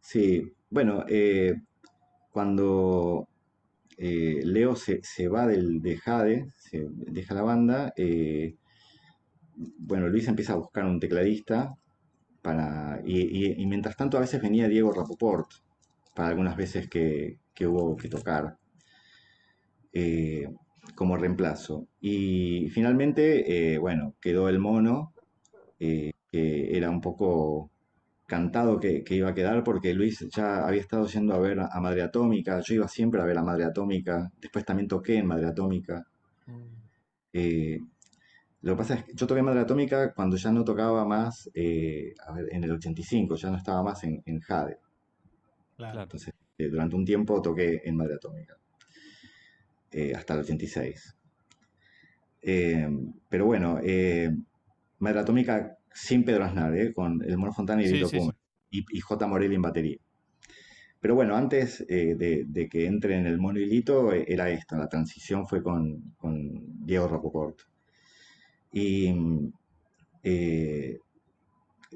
Sí, 0.00 0.52
bueno, 0.70 1.04
eh, 1.08 1.54
cuando 2.32 3.28
eh, 3.98 4.42
Leo 4.44 4.76
se, 4.76 5.02
se 5.04 5.28
va 5.28 5.46
del, 5.46 5.80
de 5.82 5.98
Jade, 5.98 6.46
se 6.56 6.86
deja 6.90 7.34
la 7.34 7.42
banda, 7.42 7.92
bueno, 9.78 10.08
Luis 10.08 10.28
empieza 10.28 10.52
a 10.54 10.56
buscar 10.56 10.84
un 10.84 11.00
tecladista 11.00 11.74
para, 12.42 13.00
y, 13.04 13.20
y- 13.46 13.62
y 13.62 13.66
mientras 13.66 13.96
tanto 13.96 14.16
a 14.18 14.20
veces 14.20 14.42
venía 14.42 14.68
Diego 14.68 14.92
Rapoport 14.92 15.50
para 16.14 16.28
algunas 16.30 16.56
veces 16.56 16.88
que, 16.88 17.40
que 17.54 17.66
hubo 17.66 17.96
que 17.96 18.08
tocar 18.08 18.58
como 20.94 21.16
reemplazo. 21.16 21.88
Y 22.00 22.68
finalmente, 22.70 23.78
bueno, 23.78 24.14
quedó 24.20 24.48
el 24.48 24.58
mono, 24.58 25.14
eh, 25.80 26.12
que 26.30 26.76
era 26.76 26.90
un 26.90 27.00
poco 27.00 27.70
cantado 28.26 28.78
que, 28.78 29.02
que 29.04 29.14
iba 29.16 29.30
a 29.30 29.34
quedar 29.34 29.64
porque 29.64 29.94
Luis 29.94 30.26
ya 30.34 30.66
había 30.66 30.80
estado 30.82 31.06
yendo 31.06 31.34
a 31.34 31.38
ver 31.38 31.58
a 31.60 31.80
Madre 31.80 32.02
Atómica, 32.02 32.60
yo 32.60 32.74
iba 32.74 32.88
siempre 32.88 33.20
a 33.20 33.24
ver 33.24 33.38
a 33.38 33.42
Madre 33.42 33.64
Atómica, 33.64 34.30
después 34.40 34.64
también 34.64 34.88
toqué 34.88 35.18
en 35.18 35.26
Madre 35.26 35.46
Atómica. 35.48 36.06
Mm, 36.46 36.78
Eh, 37.32 37.78
lo 38.62 38.72
que 38.74 38.78
pasa 38.78 38.94
es 38.94 39.04
que 39.04 39.12
yo 39.14 39.26
toqué 39.26 39.42
Madre 39.42 39.60
Atómica 39.60 40.12
cuando 40.14 40.36
ya 40.36 40.52
no 40.52 40.64
tocaba 40.64 41.04
más, 41.06 41.50
eh, 41.54 42.14
a 42.26 42.32
ver, 42.32 42.48
en 42.52 42.64
el 42.64 42.72
85, 42.72 43.36
ya 43.36 43.50
no 43.50 43.56
estaba 43.56 43.82
más 43.82 44.04
en, 44.04 44.22
en 44.26 44.40
Jade. 44.40 44.78
Claro. 45.76 46.02
Entonces, 46.02 46.34
eh, 46.58 46.68
durante 46.68 46.96
un 46.96 47.04
tiempo 47.06 47.40
toqué 47.40 47.80
en 47.84 47.96
Madre 47.96 48.14
Atómica, 48.16 48.58
eh, 49.90 50.12
hasta 50.14 50.34
el 50.34 50.40
86. 50.40 51.14
Eh, 52.42 52.88
pero 53.28 53.46
bueno, 53.46 53.78
eh, 53.82 54.30
Madre 55.00 55.20
Atómica 55.20 55.77
sin 55.98 56.24
Pedro 56.24 56.44
Aznar, 56.44 56.76
eh, 56.76 56.92
con 56.92 57.22
el 57.22 57.36
Mono 57.38 57.52
Fontana 57.52 57.82
y 57.82 57.86
Sí, 57.86 57.94
Vito 57.94 58.08
sí, 58.08 58.18
y, 58.70 58.84
y 58.90 59.00
J. 59.00 59.26
Morelli 59.26 59.54
en 59.56 59.62
batería. 59.62 59.98
Pero 61.00 61.14
bueno, 61.14 61.36
antes 61.36 61.84
eh, 61.88 62.14
de, 62.16 62.44
de 62.46 62.68
que 62.68 62.86
entre 62.86 63.16
en 63.16 63.26
el 63.26 63.38
mono 63.38 63.60
y 63.60 63.66
Lito, 63.66 64.12
eh, 64.12 64.24
era 64.28 64.50
esto, 64.50 64.76
la 64.76 64.88
transición 64.88 65.46
fue 65.46 65.62
con, 65.62 66.14
con 66.16 66.84
Diego 66.84 67.06
Rapoport. 67.06 67.60
Y 68.72 69.14
eh, 70.22 70.98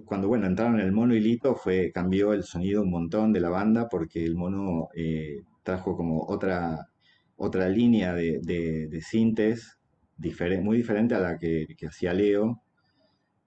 cuando 0.04 0.28
bueno, 0.28 0.46
entraron 0.46 0.78
en 0.80 0.86
el 0.86 0.92
mono 0.92 1.14
y 1.14 1.20
Lito, 1.20 1.56
fue, 1.56 1.90
cambió 1.92 2.32
el 2.32 2.44
sonido 2.44 2.82
un 2.82 2.90
montón 2.90 3.32
de 3.32 3.40
la 3.40 3.50
banda 3.50 3.88
porque 3.88 4.24
el 4.24 4.36
mono 4.36 4.88
trajo 5.64 5.96
como 5.96 6.24
otra, 6.26 6.88
otra 7.36 7.68
línea 7.68 8.14
de, 8.14 8.40
de, 8.42 8.88
de 8.88 9.00
sintes 9.02 9.78
muy 10.62 10.76
diferente 10.76 11.14
a 11.14 11.18
la 11.18 11.38
que, 11.38 11.66
que 11.76 11.86
hacía 11.86 12.14
Leo. 12.14 12.62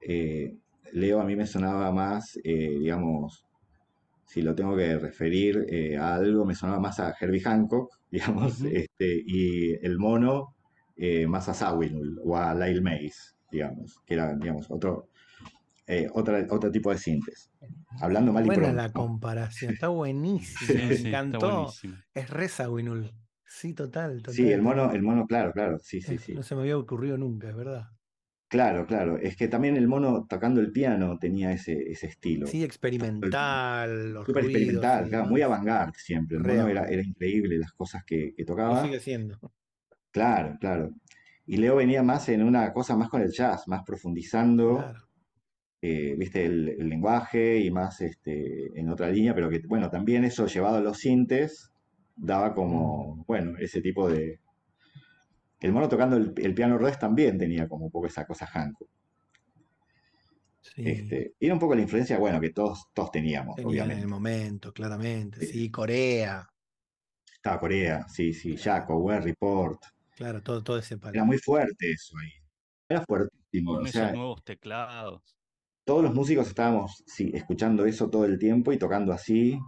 Eh, 0.08 0.56
Leo 0.94 1.20
a 1.22 1.26
mí 1.26 1.36
me 1.36 1.48
sonaba 1.48 1.92
más, 1.92 2.38
eh, 2.44 2.78
digamos, 2.80 3.46
si 4.26 4.42
lo 4.42 4.56
tengo 4.56 4.76
que 4.76 4.98
referir 5.00 5.66
eh, 5.70 5.98
a 5.98 6.16
algo, 6.16 6.46
me 6.46 6.56
sonaba 6.56 6.80
más 6.80 7.00
a 7.00 7.14
Herbie 7.20 7.42
Hancock, 7.42 7.90
digamos, 8.12 8.64
este, 8.66 9.22
y 9.26 9.74
el 9.86 9.98
mono 10.00 10.56
eh, 10.98 11.28
más 11.28 11.50
a 11.50 11.54
Zawinul 11.54 12.20
o 12.24 12.38
a 12.38 12.54
Lyle 12.56 12.82
Mays, 12.82 13.36
digamos, 13.52 14.02
que 14.06 14.14
era, 14.16 14.36
digamos, 14.36 14.68
otro, 14.72 15.10
eh, 15.88 16.08
otra, 16.14 16.46
otro 16.50 16.72
tipo 16.72 16.92
de 16.92 16.98
sintes. 16.98 17.52
Hablando 18.02 18.34
mal 18.34 18.46
y 18.46 18.48
Buena 18.48 18.52
pronto. 18.52 18.84
la 18.84 18.94
comparación, 18.94 19.74
está 19.74 19.88
buenísimo, 19.90 20.74
Sí, 20.74 20.78
me 20.90 20.96
sí, 20.96 21.08
encantó. 21.10 21.72
Es 22.14 22.30
Reza 22.30 22.70
Winul. 22.70 23.12
Sí, 23.48 23.74
total, 23.74 24.22
Sí, 24.28 24.52
el 24.52 24.62
total. 24.62 24.62
mono, 24.62 24.92
el 24.92 25.02
mono, 25.02 25.26
claro, 25.26 25.52
claro, 25.52 25.80
sí, 25.80 26.02
sí, 26.02 26.18
sí. 26.18 26.34
No 26.34 26.44
se 26.44 26.56
me 26.56 26.62
había 26.62 26.78
ocurrido 26.78 27.18
nunca, 27.18 27.50
es 27.50 27.56
verdad. 27.56 27.88
Claro, 28.48 28.86
claro. 28.86 29.18
Es 29.18 29.36
que 29.36 29.48
también 29.48 29.76
el 29.76 29.88
mono 29.88 30.26
tocando 30.30 30.62
el 30.62 30.72
piano 30.72 31.18
tenía 31.20 31.52
ese, 31.52 31.74
ese 31.92 32.08
estilo. 32.08 32.46
Sí, 32.48 32.64
experimental, 32.64 34.14
los 34.14 34.26
Súper 34.26 34.44
ruidos 34.44 34.62
experimental, 34.62 35.10
claro, 35.10 35.26
muy 35.28 35.42
avant-garde 35.42 35.98
siempre. 35.98 36.38
El 36.38 36.44
Re 36.44 36.56
mono 36.58 36.68
era, 36.70 36.86
era 36.88 37.02
increíble 37.02 37.58
las 37.58 37.72
cosas 37.74 38.04
que, 38.06 38.34
que 38.36 38.44
Lo 38.44 38.46
tocaba. 38.48 38.84
sigue 38.84 39.00
siendo. 39.00 39.40
Claro, 40.12 40.58
claro. 40.60 40.92
Y 41.48 41.58
Leo 41.58 41.76
venía 41.76 42.02
más 42.04 42.30
en 42.30 42.44
una 42.44 42.72
cosa 42.74 42.96
más 42.96 43.10
con 43.10 43.22
el 43.22 43.32
jazz, 43.32 43.68
más 43.68 43.84
profundizando, 43.84 44.78
Claro. 44.78 45.00
eh, 45.82 46.16
viste, 46.18 46.46
el, 46.46 46.70
el 46.70 46.90
lenguaje 46.90 47.60
y 47.60 47.70
más 47.72 48.02
este, 48.02 48.80
en 48.80 48.90
otra 48.90 49.10
línea, 49.10 49.36
pero 49.36 49.50
que, 49.50 49.60
bueno, 49.68 49.90
también 49.90 50.24
eso 50.24 50.46
llevado 50.48 50.78
a 50.78 50.82
los 50.82 50.98
sintes 51.00 51.72
daba 52.16 52.52
Mm. 52.52 52.56
como, 52.56 53.26
bueno, 53.28 53.58
ese 53.60 53.82
tipo 53.82 54.10
de... 54.10 54.40
El 55.66 55.74
mono 55.74 55.90
tocando 55.90 56.16
el, 56.18 56.34
el 56.38 56.54
piano 56.56 56.78
res 56.78 56.98
también 57.00 57.38
tenía 57.38 57.68
como 57.68 57.86
un 57.86 57.92
poco 57.92 58.08
esa 58.08 58.26
cosa 58.26 58.46
Hancock. 58.48 58.90
Sí. 60.62 60.82
Este, 60.84 61.36
era 61.40 61.54
un 61.54 61.60
poco 61.60 61.76
la 61.76 61.82
influencia, 61.82 62.18
bueno, 62.20 62.40
que 62.40 62.52
todos, 62.52 62.86
todos 62.94 63.12
teníamos, 63.12 63.56
Tenía 63.56 63.86
en 63.86 63.92
el 63.98 64.06
obviamente. 64.06 64.06
momento, 64.06 64.72
claramente. 64.72 65.42
Sí. 65.42 65.48
Sí, 65.48 65.72
Corea. 65.72 66.48
Estaba 67.36 67.60
Corea, 67.60 68.08
sí, 68.10 68.34
sí, 68.34 68.58
Jaco, 68.58 68.98
Well 68.98 69.22
Report. 69.24 69.80
Claro, 70.16 70.42
todo, 70.44 70.64
todo 70.64 70.78
ese 70.80 70.98
Era 71.12 71.24
palo. 71.24 71.26
muy 71.26 71.38
fuerte 71.40 71.92
eso 71.92 72.16
ahí. 72.22 72.30
Era 72.90 73.04
fuertísimo. 73.06 73.74
Con 73.74 73.86
O 73.86 73.88
esos 73.88 74.10
nuevos 74.10 74.44
teclados. 74.44 75.38
todos 75.84 76.04
los 76.04 76.14
músicos 76.14 76.48
estábamos 76.48 77.04
sí, 77.08 77.32
escuchando 77.34 77.86
eso 77.86 78.10
todo 78.10 78.26
el 78.26 78.40
tiempo 78.40 78.72
y 78.74 78.78
tocando 78.78 79.14
así, 79.14 79.60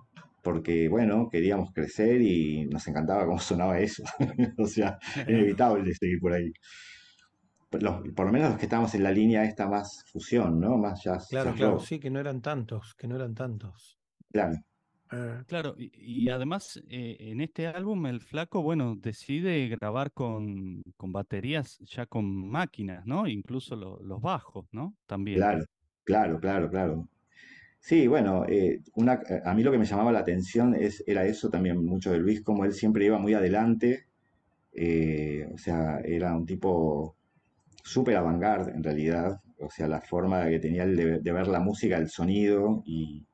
porque, 0.48 0.88
bueno, 0.90 1.28
queríamos 1.30 1.72
crecer 1.74 2.22
y 2.22 2.66
nos 2.68 2.88
encantaba 2.88 3.26
cómo 3.26 3.40
sonaba 3.40 3.80
eso. 3.80 4.04
O 4.58 4.66
sea, 4.68 4.98
inevitable 5.28 5.94
seguir 5.94 6.20
por 6.20 6.34
ahí. 6.34 6.52
Por 7.70 7.82
los- 7.84 8.02
por 8.14 8.26
lo 8.26 8.32
menos 8.34 8.50
los 8.50 8.58
que 8.60 8.66
estábamos 8.66 8.94
en 8.96 9.04
la 9.04 9.12
línea 9.12 9.44
esta 9.46 9.68
más 9.68 10.04
fusión, 10.12 10.60
¿no? 10.60 10.78
Más 10.78 11.02
jazz, 11.04 11.28
Claro, 11.30 11.50
jazz 11.50 11.58
claro, 11.58 11.74
rock. 11.76 11.86
sí, 11.86 12.00
que 12.00 12.10
no 12.10 12.20
eran 12.20 12.42
tantos, 12.42 12.94
que 12.96 13.08
no 13.08 13.16
eran 13.16 13.34
tantos. 13.36 13.98
Claro. 14.32 14.56
Eh, 15.12 15.44
Claro, 15.48 15.76
y, 15.78 15.92
y 16.26 16.30
además 16.30 16.82
eh, 16.90 17.16
en 17.20 17.42
este 17.42 17.68
álbum 17.68 18.06
el 18.08 18.22
flaco, 18.22 18.62
bueno, 18.62 18.96
decide 18.98 19.68
grabar 19.70 20.12
con, 20.12 20.82
con 20.98 21.12
baterías 21.14 21.78
ya 21.80 22.06
con 22.06 22.26
máquinas, 22.50 23.06
¿no? 23.06 23.28
Incluso 23.28 23.76
lo- 23.76 24.00
los 24.02 24.22
bajos, 24.22 24.68
¿no? 24.72 24.96
También. 25.06 25.38
Claro, 25.38 25.66
claro, 26.04 26.40
claro, 26.40 26.70
claro. 26.70 27.10
Sí, 27.88 28.06
bueno, 28.06 28.44
eh, 28.50 28.82
una, 28.96 29.22
a 29.46 29.54
mí 29.54 29.64
lo 29.64 29.72
que 29.72 29.78
me 29.78 29.86
llamaba 29.86 30.12
la 30.12 30.20
atención 30.20 30.76
es, 30.76 31.02
era 31.08 31.26
eso 31.26 31.50
también 31.50 31.86
mucho 31.86 32.12
de 32.12 32.18
Luis, 32.20 32.42
como 32.44 32.66
él 32.66 32.74
siempre 32.74 33.06
iba 33.06 33.18
muy 33.18 33.34
adelante, 33.34 34.08
eh, 34.74 35.48
o 35.54 35.58
sea, 35.58 36.02
era 36.04 36.36
un 36.36 36.46
tipo 36.46 37.16
súper 37.84 38.18
avant-garde 38.18 38.74
en 38.74 38.84
realidad, 38.84 39.40
o 39.60 39.70
sea, 39.70 39.88
la 39.88 40.02
forma 40.02 40.50
que 40.50 40.60
tenía 40.60 40.84
él 40.84 41.22
de, 41.24 41.32
ver 41.32 41.48
la 41.48 41.62
música, 41.62 41.98
el 41.98 42.10
sonido, 42.10 42.84
y 42.86 43.26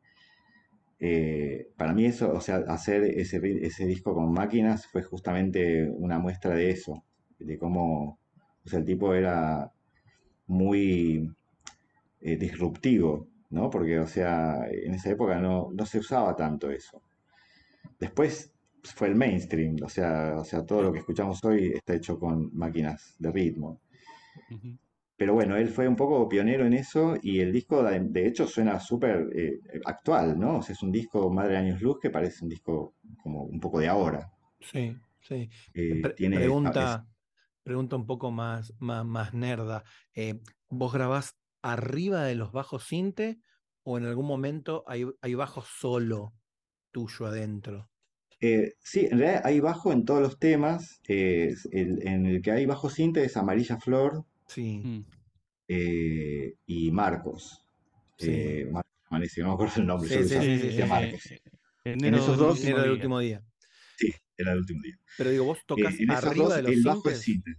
eh, 0.99 1.69
para 1.75 1.93
mí 1.93 2.05
eso, 2.05 2.31
o 2.31 2.39
sea, 2.39 2.57
hacer 2.67 3.05
ese, 3.05 3.41
ese 3.65 3.87
disco 3.87 4.13
con 4.13 4.31
máquinas 4.31 4.85
fue 4.85 5.01
justamente 5.01 5.89
una 5.89 6.19
muestra 6.19 6.53
de 6.53 6.69
eso, 6.69 7.03
de 7.39 7.57
cómo, 7.57 8.19
o 8.65 8.69
sea, 8.69 8.77
el 8.79 8.85
tipo 8.85 9.15
era 9.15 9.71
muy 10.45 11.33
disruptivo, 12.21 13.32
¿no? 13.53 13.69
Porque, 13.69 13.99
o 13.99 14.07
sea, 14.07 14.67
en 14.69 14.93
esa 14.95 15.11
época 15.11 15.39
no, 15.39 15.69
no 15.73 15.85
se 15.85 15.99
usaba 15.99 16.35
tanto 16.35 16.71
eso. 16.71 17.01
Después 17.99 18.53
fue 18.83 19.07
el 19.09 19.15
mainstream, 19.15 19.77
o 19.83 19.89
sea, 19.89 20.35
o 20.39 20.45
sea, 20.45 20.65
todo 20.65 20.83
lo 20.83 20.93
que 20.93 20.99
escuchamos 20.99 21.43
hoy 21.43 21.73
está 21.73 21.95
hecho 21.95 22.19
con 22.19 22.55
máquinas 22.55 23.15
de 23.19 23.31
ritmo. 23.31 23.81
Pero 25.17 25.33
bueno, 25.33 25.55
él 25.57 25.69
fue 25.69 25.87
un 25.87 25.95
poco 25.95 26.29
pionero 26.29 26.65
en 26.67 26.73
eso 26.73 27.15
y 27.21 27.39
el 27.39 27.51
disco 27.51 27.81
de, 27.83 27.99
de 27.99 28.27
hecho 28.27 28.45
suena 28.45 28.79
súper 28.79 29.27
eh, 29.35 29.59
actual, 29.85 30.39
¿no? 30.39 30.57
O 30.57 30.61
sea, 30.61 30.73
es 30.73 30.83
un 30.83 30.91
disco 30.91 31.31
Madre 31.31 31.57
Años 31.57 31.81
Luz 31.81 31.97
que 31.99 32.09
parece 32.11 32.43
un 32.43 32.49
disco 32.49 32.93
como 33.23 33.43
un 33.43 33.59
poco 33.59 33.79
de 33.79 33.87
ahora. 33.87 34.31
sí, 34.59 34.95
sí. 35.21 35.49
Eh, 35.73 35.95
Pre- 36.01 36.15
tiene, 36.15 36.45
es- 36.47 36.53
pregunta, 36.53 37.07
pregunta 37.63 37.95
un 37.95 38.05
poco 38.07 38.31
más, 38.31 38.73
más, 38.79 39.05
más 39.05 39.33
nerda. 39.33 39.83
Eh, 40.15 40.41
¿vos 40.69 40.93
grabás 40.93 41.37
arriba 41.63 42.23
de 42.23 42.35
los 42.35 42.51
bajos 42.51 42.83
sinte 42.83 43.39
o 43.83 43.97
en 43.97 44.05
algún 44.05 44.27
momento 44.27 44.83
hay, 44.87 45.05
hay 45.21 45.33
bajo 45.33 45.63
solo 45.63 46.33
tuyo 46.91 47.25
adentro? 47.25 47.89
Eh, 48.39 48.73
sí, 48.79 49.07
en 49.09 49.19
realidad 49.19 49.41
hay 49.45 49.59
bajo 49.61 49.91
en 49.91 50.05
todos 50.05 50.21
los 50.21 50.37
temas. 50.37 50.99
eh, 51.07 51.53
el- 51.71 52.05
en 52.07 52.25
el 52.25 52.41
que 52.41 52.51
hay 52.51 52.65
bajo 52.65 52.89
sinte 52.89 53.23
es 53.23 53.37
Amarilla 53.37 53.77
Flor 53.79 54.25
Sí, 54.47 54.81
Mm. 54.83 55.05
eh, 55.69 56.53
y 56.65 56.91
Marcos. 56.91 57.63
sí. 58.17 58.29
Eh, 58.31 58.67
Marcos 58.71 58.91
Amanece, 59.09 59.41
no 59.41 59.47
me 59.49 59.53
acuerdo 59.53 59.73
el 59.81 59.87
nombre, 59.87 60.09
Sí, 60.09 60.23
sí. 60.27 60.83
Marcos. 60.87 61.21
enero 61.85 62.17
esos 62.17 62.37
dos- 62.37 62.63
Enero 62.63 62.81
del 62.81 62.91
último 62.91 63.19
día. 63.19 63.43
Sí, 63.97 64.13
era 64.37 64.53
el 64.53 64.59
último 64.59 64.81
día. 64.81 64.97
Pero 65.17 65.29
digo, 65.29 65.45
vos 65.45 65.59
Eh, 65.59 65.63
tocas 65.67 65.99
en 65.99 66.09
esos 66.11 66.23
arriba 66.25 66.45
dos 66.45 66.55
de 66.55 66.61
los 66.63 66.71
el 66.73 66.83
bajo 66.83 67.09
es 67.09 67.19
sinte. 67.21 67.51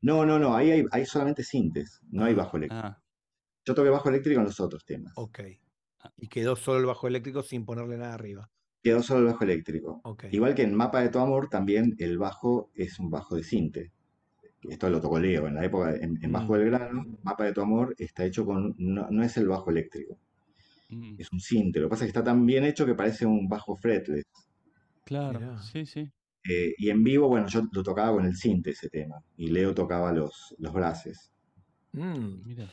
No, 0.00 0.24
no, 0.26 0.38
no, 0.38 0.54
ahí 0.54 0.70
hay, 0.70 0.84
hay 0.92 1.06
solamente 1.06 1.42
sintes, 1.42 2.00
no 2.10 2.24
hay 2.24 2.32
Ah, 2.34 2.36
bajo 2.36 2.56
eléctrico. 2.58 2.86
Ah, 2.86 3.02
Yo 3.64 3.74
toqué 3.74 3.88
bajo 3.90 4.08
eléctrico 4.08 4.40
en 4.40 4.46
los 4.46 4.60
otros 4.60 4.84
temas. 4.84 5.12
Ok. 5.16 5.40
Ah. 6.00 6.12
Y 6.16 6.28
quedó 6.28 6.56
solo 6.56 6.80
el 6.80 6.86
bajo 6.86 7.06
eléctrico 7.06 7.42
sin 7.42 7.64
ponerle 7.64 7.96
nada 7.96 8.14
arriba. 8.14 8.50
Quedó 8.82 9.02
solo 9.02 9.20
el 9.20 9.26
bajo 9.26 9.44
eléctrico. 9.44 10.00
Ok. 10.04 10.24
Igual 10.30 10.54
que 10.54 10.62
en 10.62 10.74
Mapa 10.74 11.00
de 11.00 11.08
tu 11.08 11.18
Amor, 11.18 11.48
también 11.48 11.94
el 11.98 12.18
bajo 12.18 12.70
es 12.74 12.98
un 12.98 13.10
bajo 13.10 13.36
de 13.36 13.42
sinte. 13.42 13.92
Esto 14.68 14.88
lo 14.90 15.00
tocó 15.00 15.18
Leo 15.18 15.46
en 15.46 15.54
la 15.54 15.64
época, 15.64 15.94
en, 15.94 16.18
en 16.22 16.32
Bajo 16.32 16.54
Mm. 16.54 16.56
del 16.58 16.70
Grano, 16.70 17.04
Mapa 17.22 17.44
de 17.44 17.52
tu 17.52 17.60
Amor 17.60 17.94
está 17.98 18.24
hecho 18.24 18.46
con, 18.46 18.74
no, 18.78 19.08
no 19.10 19.22
es 19.22 19.36
el 19.36 19.46
bajo 19.46 19.70
eléctrico, 19.70 20.18
mm, 20.88 21.16
es 21.18 21.30
un 21.32 21.40
sinte. 21.40 21.80
Lo 21.80 21.86
que 21.86 21.90
pasa 21.90 22.04
es 22.04 22.06
que 22.12 22.18
está 22.18 22.24
tan 22.24 22.46
bien 22.46 22.64
hecho 22.64 22.86
que 22.86 22.94
parece 22.94 23.26
un 23.26 23.46
bajo 23.46 23.76
fretless. 23.76 24.24
claro, 25.04 25.38
Mirá. 25.38 25.62
sí, 25.62 25.84
sí. 25.86 26.10
Eh, 26.48 26.74
y 26.78 26.90
en 26.90 27.04
vivo, 27.04 27.28
bueno, 27.28 27.46
yo 27.48 27.62
lo 27.72 27.82
tocaba 27.82 28.12
con 28.12 28.24
el 28.26 28.36
sinte 28.36 28.70
ese 28.70 28.88
tema, 28.88 29.16
y 29.36 29.48
Leo 29.48 29.74
tocaba 29.74 30.12
los, 30.12 30.54
los 30.58 30.72
brases. 30.72 31.30
Mm, 31.92 32.42
Mira. 32.46 32.68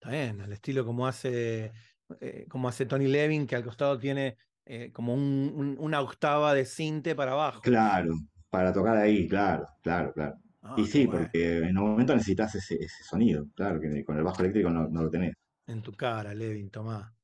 Está 0.00 0.10
bien, 0.10 0.40
al 0.40 0.52
estilo 0.52 0.84
como 0.84 1.06
hace, 1.06 1.72
eh, 2.20 2.46
como 2.48 2.68
hace 2.68 2.86
Tony 2.86 3.06
Levin, 3.08 3.46
que 3.46 3.56
al 3.56 3.64
costado 3.64 3.98
tiene 3.98 4.36
eh, 4.70 4.92
como 4.92 5.14
un- 5.14 5.52
un- 5.56 5.76
una 5.80 6.00
octava 6.02 6.52
de 6.54 6.64
cinte 6.66 7.14
para 7.14 7.32
abajo. 7.32 7.62
Claro, 7.62 8.14
para 8.50 8.72
tocar 8.72 8.96
ahí, 8.96 9.28
claro, 9.28 9.66
claro, 9.82 10.12
claro. 10.12 10.36
Ah, 10.62 10.76
y 10.76 10.86
sí, 10.86 11.06
bueno. 11.06 11.28
porque 11.28 11.58
en 11.58 11.78
un 11.78 11.90
momento 11.90 12.14
necesitas 12.14 12.54
ese, 12.54 12.74
ese 12.76 13.04
sonido, 13.04 13.46
claro, 13.54 13.80
que 13.80 14.04
con 14.04 14.16
el 14.16 14.24
bajo 14.24 14.40
eléctrico 14.42 14.70
no, 14.70 14.88
no 14.88 15.02
lo 15.02 15.10
tenés. 15.10 15.34
En 15.66 15.82
tu 15.82 15.92
cara, 15.92 16.34
Levin, 16.34 16.70
tomá. 16.70 17.14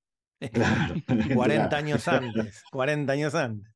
Claro. 0.53 0.97
40 1.33 1.77
Claro. 1.77 1.79
años 1.79 2.09
antes, 2.09 2.64
40 2.70 3.12
años 3.14 3.35
antes. 3.35 3.72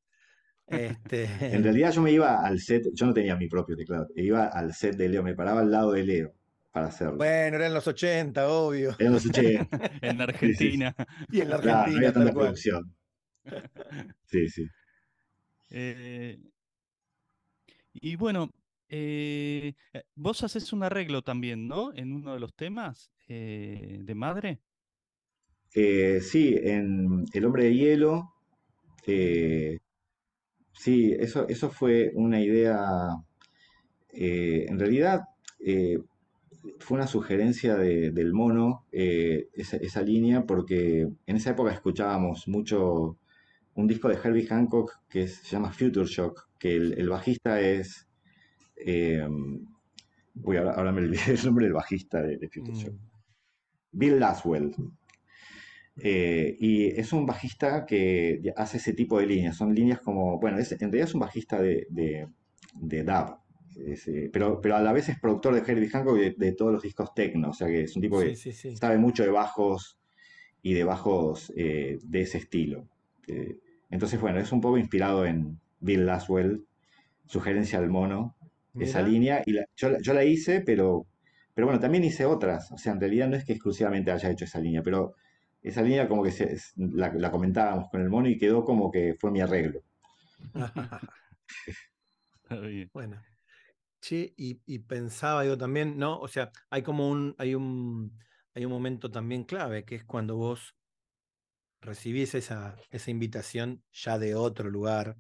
Este, 0.67 1.29
En 1.51 1.63
realidad 1.63 1.93
yo 1.93 2.03
me 2.03 2.13
iba 2.13 2.41
al 2.47 2.59
set, 2.61 2.87
yo 2.95 3.07
no 3.07 3.15
tenía 3.15 3.37
mi 3.37 3.49
propio 3.49 3.77
teclado, 3.77 4.09
iba 4.17 4.47
al 4.47 4.73
set 4.75 4.97
de 4.97 5.09
Leo, 5.09 5.23
me 5.23 5.35
paraba 5.35 5.61
al 5.61 5.71
lado 5.71 5.93
de 5.93 6.05
Leo 6.05 6.35
para 6.79 6.89
hacerlo. 6.89 7.17
bueno, 7.17 7.57
eran 7.57 7.75
los 7.75 7.87
80, 7.87 8.49
obvio. 8.49 8.95
Eran 8.99 9.13
los 9.15 9.27
80, 9.27 9.69
En 10.03 10.21
Argentina. 10.21 10.95
Y 11.31 11.41
en 11.41 11.51
la 11.51 11.59
claro, 11.61 11.79
no 11.79 11.79
Argentina, 11.83 11.97
había 11.99 12.13
tanta 12.13 12.33
producción. 12.33 12.95
Sí, 14.27 14.49
sí. 14.49 14.71
Eh, 15.71 16.39
y 17.95 18.17
bueno, 18.17 18.51
eh, 18.89 19.75
eh, 19.93 20.03
vos 20.15 20.43
haces 20.43 20.73
un 20.73 20.83
arreglo 20.83 21.23
también, 21.23 21.69
¿no? 21.69 21.93
En 21.95 22.13
uno 22.13 22.35
de 22.35 22.41
los 22.41 22.55
temas 22.55 23.13
eh, 23.29 23.99
de 24.01 24.15
Madre. 24.15 24.61
Eh, 25.75 26.21
sí, 26.21 26.57
en 26.61 27.25
El 27.33 27.45
Hombre 27.45 27.65
de 27.65 27.75
Hielo, 27.75 28.33
eh, 29.07 29.79
sí, 30.73 31.15
eso, 31.19 31.47
eso 31.49 31.71
fue 31.71 32.11
una 32.15 32.41
idea, 32.41 32.79
eh, 34.13 34.67
en 34.69 34.79
realidad 34.79 35.23
eh, 35.61 35.99
fue 36.81 36.97
una 36.97 37.07
sugerencia 37.07 37.77
de- 37.77 38.11
del 38.11 38.33
mono, 38.33 38.85
eh, 38.93 39.49
esa, 39.55 39.77
esa 39.79 40.03
línea, 40.03 40.45
porque 40.47 41.09
en 41.27 41.37
esa 41.37 41.51
época 41.51 41.73
escuchábamos 41.73 42.49
mucho 42.49 43.19
un 43.75 43.87
disco 43.87 44.09
de 44.09 44.17
Herbie 44.23 44.47
Hancock 44.47 44.93
que 45.09 45.23
es- 45.25 45.37
se 45.37 45.51
llama 45.57 45.73
Future 45.73 46.07
Shock, 46.07 46.49
que 46.59 46.75
el, 46.77 46.95
el 46.99 47.09
bajista 47.09 47.61
es... 47.61 48.09
eh, 48.77 49.27
uy, 50.43 50.57
ahora, 50.57 50.73
ahora 50.73 50.93
me 50.93 51.01
olvidé 51.03 51.33
el 51.33 51.45
nombre 51.45 51.65
del 51.67 51.75
bajista 51.75 52.23
de, 52.23 52.37
de 52.39 52.49
Future 52.49 52.77
Shock. 52.77 52.95
Mm, 52.95 52.99
Bill 53.93 54.19
Laswell. 54.21 54.75
Eh, 56.01 56.57
y 56.61 56.87
es 56.87 57.13
un 57.13 57.27
bajista 57.27 57.85
que 57.85 58.41
hace 58.57 58.77
ese 58.77 58.93
tipo 58.93 59.19
de 59.19 59.27
líneas. 59.27 59.57
Son 59.57 59.75
líneas 59.75 60.01
como, 60.01 60.39
bueno, 60.39 60.59
es, 60.59 60.71
en 60.73 60.79
realidad 60.79 61.09
es 61.09 61.15
un 61.15 61.21
bajista 61.21 61.61
de, 61.61 61.87
de, 61.91 62.29
de 62.75 63.03
dub, 63.03 63.37
es, 63.87 64.09
eh, 64.09 64.31
pero, 64.33 64.61
pero 64.61 64.77
a 64.77 64.83
la 64.83 64.93
vez 64.93 65.09
es 65.09 65.19
productor 65.21 65.55
de 65.55 65.61
Herbie 65.73 65.89
Hancock 65.89 66.17
de, 66.19 66.35
de 66.37 66.53
todos 66.53 66.73
los 66.73 66.83
discos 66.83 67.15
techno. 67.15 67.51
O 67.51 67.53
sea 67.53 67.67
que 67.69 67.83
es 67.83 67.97
un 67.97 68.03
tipo 68.03 68.21
Sí, 68.21 68.29
que 68.29 68.37
sí, 68.37 68.53
sí. 68.53 68.77
sabe 68.77 68.99
mucho 68.99 69.23
de 69.25 69.31
bajos 69.31 69.99
y 70.63 70.75
de 70.75 70.85
bajos 70.85 71.53
eh, 71.57 71.99
de 72.03 72.21
ese 72.23 72.39
estilo. 72.39 72.89
Eh, 73.29 73.59
entonces, 73.91 74.21
bueno, 74.21 74.41
es 74.41 74.53
un 74.53 74.61
poco 74.61 74.79
inspirado 74.79 75.25
en 75.27 75.61
Bill 75.81 76.07
Laswell, 76.07 76.67
sugerencia 77.27 77.79
al 77.79 77.89
mono, 77.91 78.37
esa 78.79 79.03
línea. 79.03 79.43
Y 79.47 79.53
la- 79.53 79.67
yo, 79.77 79.91
la- 79.91 80.01
yo 80.01 80.15
la 80.15 80.25
hice, 80.25 80.61
pero, 80.61 81.07
pero 81.55 81.67
bueno, 81.67 81.81
también 81.81 82.05
hice 82.05 82.25
otras. 82.27 82.73
O 82.73 82.79
sea, 82.79 82.93
en 82.93 83.01
realidad 83.01 83.29
no 83.29 83.37
es 83.37 83.45
que 83.45 83.53
exclusivamente 83.55 84.11
haya 84.11 84.31
hecho 84.31 84.45
esa 84.45 84.61
línea, 84.61 84.83
pero 84.83 85.15
esa 85.63 85.83
línea 85.83 86.09
como 86.09 86.23
que 86.23 86.31
se- 86.33 86.53
es- 86.53 86.73
la, 86.77 87.13
la 87.15 87.31
comentábamos 87.31 87.89
con 87.91 88.01
el 88.03 88.09
mono 88.11 88.29
y 88.29 88.39
quedó 88.39 88.65
como 88.65 88.91
que 88.91 89.15
fue 89.19 89.31
mi 89.31 89.41
arreglo. 89.41 89.83
Está 92.43 92.57
bien. 92.61 92.91
bueno. 92.93 93.21
Che, 94.01 94.33
y, 94.37 94.63
y 94.67 94.79
pensaba 94.81 95.45
yo 95.45 95.59
también, 95.59 95.99
¿no? 95.99 96.19
O 96.21 96.29
sea, 96.29 96.53
hay 96.71 96.83
como 96.83 97.09
un, 97.11 97.35
hay 97.39 97.55
un, 97.55 98.19
hay 98.55 98.65
un 98.65 98.71
momento 98.73 99.11
también 99.11 99.45
clave, 99.45 99.85
que 99.85 99.97
es 99.97 100.05
cuando 100.05 100.37
vos 100.37 100.77
recibís 101.81 102.35
esa, 102.35 102.77
esa 102.91 103.11
invitación 103.11 103.85
ya 103.93 104.19
de 104.19 104.35
otro 104.35 104.71
lugar, 104.71 105.19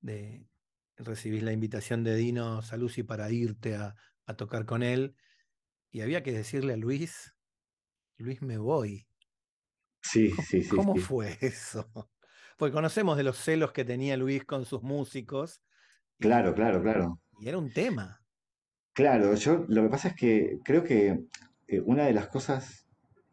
de 0.00 0.48
recibís 0.96 1.42
la 1.42 1.52
invitación 1.52 2.04
de 2.04 2.16
Dino 2.16 2.62
Saluzzi 2.62 3.02
para 3.04 3.30
irte 3.32 3.76
a, 3.76 3.96
a 4.26 4.36
tocar 4.36 4.66
con 4.66 4.82
él, 4.84 5.16
y 5.90 6.02
había 6.02 6.22
que 6.22 6.32
decirle 6.32 6.74
a 6.74 6.78
Luis, 6.78 7.34
Luis, 8.18 8.42
me 8.42 8.58
voy. 8.58 9.08
Sí, 10.02 10.30
¿Cómo, 10.30 10.48
sí, 10.48 10.62
sí, 10.62 10.80
cómo 10.82 10.94
sí. 10.94 11.08
fue 11.08 11.38
eso? 11.40 11.90
Porque 12.56 12.72
conocemos 12.72 13.16
de 13.16 13.24
los 13.24 13.38
celos 13.38 13.72
que 13.72 13.84
tenía 13.84 14.16
Luis 14.16 14.44
con 14.44 14.64
sus 14.64 14.82
músicos, 14.82 15.62
Claro, 16.18 16.54
y, 16.54 16.56
claro, 16.56 16.82
claro. 16.82 17.20
Y 17.40 17.48
era 17.48 17.58
un 17.58 17.70
tema. 17.72 18.20
Claro, 18.92 19.34
yo 19.34 19.64
lo 19.68 19.82
que 19.82 19.88
pasa 19.88 20.08
es 20.08 20.14
que 20.14 20.58
creo 20.64 20.84
que 20.84 21.24
eh, 21.68 21.80
una 21.84 22.04
de 22.06 22.12
las 22.12 22.28
cosas 22.28 22.86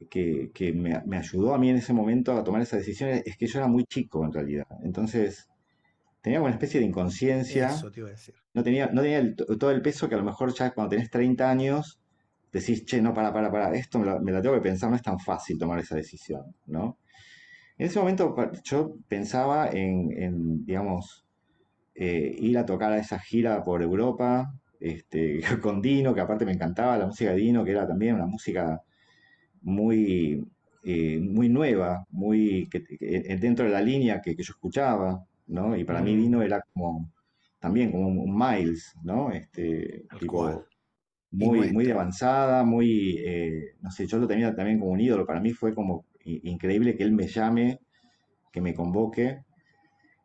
que, 0.09 0.49
que 0.53 0.73
me, 0.73 1.01
me 1.05 1.17
ayudó 1.17 1.53
a 1.53 1.59
mí 1.59 1.69
en 1.69 1.77
ese 1.77 1.93
momento 1.93 2.33
a 2.35 2.43
tomar 2.43 2.61
esa 2.61 2.77
decisión 2.77 3.09
es, 3.11 3.37
que 3.37 3.45
yo 3.47 3.59
era 3.59 3.67
muy 3.67 3.85
chico 3.85 4.25
en 4.25 4.33
realidad. 4.33 4.65
Entonces 4.83 5.47
tenía 6.21 6.41
una 6.41 6.51
especie 6.51 6.79
de 6.79 6.87
inconsciencia, 6.87 7.69
Eso 7.69 7.91
te 7.91 7.99
iba 8.01 8.09
a 8.09 8.11
decir. 8.13 8.35
no 8.53 8.63
tenía, 8.63 8.87
no 8.87 9.01
tenía 9.01 9.19
el- 9.19 9.35
todo 9.35 9.71
el 9.71 9.81
peso 9.81 10.09
que 10.09 10.15
a 10.15 10.19
lo 10.19 10.23
mejor 10.25 10.53
ya 10.53 10.71
cuando 10.73 10.91
tenés 10.91 11.09
30 11.11 11.49
años 11.51 11.99
decís, 12.51 12.85
che, 12.85 13.01
no, 13.01 13.13
para, 13.13 13.31
para, 13.33 13.51
para, 13.51 13.73
esto 13.75 13.99
me 13.99 14.05
la, 14.07 14.19
me 14.19 14.31
la 14.31 14.41
tengo 14.41 14.55
que 14.55 14.61
pensar, 14.61 14.89
no 14.89 14.95
es 14.95 15.01
tan 15.03 15.19
fácil 15.19 15.57
tomar 15.57 15.79
esa 15.79 15.95
decisión, 15.95 16.55
¿no? 16.65 16.97
En 17.77 17.87
ese 17.87 17.99
momento 17.99 18.35
yo 18.63 18.95
pensaba 19.07 19.69
en, 19.69 20.11
en, 20.21 20.65
digamos, 20.65 21.25
eh, 21.95 22.35
ir 22.39 22.57
a 22.57 22.65
tocar 22.65 22.91
a 22.93 22.97
esa 22.99 23.19
gira 23.19 23.63
por 23.63 23.81
Europa, 23.83 24.53
este, 24.79 25.41
con 25.61 25.81
Dino, 25.81 26.13
que 26.13 26.21
aparte 26.21 26.45
me 26.45 26.53
encantaba 26.53 26.97
la 26.97 27.07
música 27.07 27.31
de 27.31 27.37
Dino, 27.37 27.63
que 27.65 27.71
era 27.71 27.87
también 27.87 28.15
una 28.15 28.25
música 28.27 28.81
muy, 29.61 30.43
eh, 30.83 31.19
muy 31.21 31.49
nueva, 31.49 32.05
muy 32.09 32.67
que- 32.71 32.83
que- 32.83 33.37
dentro 33.39 33.65
de 33.65 33.71
la 33.71 33.81
línea 33.81 34.21
que, 34.21 34.35
que 34.35 34.43
yo 34.43 34.53
escuchaba, 34.53 35.25
¿no? 35.47 35.75
Y 35.77 35.83
para 35.85 36.01
mí 36.01 36.15
Mm, 36.15 36.17
Dino 36.17 36.41
era 36.41 36.61
como 36.73 37.11
también 37.59 37.91
como 37.91 38.07
un, 38.09 38.37
Miles, 38.37 38.95
¿no? 39.03 39.31
Este, 39.31 40.05
tipo 40.17 40.41
cual. 40.41 40.65
Muy, 41.31 41.69
muy 41.69 41.85
de 41.85 41.93
avanzada, 41.93 42.63
muy, 42.65 43.17
eh, 43.25 43.75
no 43.81 43.89
sé, 43.91 44.05
yo 44.07 44.17
lo 44.19 44.27
tenía 44.27 44.53
también 44.55 44.79
como 44.79 44.91
un 44.91 44.99
ídolo. 45.01 45.25
Para 45.25 45.39
mí 45.41 45.51
fue 45.53 45.73
como 45.75 46.05
increíble 46.25 46.95
que 46.95 47.03
él 47.03 47.13
me 47.13 47.27
llame, 47.27 47.79
que 48.51 48.61
me 48.61 48.73
convoque. 48.75 49.43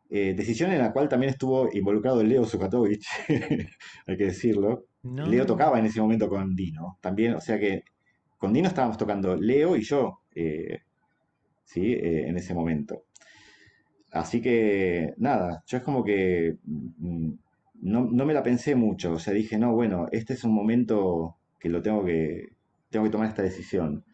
Eh, 0.09 0.33
decisión 0.35 0.71
en 0.71 0.79
la 0.79 0.93
cual 0.93 1.09
también 1.09 1.31
estuvo 1.31 1.69
involucrado 1.73 2.23
Leo 2.23 2.45
Sukatovic, 2.45 3.03
hay 4.07 4.17
que 4.17 4.25
decirlo. 4.25 4.85
Leo 5.03 5.41
No, 5.41 5.45
tocaba 5.45 5.79
en 5.79 5.85
ese 5.85 5.99
momento 5.99 6.29
con 6.29 6.55
Dino, 6.55 6.97
también, 7.01 7.35
o 7.35 7.41
sea 7.41 7.59
que 7.59 7.83
con 8.37 8.53
Dino 8.53 8.67
estábamos 8.67 8.97
tocando 8.97 9.35
Leo 9.35 9.75
y 9.75 9.81
yo, 9.83 10.21
eh, 10.33 10.79
¿sí? 11.63 11.93
Eh, 11.93 12.27
en 12.27 12.37
ese 12.37 12.53
momento. 12.53 13.03
Así 14.11 14.41
que 14.41 15.13
nada, 15.17 15.63
yo 15.67 15.77
es 15.77 15.83
como 15.83 16.03
que 16.03 16.55
mm, 16.63 17.31
no, 17.81 18.05
no 18.05 18.25
me 18.25 18.33
la 18.33 18.43
pensé 18.43 18.75
mucho, 18.75 19.13
o 19.13 19.19
sea, 19.19 19.33
dije, 19.33 19.57
no, 19.57 19.73
bueno, 19.73 20.07
este 20.11 20.33
es 20.33 20.43
un 20.45 20.53
momento 20.53 21.37
que 21.59 21.69
lo 21.69 21.81
tengo 21.81 22.05
que, 22.05 22.53
tengo 22.89 23.05
que 23.05 23.11
tomar 23.11 23.27
esta 23.27 23.43
decisión. 23.43 24.05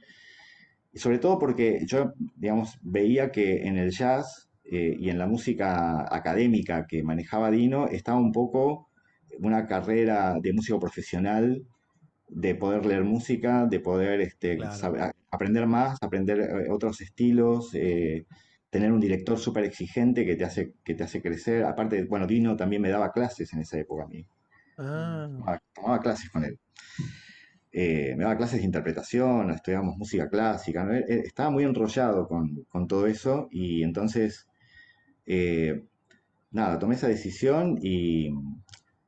Y 0.91 0.99
sobre 0.99 1.19
todo 1.19 1.39
porque 1.39 1.83
yo, 1.85 2.13
digamos, 2.35 2.79
veía 2.81 3.31
que 3.31 3.67
en 3.67 3.77
el 3.77 3.91
jazz 3.91 4.49
eh, 4.65 4.95
y 4.99 5.09
en 5.09 5.17
la 5.19 5.27
música 5.27 6.07
académica 6.13 6.85
que 6.87 7.03
manejaba 7.03 7.51
Dino 7.51 7.87
estaba 7.87 8.19
un 8.19 8.31
poco 8.31 8.89
una 9.39 9.65
carrera 9.67 10.35
de 10.41 10.53
músico 10.53 10.79
profesional, 10.79 11.63
de 12.29 12.55
poder 12.55 12.85
leer 12.85 13.03
música, 13.03 13.65
de 13.67 13.79
poder 13.79 14.21
este, 14.21 14.57
claro. 14.57 14.75
saber- 14.75 15.01
a- 15.03 15.13
aprender 15.31 15.67
más, 15.67 15.97
aprender 16.01 16.39
eh, 16.41 16.69
otros 16.71 17.01
estilos, 17.01 17.71
eh, 17.75 18.25
tener 18.69 18.91
un 18.91 18.99
director 18.99 19.37
súper 19.39 19.65
exigente 19.65 20.25
que 20.25 20.35
te 20.35 20.45
hace, 20.45 20.73
que 20.83 20.95
te 20.95 21.03
hace 21.03 21.21
crecer. 21.21 21.63
Aparte, 21.65 22.03
bueno, 22.05 22.27
Dino 22.27 22.55
también 22.55 22.81
me 22.81 22.89
daba 22.89 23.11
clases 23.11 23.53
en 23.53 23.59
esa 23.61 23.77
época 23.79 24.03
a 24.05 24.07
mí. 24.07 24.25
Ah, 24.77 25.27
Tomaba, 25.37 25.61
tomaba 25.75 25.99
clases 26.01 26.29
con 26.31 26.43
él. 26.43 26.59
Eh, 27.71 28.13
me 28.15 28.23
daba 28.23 28.37
clases 28.37 28.59
de 28.59 28.65
interpretación, 28.65 29.49
estudiábamos 29.51 29.97
música 29.97 30.29
clásica, 30.29 30.87
estaba 31.07 31.49
muy 31.49 31.63
enrollado 31.63 32.27
con, 32.27 32.63
con 32.69 32.87
todo 32.87 33.07
eso 33.07 33.47
y 33.51 33.81
entonces, 33.83 34.47
eh, 35.25 35.83
nada, 36.51 36.79
tomé 36.79 36.95
esa 36.95 37.07
decisión 37.07 37.77
y 37.81 38.29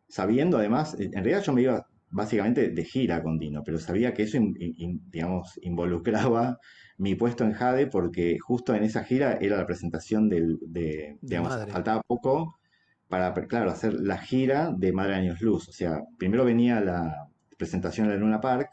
sabiendo 0.07 0.57
además, 0.57 0.95
en 0.99 1.11
realidad 1.13 1.43
yo 1.43 1.53
me 1.53 1.61
iba 1.63 1.87
básicamente 2.09 2.69
de 2.69 2.83
gira 2.85 3.21
con 3.23 3.37
Dino, 3.39 3.63
pero 3.63 3.77
sabía 3.79 4.13
que 4.13 4.23
eso, 4.23 4.37
in- 4.37 4.55
in- 4.59 4.75
in- 4.77 5.01
digamos, 5.11 5.59
involucraba 5.61 6.59
mi 6.97 7.15
puesto 7.15 7.43
en 7.43 7.53
Jade 7.53 7.87
porque 7.87 8.37
justo 8.39 8.73
en 8.73 8.83
esa 8.83 9.03
gira 9.03 9.37
era 9.41 9.57
la 9.57 9.65
presentación 9.65 10.29
del, 10.29 10.57
de, 10.61 11.17
digamos, 11.21 11.49
madre. 11.51 11.71
faltaba 11.71 12.01
poco 12.07 12.57
para, 13.09 13.33
claro, 13.33 13.69
hacer 13.71 13.93
la 13.93 14.17
gira 14.17 14.71
de 14.75 14.93
Madre 14.93 15.15
Años 15.15 15.41
Luz. 15.41 15.67
O 15.69 15.73
sea, 15.73 16.01
primero 16.17 16.45
venía 16.45 16.79
la 16.81 17.27
presentación 17.57 18.11
en 18.11 18.19
Luna 18.19 18.41
Park 18.41 18.69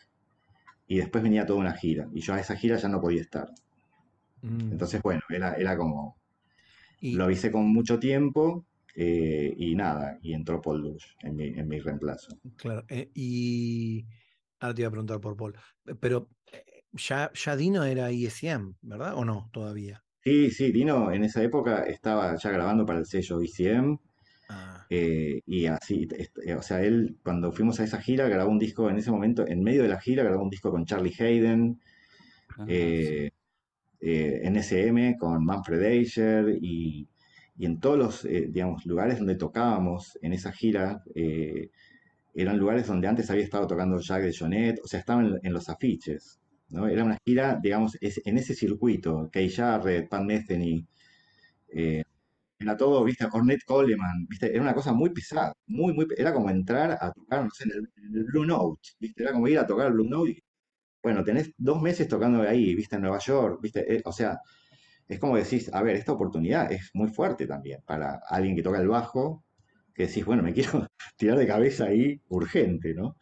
y 0.86 0.98
después 0.98 1.22
venía 1.24 1.46
toda 1.46 1.60
una 1.60 1.72
gira. 1.74 2.08
Y 2.12 2.20
yo 2.20 2.34
a 2.34 2.40
esa 2.40 2.56
gira 2.56 2.76
ya 2.76 2.88
no 2.88 3.00
podía 3.00 3.20
estar. 3.22 3.48
Mm. 4.42 4.72
Entonces, 4.72 5.02
bueno, 5.02 5.22
era, 5.30 5.54
era 5.54 5.76
como, 5.76 6.16
Y, 7.02 7.14
lo 7.14 7.24
avisé 7.24 7.50
con 7.50 7.66
mucho 7.66 7.98
tiempo 7.98 8.64
eh, 8.94 9.52
y 9.56 9.74
nada, 9.74 10.18
y 10.22 10.34
entró 10.34 10.60
Paul 10.60 10.82
Lush 10.82 11.04
en 11.22 11.34
mi, 11.34 11.48
en 11.48 11.66
mi 11.66 11.80
reemplazo. 11.80 12.38
claro, 12.56 12.84
eh, 12.88 13.10
y 13.12 14.06
ahora 14.60 14.74
te 14.74 14.82
iba 14.82 14.88
a 14.88 14.92
preguntar 14.92 15.20
por 15.20 15.36
Paul, 15.36 15.54
eh, 15.86 15.96
pero 15.98 16.28
eh, 16.52 16.84
ya, 16.92 17.32
ya 17.34 17.56
Dino 17.56 17.82
era 17.82 18.12
ISM, 18.12 18.76
¿verdad? 18.82 19.14
¿O 19.16 19.24
no? 19.24 19.50
Todavía. 19.52 20.04
Sí, 20.22 20.52
sí, 20.52 20.70
Dino 20.70 21.10
en 21.10 21.24
esa 21.24 21.42
época 21.42 21.82
estaba 21.82 22.36
ya 22.36 22.50
grabando 22.50 22.86
para 22.86 23.00
el 23.00 23.06
sello 23.06 23.42
ECM 23.42 23.98
Ah, 24.48 24.86
eh, 24.88 25.40
y 25.46 25.66
así, 25.66 26.06
o 26.56 26.62
sea, 26.62 26.82
él 26.82 27.16
cuando 27.24 27.50
fuimos 27.50 27.80
a 27.80 27.84
esa 27.84 28.00
gira 28.00 28.28
grabó 28.28 28.50
un 28.52 28.58
disco 28.60 28.88
en 28.88 28.98
ese 28.98 29.10
momento, 29.10 29.44
en 29.44 29.62
medio 29.62 29.82
de 29.82 29.88
la 29.88 30.00
gira 30.00 30.22
grabó 30.22 30.44
un 30.44 30.50
disco 30.50 30.70
con 30.70 30.84
Charlie 30.84 31.14
Hayden, 31.18 31.80
Ah, 32.58 32.66
sí. 32.68 33.32
Eh, 34.02 34.40
eh, 34.40 34.40
en 34.44 34.56
SM 34.56 35.16
con 35.18 35.44
Manfred 35.44 35.82
Eicher 35.82 36.58
y, 36.60 37.08
y 37.56 37.66
en 37.66 37.80
todos 37.80 37.98
los, 37.98 38.24
eh, 38.24 38.48
digamos, 38.50 38.84
lugares 38.86 39.18
donde 39.18 39.36
tocábamos 39.36 40.18
en 40.22 40.32
esa 40.32 40.52
gira, 40.52 41.02
eh, 41.14 41.70
eran 42.34 42.58
lugares 42.58 42.86
donde 42.86 43.08
antes 43.08 43.30
había 43.30 43.44
estado 43.44 43.66
tocando 43.66 43.98
Jack 44.00 44.22
de 44.22 44.34
Jonet, 44.38 44.80
o 44.84 44.88
sea, 44.88 45.00
estaban 45.00 45.26
en, 45.26 45.40
en 45.44 45.52
los 45.52 45.68
afiches, 45.68 46.40
¿no? 46.70 46.88
Era 46.88 47.04
una 47.04 47.18
gira, 47.24 47.58
digamos, 47.62 47.96
es- 48.00 48.22
en 48.26 48.38
ese 48.38 48.54
circuito, 48.54 49.28
Kay 49.32 49.50
Jarrett, 49.50 50.08
Pat 50.08 50.22
Metheny, 50.24 50.86
eh, 51.68 52.02
era 52.60 52.76
todo, 52.76 53.04
viste, 53.04 53.26
Ornette 53.32 53.64
Coleman, 53.66 54.26
viste, 54.28 54.52
era 54.52 54.62
una 54.62 54.74
cosa 54.74 54.92
muy 54.92 55.10
pesada, 55.10 55.52
muy, 55.66 55.94
muy, 55.94 56.06
era 56.16 56.32
como 56.34 56.50
entrar 56.50 56.92
a 57.00 57.12
tocar, 57.12 57.44
no 57.44 57.50
sé, 57.52 57.64
en 57.64 57.72
el, 57.72 57.90
en 58.08 58.16
el 58.18 58.24
Blue 58.26 58.46
Note, 58.46 58.80
viste, 59.00 59.22
era 59.24 59.32
como 59.32 59.48
ir 59.48 59.58
a 59.58 59.66
tocar 59.66 59.88
el 59.88 59.94
Blue 59.94 60.08
Note 60.08 60.42
bueno, 61.02 61.24
tenés 61.24 61.52
dos 61.56 61.80
meses 61.82 62.08
tocando 62.08 62.42
ahí, 62.42 62.74
viste, 62.74 62.96
en 62.96 63.02
Nueva 63.02 63.18
York, 63.18 63.60
viste, 63.60 63.96
eh, 63.96 64.02
o 64.04 64.12
sea, 64.12 64.38
es 65.08 65.18
como 65.18 65.36
decís, 65.36 65.70
a 65.72 65.82
ver, 65.82 65.96
esta 65.96 66.12
oportunidad 66.12 66.70
es 66.72 66.90
muy 66.94 67.08
fuerte 67.08 67.46
también 67.46 67.80
para 67.84 68.20
alguien 68.28 68.56
que 68.56 68.62
toca 68.62 68.80
el 68.80 68.88
bajo, 68.88 69.44
que 69.94 70.06
decís, 70.06 70.24
bueno, 70.24 70.42
me 70.42 70.52
quiero 70.54 70.86
tirar 71.16 71.38
de 71.38 71.46
cabeza 71.46 71.86
ahí 71.86 72.20
urgente, 72.28 72.94
¿no? 72.94 73.16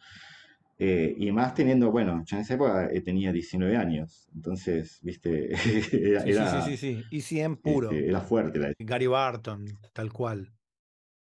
Eh, 0.83 1.13
y 1.15 1.31
más 1.31 1.53
teniendo, 1.53 1.91
bueno, 1.91 2.23
yo 2.25 2.37
en 2.37 2.41
esa 2.41 2.55
época 2.55 2.89
eh, 2.91 3.01
tenía 3.01 3.31
19 3.31 3.77
años, 3.77 4.27
entonces, 4.33 4.99
viste, 5.03 5.51
era, 6.09 6.21
Sí, 6.21 6.31
era, 6.31 6.63
sí, 6.63 6.71
sí, 6.71 6.77
sí, 6.77 6.95
sí. 6.95 7.03
Y 7.11 7.21
100 7.21 7.57
puro. 7.57 7.91
este, 7.91 8.09
era 8.09 8.21
fuerte 8.21 8.57
la 8.57 8.73
Gary 8.79 9.05
Barton, 9.07 9.65
tal 9.93 10.11
cual. 10.11 10.53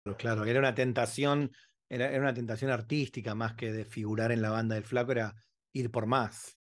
Pero 0.03 0.15
claro, 0.15 0.45
era 0.45 0.59
una 0.59 0.75
tentación, 0.75 1.51
era, 1.89 2.09
era 2.11 2.21
una 2.21 2.35
tentación 2.35 2.69
artística 2.69 3.33
más 3.33 3.55
que 3.55 3.71
de 3.71 3.83
figurar 3.83 4.31
en 4.31 4.43
la 4.43 4.51
banda 4.51 4.75
del 4.75 4.83
flaco, 4.83 5.11
era 5.11 5.33
ir 5.77 5.91
por 5.91 6.05
más. 6.05 6.57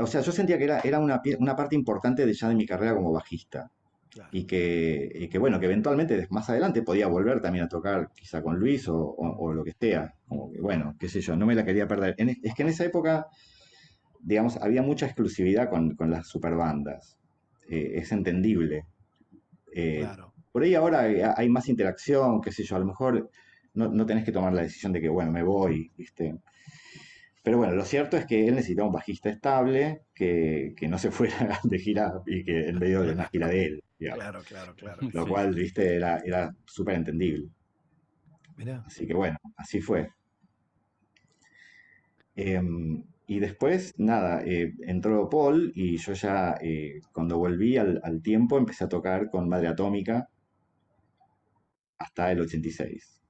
O 0.00 0.06
sea, 0.06 0.20
yo 0.20 0.32
sentía 0.32 0.58
que 0.58 0.64
era, 0.64 0.80
era 0.80 0.98
una, 0.98 1.22
parte 1.56 1.74
importante 1.74 2.26
de 2.26 2.34
ya 2.34 2.48
de 2.48 2.54
mi 2.54 2.66
carrera 2.66 2.94
como 2.94 3.10
bajista. 3.12 3.70
Claro. 4.10 4.30
Y 4.32 4.44
que, 4.44 5.10
y 5.14 5.28
que, 5.28 5.38
bueno, 5.38 5.58
que 5.60 5.66
eventualmente 5.66 6.26
más 6.30 6.48
adelante 6.50 6.82
podía 6.82 7.06
volver 7.06 7.40
también 7.40 7.64
a 7.64 7.68
tocar 7.68 8.10
quizá 8.14 8.42
con 8.42 8.58
Luis 8.58 8.88
o, 8.88 8.96
o- 8.96 9.36
o 9.38 9.52
lo 9.52 9.64
que 9.64 9.72
sea. 9.72 10.14
Como 10.26 10.50
que, 10.50 10.60
bueno, 10.60 10.94
qué 10.98 11.08
sé 11.08 11.20
yo, 11.20 11.36
no 11.36 11.46
me 11.46 11.54
la 11.54 11.64
quería 11.64 11.86
perder. 11.86 12.14
En 12.18 12.30
es, 12.30 12.54
que 12.54 12.62
en 12.62 12.68
esa 12.68 12.84
época, 12.84 13.26
digamos, 14.20 14.56
había 14.58 14.82
mucha 14.82 15.06
exclusividad 15.06 15.70
con, 15.70 15.94
con 15.94 16.10
las 16.10 16.26
superbandas. 16.26 17.18
Eh, 17.68 17.92
es 17.94 18.12
entendible. 18.12 18.86
Eh, 19.74 19.98
Claro. 20.00 20.34
por 20.52 20.62
ahí 20.62 20.74
ahora 20.74 21.00
hay, 21.00 21.20
hay 21.20 21.48
más 21.48 21.68
interacción, 21.68 22.40
qué 22.40 22.50
sé 22.52 22.64
yo, 22.64 22.76
a 22.76 22.80
lo 22.80 22.86
mejor 22.86 23.30
no, 23.74 23.88
no 23.88 24.06
tenés 24.06 24.24
que 24.24 24.32
tomar 24.32 24.52
la 24.52 24.62
decisión 24.62 24.92
de 24.92 25.00
que, 25.00 25.08
bueno, 25.08 25.30
me 25.32 25.42
voy, 25.42 25.90
¿viste? 25.96 26.38
Pero 27.42 27.58
bueno, 27.58 27.74
lo 27.74 27.84
cierto 27.84 28.16
es 28.16 28.26
que 28.26 28.46
él 28.48 28.54
necesitaba 28.56 28.88
un 28.88 28.94
bajista 28.94 29.30
estable, 29.30 30.02
que, 30.14 30.74
que 30.76 30.88
no 30.88 30.98
se 30.98 31.10
fuera 31.10 31.60
de 31.64 31.78
gira 31.78 32.12
y 32.26 32.44
que 32.44 32.68
en 32.68 32.78
medio 32.78 33.02
de 33.02 33.12
una 33.12 33.26
gira 33.28 33.48
de 33.48 33.64
él, 33.64 33.84
digamos. 33.98 34.24
Claro, 34.24 34.42
claro, 34.44 34.74
claro. 34.74 35.02
Lo 35.12 35.24
Sí. 35.24 35.28
cual, 35.30 35.54
viste, 35.54 35.96
era, 35.96 36.18
era 36.18 36.54
súper 36.66 36.96
entendible. 36.96 37.48
Mirá. 38.56 38.84
Así 38.86 39.06
que 39.06 39.14
bueno, 39.14 39.38
así 39.56 39.80
fue. 39.80 40.10
Em, 42.36 43.04
y 43.26 43.38
después, 43.40 43.94
nada, 43.98 44.42
eh, 44.44 44.72
entró 44.86 45.28
Paul 45.28 45.72
y 45.74 45.98
yo 45.98 46.12
ya, 46.14 46.56
eh, 46.62 47.00
cuando 47.12 47.36
volví 47.38 47.76
al, 47.76 48.00
al 48.02 48.22
tiempo, 48.22 48.56
empecé 48.56 48.84
a 48.84 48.88
tocar 48.88 49.28
con 49.30 49.46
Madre 49.48 49.68
Atómica 49.68 50.28
hasta 51.98 52.32
el 52.32 52.40
86. 52.40 53.20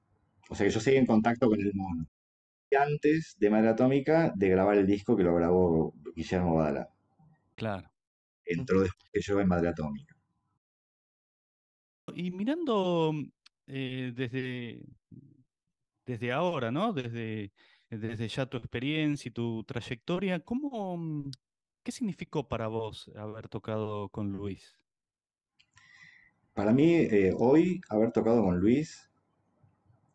O 0.49 0.55
sea 0.55 0.65
que 0.65 0.71
yo 0.73 0.79
seguí 0.79 0.97
en 0.97 1.05
contacto 1.05 1.47
con 1.49 1.59
el 1.61 1.71
mono. 1.73 2.07
Antes 2.77 3.35
de 3.39 3.49
Madre 3.49 3.69
Atómica, 3.69 4.31
de 4.35 4.49
grabar 4.49 4.77
el 4.77 4.85
disco 4.85 5.15
que 5.15 5.23
lo 5.23 5.35
grabó 5.35 5.93
Guillermo 6.15 6.55
Badala. 6.55 6.89
Claro. 7.55 7.89
Entró 8.45 8.81
después 8.81 9.09
que 9.11 9.21
yo 9.21 9.39
en 9.39 9.47
Madre 9.47 9.69
Atómica. 9.69 10.15
Y 12.13 12.31
mirando 12.31 13.13
eh, 13.67 14.11
desde, 14.15 14.81
desde 16.05 16.31
ahora, 16.31 16.71
¿no? 16.71 16.93
Desde, 16.93 17.51
desde 17.89 18.27
ya 18.27 18.45
tu 18.45 18.57
experiencia 18.57 19.29
y 19.29 19.33
tu 19.33 19.63
trayectoria, 19.63 20.39
¿cómo, 20.39 21.29
qué 21.83 21.91
significó 21.91 22.47
para 22.47 22.67
vos 22.67 23.11
haber 23.15 23.47
tocado 23.47 24.09
con 24.09 24.31
Luis? 24.31 24.75
Para 26.53 26.73
mí, 26.73 26.93
eh, 26.93 27.33
hoy, 27.37 27.81
haber 27.89 28.11
tocado 28.11 28.43
con 28.43 28.59
Luis 28.59 29.09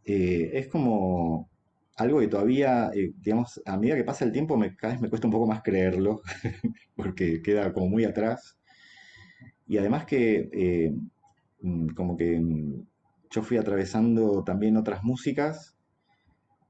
eh, 0.05 0.51
es 0.53 0.69
como 0.69 1.49
algo 1.97 2.21
que 2.21 2.29
todavía, 2.29 2.91
eh, 2.95 3.13
digamos, 3.21 3.61
a 3.65 3.77
medida 3.77 3.97
que 3.97 4.05
pasa 4.05 4.25
el 4.25 4.33
tiempo, 4.33 4.57
me, 4.57 4.75
cada 4.77 4.95
vez 4.95 5.03
me 5.03 5.09
cuesta 5.09 5.27
un 5.27 5.33
poco 5.33 5.47
más 5.47 5.63
creerlo, 5.63 6.23
porque 6.97 7.41
queda 7.43 7.73
como 7.73 7.89
muy 7.89 8.05
atrás. 8.05 8.59
Y 9.67 9.79
además 9.79 10.05
que, 10.05 10.49
eh, 10.53 10.93
mm, 11.61 11.89
como 11.95 12.17
que 12.17 12.41
mm, 12.41 12.87
yo 13.31 13.43
fui 13.43 13.57
atravesando 13.57 14.45
también 14.45 14.77
otras 14.77 15.03
músicas 15.05 15.77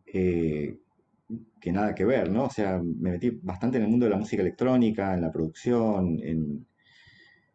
eh, 0.07 0.79
que 1.61 1.73
nada 1.73 1.95
que 1.95 2.05
ver, 2.05 2.31
¿no? 2.31 2.45
O 2.45 2.51
sea, 2.51 2.81
me 2.83 3.11
metí 3.13 3.31
bastante 3.43 3.79
en 3.79 3.85
el 3.85 3.91
mundo 3.91 4.07
de 4.07 4.11
la 4.11 4.19
música 4.19 4.43
electrónica, 4.43 5.15
en 5.15 5.23
la 5.23 5.33
producción, 5.33 6.21
en, 6.23 6.67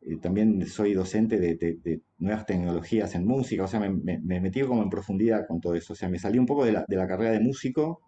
eh, 0.02 0.18
también 0.18 0.66
soy 0.68 0.94
docente 0.94 1.40
de, 1.40 1.56
de- 1.56 1.78
de 1.84 2.02
nuevas 2.20 2.46
tecnologías 2.46 3.16
en 3.16 3.26
música, 3.26 3.64
o 3.66 3.68
sea, 3.68 3.80
me, 3.80 3.90
me- 3.90 4.20
me 4.20 4.40
metí 4.42 4.62
como 4.62 4.84
en 4.84 4.90
profundidad 4.90 5.48
con 5.48 5.60
todo 5.62 5.76
eso, 5.76 5.94
o 5.94 5.96
sea, 5.96 6.10
me 6.10 6.20
salí 6.20 6.40
un 6.40 6.46
poco 6.46 6.66
de 6.66 6.74
la, 6.74 6.86
de 6.88 6.96
la 6.98 7.08
carrera 7.08 7.32
de 7.32 7.40
músico 7.42 8.02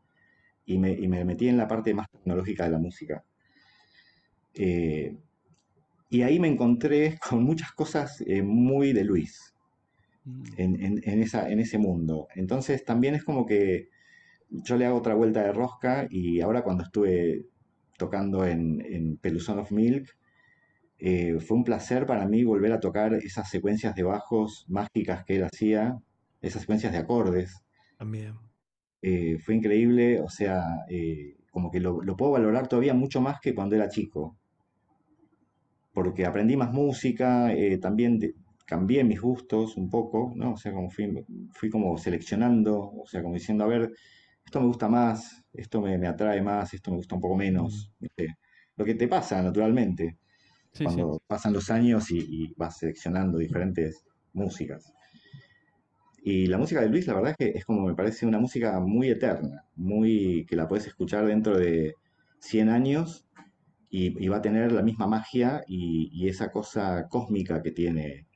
y 0.66 0.78
me, 0.80 0.92
y 0.94 1.08
me 1.10 1.26
metí 1.26 1.48
en 1.50 1.58
la 1.58 1.68
parte 1.68 1.94
más 1.96 2.10
tecnológica 2.12 2.66
de 2.66 2.72
la 2.72 2.80
música. 2.80 3.24
Eh, 4.54 5.16
y 6.10 6.22
ahí 6.24 6.40
me 6.40 6.48
encontré 6.50 7.20
con 7.30 7.44
muchas 7.44 7.72
cosas 7.74 8.22
eh, 8.28 8.44
muy 8.44 8.94
de 8.94 9.06
Luis 9.06 9.54
Mm, 10.26 10.44
en, 10.58 10.84
en- 10.86 11.02
en 11.04 11.22
esa, 11.24 11.50
en 11.50 11.60
ese 11.60 11.78
mundo. 11.80 12.28
Entonces 12.36 12.86
también 12.86 13.16
es 13.16 13.24
como 13.24 13.46
que 13.46 13.90
yo 14.50 14.78
le 14.78 14.86
hago 14.86 14.98
otra 15.00 15.16
vuelta 15.16 15.44
de 15.44 15.54
rosca 15.54 16.08
y 16.10 16.42
ahora 16.42 16.64
cuando 16.64 16.84
estuve 16.84 17.46
tocando 17.98 18.46
en, 18.46 18.82
en 18.86 19.18
Peluzón 19.18 19.60
of 19.60 19.72
Milk, 19.72 20.10
eh, 21.02 21.40
fue 21.40 21.58
un 21.58 21.64
placer 21.64 22.06
para 22.06 22.28
mí 22.28 22.44
volver 22.44 22.72
a 22.74 22.80
tocar 22.80 23.14
esas 23.16 23.50
secuencias 23.50 23.96
de 23.96 24.04
bajos 24.04 24.66
mágicas 24.70 25.26
que 25.26 25.36
él 25.38 25.44
hacía, 25.44 26.00
esas 26.42 26.62
secuencias 26.62 26.92
de 26.94 27.00
acordes. 27.00 27.64
También. 27.98 28.36
Eh, 29.02 29.38
fue 29.40 29.56
increíble, 29.56 30.22
o 30.22 30.30
sea, 30.30 30.64
eh, 30.88 31.36
como 31.52 31.72
que 31.72 31.80
lo, 31.80 32.02
lo 32.02 32.16
puedo 32.16 32.32
valorar 32.34 32.68
todavía 32.68 32.94
mucho 32.94 33.20
más 33.20 33.40
que 33.42 33.56
cuando 33.56 33.76
era 33.76 33.90
chico, 33.90 34.38
porque 35.94 36.26
aprendí 36.26 36.56
más 36.56 36.72
música, 36.72 37.52
también 37.82 38.20
de- 38.20 38.36
cambié 38.66 39.04
mis 39.04 39.20
gustos 39.22 39.76
un 39.76 39.90
poco, 39.90 40.32
¿no? 40.36 40.54
O 40.54 40.58
sea, 40.58 40.72
como 40.74 40.90
fui, 40.90 41.12
fui 41.52 41.70
como 41.70 41.98
seleccionando, 41.98 42.80
o 42.80 43.06
sea, 43.06 43.22
como 43.22 43.34
diciendo, 43.34 43.66
a 43.66 43.68
ver, 43.68 43.92
esto 44.46 44.62
me 44.62 44.68
gusta 44.68 44.88
más, 44.88 45.44
esto 45.54 45.82
me, 45.82 45.98
me 45.98 46.08
atrae 46.08 46.42
más, 46.42 46.74
esto 46.74 46.92
me 46.92 46.98
gusta 46.98 47.16
un 47.16 47.22
poco 47.22 47.36
menos. 47.36 47.92
Lo 48.78 48.86
que 48.86 48.96
te 48.96 49.08
pasa 49.08 49.42
naturalmente 49.42 50.18
Cuando 50.78 51.22
pasan 51.28 51.54
los 51.54 51.70
años 51.70 52.12
y, 52.12 52.20
y 52.20 52.54
vas 52.56 52.78
seleccionando 52.78 53.38
diferentes 53.38 54.06
músicas. 54.34 54.94
Y 56.24 56.46
la 56.48 56.58
música 56.58 56.82
de 56.82 56.90
Luis, 56.90 57.08
la 57.08 57.16
verdad 57.16 57.32
es 57.32 57.38
que 57.38 57.58
es 57.58 57.66
como 57.66 57.88
me 57.88 57.96
parece 57.96 58.26
una 58.26 58.40
música 58.40 58.80
muy 58.80 59.10
eterna, 59.10 59.66
muy 59.76 60.46
que 60.48 60.56
la 60.56 60.68
puedes 60.68 60.86
escuchar 60.88 61.26
dentro 61.26 61.58
de 61.58 61.96
100 62.40 62.70
años 62.70 63.26
y, 63.90 64.28
va 64.28 64.38
a 64.38 64.42
tener 64.42 64.72
la 64.72 64.84
misma 64.84 65.08
magia 65.08 65.64
y, 65.68 66.28
esa 66.28 66.52
cosa 66.52 67.08
cósmica 67.10 67.62
que 67.62 67.72
tiene, 67.72 68.28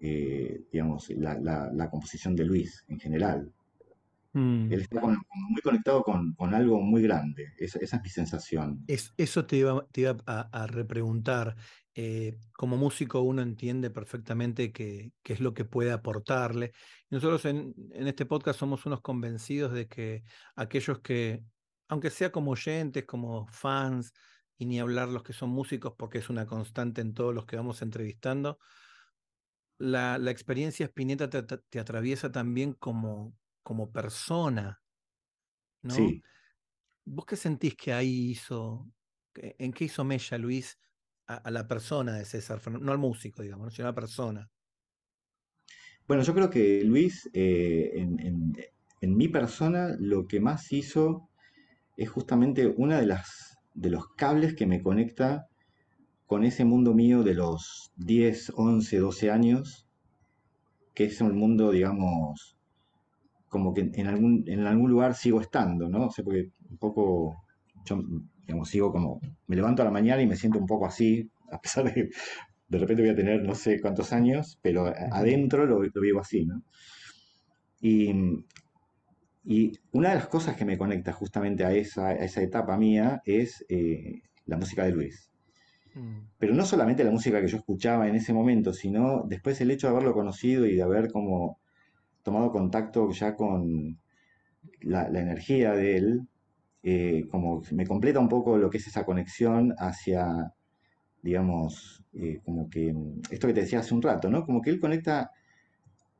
eh, 0.00 0.64
digamos, 0.70 1.08
la 1.10 1.88
composición 1.90 2.36
de 2.36 2.44
Luis 2.44 2.84
en 2.88 2.98
general. 2.98 3.52
Mm. 4.32 4.72
Él 4.72 4.80
está 4.80 5.00
con- 5.00 5.18
muy 5.50 5.60
conectado 5.60 6.02
con, 6.02 6.34
con 6.34 6.54
algo 6.54 6.80
muy 6.80 7.02
grande, 7.02 7.52
esa, 7.58 7.78
esa 7.80 7.96
es 7.96 8.02
mi 8.02 8.08
sensación. 8.08 8.82
Es, 8.86 9.12
eso 9.16 9.44
te 9.44 9.56
iba, 9.56 9.86
te 9.92 10.02
iba 10.02 10.16
a, 10.26 10.62
a 10.62 10.66
repreguntar. 10.66 11.56
Eh, 11.94 12.38
como 12.54 12.78
músico 12.78 13.20
uno 13.20 13.42
entiende 13.42 13.90
perfectamente 13.90 14.72
qué 14.72 15.12
es 15.24 15.40
lo 15.40 15.52
que 15.52 15.66
puede 15.66 15.92
aportarle. 15.92 16.72
Nosotros 17.10 17.44
en, 17.44 17.74
en 17.90 18.08
este 18.08 18.24
podcast 18.24 18.58
somos 18.58 18.86
unos 18.86 19.02
convencidos 19.02 19.72
de 19.74 19.88
que 19.88 20.22
aquellos 20.56 21.00
que, 21.00 21.42
aunque 21.88 22.08
sea 22.08 22.32
como 22.32 22.52
oyentes, 22.52 23.04
como 23.04 23.46
fans, 23.48 24.14
y 24.56 24.64
ni 24.64 24.80
hablar 24.80 25.08
los 25.08 25.22
que 25.22 25.34
son 25.34 25.50
músicos, 25.50 25.92
porque 25.98 26.18
es 26.18 26.30
una 26.30 26.46
constante 26.46 27.02
en 27.02 27.12
todos 27.12 27.34
los 27.34 27.44
que 27.44 27.56
vamos 27.56 27.82
entrevistando, 27.82 28.58
la, 29.78 30.16
la 30.18 30.30
experiencia 30.30 30.86
Spinetta 30.86 31.28
te 31.28 31.78
atraviesa 31.80 32.30
también 32.30 32.72
como, 32.72 33.34
como 33.62 33.90
persona, 33.92 34.82
¿no? 35.82 36.18
Sí. 36.18 36.24
¿Vos 37.04 37.26
qué 37.26 37.36
sentís 37.36 37.76
que 37.76 37.92
ahí 37.94 38.30
hizo, 38.32 38.90
en 39.36 39.72
qué 39.72 39.86
hizo 39.86 40.04
Mella 40.04 40.38
Luis 40.38 40.78
a, 41.28 41.36
a 41.36 41.50
la 41.52 41.68
persona 41.68 42.14
de 42.16 42.24
César 42.24 42.60
Fernández? 42.60 42.86
No 42.86 42.92
al 42.92 42.98
músico, 42.98 43.42
digamos, 43.42 43.66
¿no? 43.66 43.70
sino 43.72 43.88
a 43.88 43.92
la 43.92 43.96
persona. 43.96 44.50
Bueno, 46.06 46.22
yo 46.22 46.34
creo 46.34 46.50
que 46.50 46.84
Luis, 46.84 47.28
eh, 47.32 47.90
en, 47.94 48.20
en- 48.20 48.52
en 49.00 49.16
mi 49.16 49.26
persona, 49.28 49.96
lo 49.98 50.26
que 50.28 50.38
más 50.40 50.72
hizo 50.72 51.28
es 51.96 52.10
justamente 52.10 52.66
una 52.68 53.00
de 53.00 53.06
las 53.06 53.58
de 53.74 53.90
los 53.90 54.08
cables 54.16 54.54
que 54.54 54.66
me 54.66 54.82
conecta 54.82 55.48
con 56.26 56.44
ese 56.44 56.64
mundo 56.64 56.94
mío 56.94 57.22
de 57.24 57.34
los 57.34 57.92
10, 57.96 58.52
11, 58.56 58.98
12 58.98 59.30
años, 59.30 59.88
que 60.94 61.04
es 61.04 61.20
un 61.20 61.36
mundo, 61.36 61.70
digamos, 61.70 62.51
como 63.52 63.74
que 63.74 63.90
en 63.92 64.06
algún, 64.06 64.44
en 64.46 64.66
algún 64.66 64.90
lugar 64.90 65.14
sigo 65.14 65.38
estando, 65.38 65.86
¿no? 65.86 66.06
O 66.06 66.10
sea, 66.10 66.24
porque 66.24 66.48
un 66.70 66.78
poco, 66.78 67.44
yo, 67.84 68.02
digamos, 68.46 68.66
sigo 68.70 68.90
como, 68.90 69.20
me 69.46 69.56
levanto 69.56 69.82
a 69.82 69.84
la 69.84 69.90
mañana 69.90 70.22
y 70.22 70.26
me 70.26 70.36
siento 70.36 70.58
un 70.58 70.64
poco 70.66 70.86
así, 70.86 71.30
a 71.50 71.60
pesar 71.60 71.84
de 71.84 71.92
que 71.92 72.08
de 72.68 72.78
repente 72.78 73.02
voy 73.02 73.10
a 73.10 73.14
tener 73.14 73.42
no 73.42 73.54
sé 73.54 73.78
cuántos 73.78 74.14
años, 74.14 74.58
pero 74.62 74.86
adentro 74.86 75.66
lo, 75.66 75.82
lo 75.82 76.00
vivo 76.00 76.20
así, 76.20 76.46
¿no? 76.46 76.62
Y, 77.78 78.10
y 79.44 79.78
una 79.92 80.08
de 80.08 80.14
las 80.14 80.28
cosas 80.28 80.56
que 80.56 80.64
me 80.64 80.78
conecta 80.78 81.12
justamente 81.12 81.66
a 81.66 81.74
esa, 81.74 82.08
a 82.08 82.14
esa 82.14 82.40
etapa 82.40 82.78
mía 82.78 83.20
es 83.26 83.66
eh, 83.68 84.22
la 84.46 84.56
música 84.56 84.84
de 84.86 84.92
Luis. 84.92 85.30
Mm. 85.94 86.20
Pero 86.38 86.54
no 86.54 86.64
solamente 86.64 87.04
la 87.04 87.10
música 87.10 87.38
que 87.38 87.48
yo 87.48 87.58
escuchaba 87.58 88.08
en 88.08 88.14
ese 88.14 88.32
momento, 88.32 88.72
sino 88.72 89.24
después 89.28 89.60
el 89.60 89.70
hecho 89.70 89.88
de 89.88 89.92
haberlo 89.92 90.14
conocido 90.14 90.64
y 90.64 90.74
de 90.74 90.82
haber 90.82 91.12
como 91.12 91.60
tomado 92.22 92.50
contacto 92.52 93.10
ya 93.12 93.34
con 93.36 93.98
la, 94.82 95.08
la 95.10 95.20
energía 95.20 95.72
de 95.72 95.96
él, 95.96 96.22
eh, 96.82 97.26
como 97.30 97.62
me 97.72 97.86
completa 97.86 98.20
un 98.20 98.28
poco 98.28 98.58
lo 98.58 98.70
que 98.70 98.78
es 98.78 98.86
esa 98.88 99.04
conexión 99.04 99.74
hacia, 99.78 100.52
digamos, 101.22 102.04
eh, 102.14 102.40
como 102.44 102.68
que 102.70 102.94
esto 103.30 103.46
que 103.48 103.54
te 103.54 103.62
decía 103.62 103.80
hace 103.80 103.94
un 103.94 104.02
rato, 104.02 104.30
¿no? 104.30 104.44
Como 104.46 104.62
que 104.62 104.70
él 104.70 104.80
conecta 104.80 105.30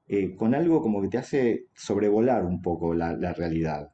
eh, 0.09 0.35
con 0.37 0.55
algo 0.55 0.81
como 0.83 1.01
que 1.03 1.09
te 1.09 1.19
hace 1.19 1.67
sobrevolar 1.75 2.45
un 2.45 2.61
poco 2.61 2.95
la, 2.95 3.13
la 3.17 3.33
realidad, 3.33 3.91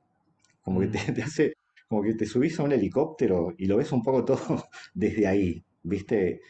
como 0.63 0.81
que 0.81 0.89
te, 0.89 0.99
Mm. 1.01 1.15
te 1.15 1.23
hace, 1.23 1.55
como 1.89 2.03
que 2.03 2.15
te 2.15 2.27
subís 2.27 2.59
a 2.61 2.65
un 2.65 2.73
helicóptero 2.73 3.55
y 3.59 3.67
lo 3.67 3.79
ves 3.79 3.93
un 3.93 4.03
poco 4.03 4.25
todo 4.25 4.65
desde 4.95 5.27
ahí, 5.27 5.65
¿viste? 5.85 6.41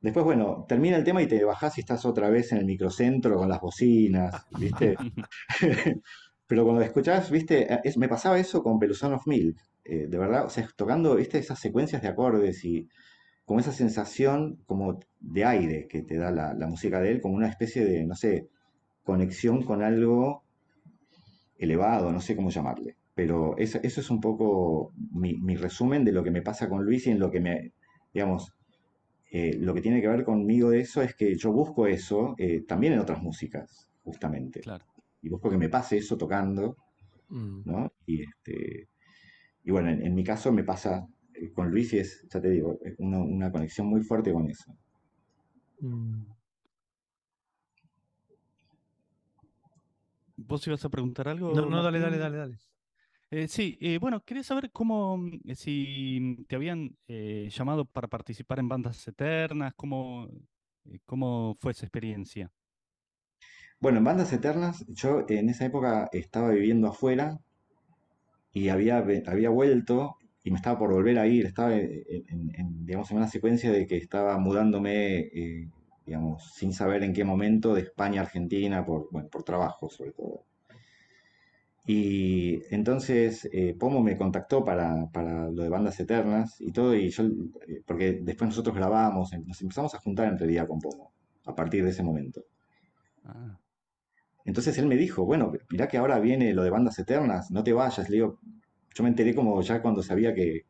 Después, 0.00 0.24
bueno, 0.24 0.64
termina 0.68 0.96
el 0.96 1.04
tema 1.04 1.22
y 1.22 1.26
te 1.26 1.44
bajás 1.44 1.76
y 1.78 1.80
estás 1.80 2.04
otra 2.04 2.30
vez 2.30 2.52
en 2.52 2.58
el 2.58 2.64
microcentro 2.66 3.36
con 3.36 3.48
las 3.48 3.60
bocinas, 3.60 4.46
¿viste? 4.58 4.96
Pero 6.46 6.64
cuando 6.64 6.82
escuchás, 6.82 7.30
viste, 7.30 7.72
Eh, 7.74 7.80
es- 7.84 7.96
me 7.98 8.08
pasaba 8.08 8.38
eso 8.38 8.62
con 8.62 8.78
Pelusón 8.78 9.12
of 9.14 9.26
Milk, 9.26 9.58
eh, 9.84 10.06
de 10.08 10.18
verdad, 10.18 10.46
o 10.46 10.50
sea, 10.50 10.68
tocando, 10.76 11.16
viste, 11.16 11.38
esas 11.38 11.58
secuencias 11.60 12.02
de 12.02 12.08
acordes 12.08 12.64
y 12.64 12.88
como 13.46 13.60
esa 13.60 13.72
sensación 13.72 14.62
como 14.66 15.00
de 15.20 15.44
aire 15.44 15.88
que 15.88 16.02
te 16.02 16.16
da 16.18 16.30
la, 16.32 16.54
la 16.54 16.66
música 16.68 17.00
de 17.00 17.12
él, 17.12 17.20
como 17.22 17.34
una 17.36 17.48
especie 17.48 17.84
de, 17.84 18.04
no 18.06 18.14
sé, 18.16 18.48
conexión 19.04 19.64
con 19.64 19.82
algo 19.82 20.44
elevado, 21.58 22.12
no 22.12 22.20
sé 22.20 22.36
cómo 22.36 22.50
llamarle. 22.50 22.96
Pero 23.14 23.56
eso, 23.58 23.78
eso 23.82 24.00
es 24.00 24.10
un 24.10 24.20
poco 24.20 24.92
mi, 25.12 25.34
mi 25.38 25.56
resumen 25.56 26.04
de 26.04 26.12
lo 26.12 26.22
que 26.22 26.30
me 26.30 26.42
pasa 26.42 26.68
con 26.68 26.84
Luis 26.84 27.06
y 27.06 27.10
en 27.10 27.18
lo 27.18 27.30
que 27.30 27.40
me, 27.40 27.72
digamos, 28.14 28.52
eh, 29.30 29.56
lo 29.58 29.74
que 29.74 29.80
tiene 29.82 30.00
que 30.00 30.08
ver 30.08 30.24
conmigo 30.24 30.70
de 30.70 30.80
eso 30.80 31.02
es 31.02 31.14
que 31.14 31.34
yo 31.36 31.52
busco 31.52 31.86
eso 31.86 32.34
eh, 32.38 32.64
también 32.66 32.94
en 32.94 33.00
otras 33.00 33.22
músicas, 33.22 33.90
justamente. 34.02 34.60
Claro. 34.60 34.84
Y 35.22 35.28
busco 35.28 35.50
que 35.50 35.58
me 35.58 35.68
pase 35.68 35.98
eso 35.98 36.16
tocando, 36.16 36.76
Mm. 37.30 37.60
¿no? 37.64 37.92
Y, 38.06 38.22
este, 38.22 38.88
y 39.64 39.70
bueno, 39.70 39.90
en, 39.90 40.04
en 40.04 40.14
mi 40.14 40.24
caso 40.24 40.50
me 40.52 40.64
pasa 40.64 41.06
eh, 41.34 41.52
con 41.52 41.70
Luis 41.70 41.92
y 41.92 41.98
es, 41.98 42.26
ya 42.32 42.40
te 42.40 42.50
digo, 42.50 42.78
una, 42.98 43.18
una 43.18 43.52
conexión 43.52 43.86
muy 43.86 44.02
fuerte 44.02 44.32
con 44.32 44.48
eso. 44.48 44.74
Mm. 45.80 46.22
¿Vos 50.36 50.66
ibas 50.66 50.84
a 50.84 50.88
preguntar 50.88 51.28
algo? 51.28 51.52
No, 51.52 51.66
no, 51.66 51.82
dale, 51.82 51.98
dale, 51.98 52.16
dale, 52.16 52.36
dale. 52.38 52.58
Eh, 53.30 53.46
sí, 53.48 53.76
eh, 53.82 53.98
bueno, 53.98 54.24
quería 54.24 54.42
saber 54.42 54.70
cómo, 54.72 55.18
mm, 55.18 55.40
eh, 55.50 55.54
si 55.54 56.44
te 56.48 56.56
habían 56.56 56.96
eh, 57.08 57.48
llamado 57.50 57.84
para 57.84 58.08
participar 58.08 58.58
en 58.58 58.68
bandas 58.70 59.06
eternas, 59.06 59.74
cómo, 59.76 60.28
eh, 60.86 60.98
cómo 61.04 61.54
fue 61.60 61.72
esa 61.72 61.84
experiencia. 61.86 62.50
Bueno, 63.80 63.98
en 63.98 64.04
Bandas 64.04 64.32
Eternas, 64.32 64.84
yo 64.86 65.24
en 65.28 65.48
esa 65.48 65.64
época 65.66 66.08
estaba 66.12 66.50
viviendo 66.50 66.86
afuera 66.86 67.40
y 68.52 68.68
había, 68.68 68.98
había 68.98 69.50
vuelto 69.50 70.16
y 70.42 70.50
me 70.50 70.56
estaba 70.56 70.78
por 70.78 70.92
volver 70.92 71.18
a 71.18 71.26
ir, 71.26 71.46
estaba 71.46 71.74
en, 71.76 72.04
en- 72.28 72.54
en, 72.54 72.86
digamos, 72.86 73.10
en 73.10 73.18
una 73.18 73.28
secuencia 73.28 73.70
de 73.72 73.86
que 73.86 73.96
estaba 73.96 74.38
mudándome, 74.38 75.30
digamos, 76.06 76.52
sin 76.54 76.72
saber 76.72 77.02
en 77.04 77.12
qué 77.12 77.24
momento, 77.24 77.74
de 77.74 77.82
España 77.82 78.20
a 78.20 78.24
Argentina, 78.24 78.84
por, 78.84 79.08
bueno, 79.10 79.28
por 79.28 79.44
trabajo 79.44 79.88
sobre 79.90 80.12
todo. 80.12 80.44
Y 81.88 82.62
entonces 82.70 83.48
eh, 83.50 83.74
Pomo 83.78 84.02
me 84.02 84.18
contactó 84.18 84.62
para, 84.62 85.06
para 85.10 85.50
lo 85.50 85.62
de 85.62 85.70
Bandas 85.70 85.98
Eternas 85.98 86.60
y 86.60 86.70
todo, 86.70 86.94
y 86.94 87.08
yo, 87.08 87.24
eh, 87.66 87.82
porque 87.86 88.20
después 88.22 88.48
nosotros 88.48 88.76
grabamos, 88.76 89.32
nos 89.46 89.62
empezamos 89.62 89.94
a 89.94 89.98
juntar 89.98 90.28
en 90.28 90.38
realidad 90.38 90.68
con 90.68 90.80
Pomo, 90.80 91.12
a 91.46 91.54
partir 91.54 91.82
de 91.82 91.90
ese 91.90 92.02
momento. 92.02 92.44
Ah, 93.24 93.58
Entonces 94.44 94.78
él 94.78 94.86
me 94.86 94.96
dijo, 94.96 95.24
bueno, 95.24 95.52
mirá 95.70 95.88
que 95.88 95.98
ahora 95.98 96.20
viene 96.20 96.54
lo 96.54 96.62
de 96.64 96.70
bandas 96.70 96.98
eternas, 96.98 97.50
no 97.50 97.64
te 97.64 97.72
vayas. 97.72 98.10
Le 98.10 98.16
digo, 98.16 98.38
yo 98.94 99.04
me 99.04 99.10
enteré 99.10 99.34
como 99.34 99.60
ya 99.62 99.82
cuando 99.82 100.02
sabía 100.02 100.34
que, 100.34 100.62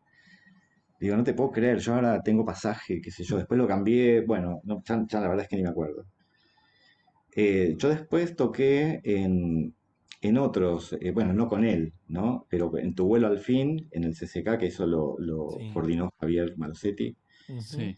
digo, 1.00 1.16
no 1.16 1.24
te 1.24 1.34
puedo 1.34 1.50
creer, 1.50 1.78
yo 1.78 1.94
ahora 1.94 2.22
tengo 2.22 2.44
pasaje, 2.44 3.00
qué 3.00 3.10
sé 3.10 3.24
yo, 3.24 3.36
después 3.38 3.58
lo 3.58 3.66
cambié, 3.66 4.20
bueno, 4.20 4.60
no, 4.64 4.82
ya, 4.84 5.04
ya 5.08 5.20
la 5.20 5.28
verdad 5.28 5.44
es 5.44 5.48
que 5.48 5.56
ni 5.56 5.62
me 5.62 5.70
acuerdo. 5.70 6.04
Eh, 7.34 7.74
yo 7.78 7.88
después 7.88 8.34
toqué 8.36 9.00
en, 9.04 9.74
en 10.20 10.36
otros, 10.38 10.94
eh, 11.00 11.12
bueno, 11.12 11.32
no 11.32 11.46
con 11.48 11.64
él, 11.64 11.92
¿no? 12.08 12.46
Pero 12.48 12.76
en 12.78 12.94
Tu 12.94 13.06
vuelo 13.06 13.28
al 13.28 13.38
fin, 13.38 13.88
en 13.92 14.04
el 14.04 14.14
CCK, 14.14 14.58
que 14.58 14.66
eso 14.66 14.86
lo, 14.86 15.16
lo 15.18 15.50
Sí. 15.50 15.70
coordinó 15.72 16.12
Javier 16.20 16.56
Malosetti, 16.56 17.16
sí. 17.60 17.96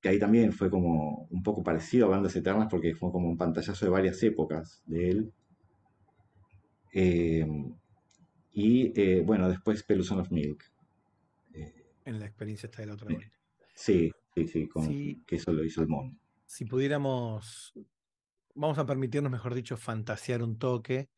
que 0.00 0.08
ahí 0.08 0.18
también 0.18 0.52
fue 0.52 0.68
como 0.68 1.26
un 1.30 1.42
poco 1.42 1.62
parecido 1.62 2.06
a 2.06 2.10
Bandas 2.10 2.36
Eternas 2.36 2.68
porque 2.70 2.94
fue 2.94 3.10
como 3.10 3.28
un 3.28 3.36
pantallazo 3.38 3.86
de 3.86 3.90
varias 3.90 4.22
épocas 4.22 4.82
de 4.86 5.10
él. 5.10 5.32
Eh, 6.92 7.46
y 8.52 9.00
eh, 9.00 9.22
bueno, 9.24 9.48
después 9.48 9.82
Peluson 9.82 10.20
of 10.20 10.30
Milk. 10.30 10.62
Eh, 11.54 11.86
En 12.04 12.18
la 12.20 12.26
experiencia 12.26 12.66
está 12.66 12.82
de 12.82 12.86
la 12.86 12.94
otra 12.94 13.08
Sí. 13.08 13.16
sí, 13.74 14.12
sí, 14.34 14.46
sí, 14.48 14.68
con, 14.68 14.86
Sí. 14.86 15.22
que 15.26 15.36
eso 15.36 15.52
lo 15.52 15.64
hizo 15.64 15.80
el 15.80 15.88
Mon. 15.88 16.18
Si 16.44 16.66
pudiéramos, 16.66 17.72
vamos 18.54 18.76
a 18.78 18.84
permitirnos, 18.84 19.32
mejor 19.32 19.54
dicho, 19.54 19.76
fantasear 19.78 20.42
un 20.42 20.58
toque 20.58 21.08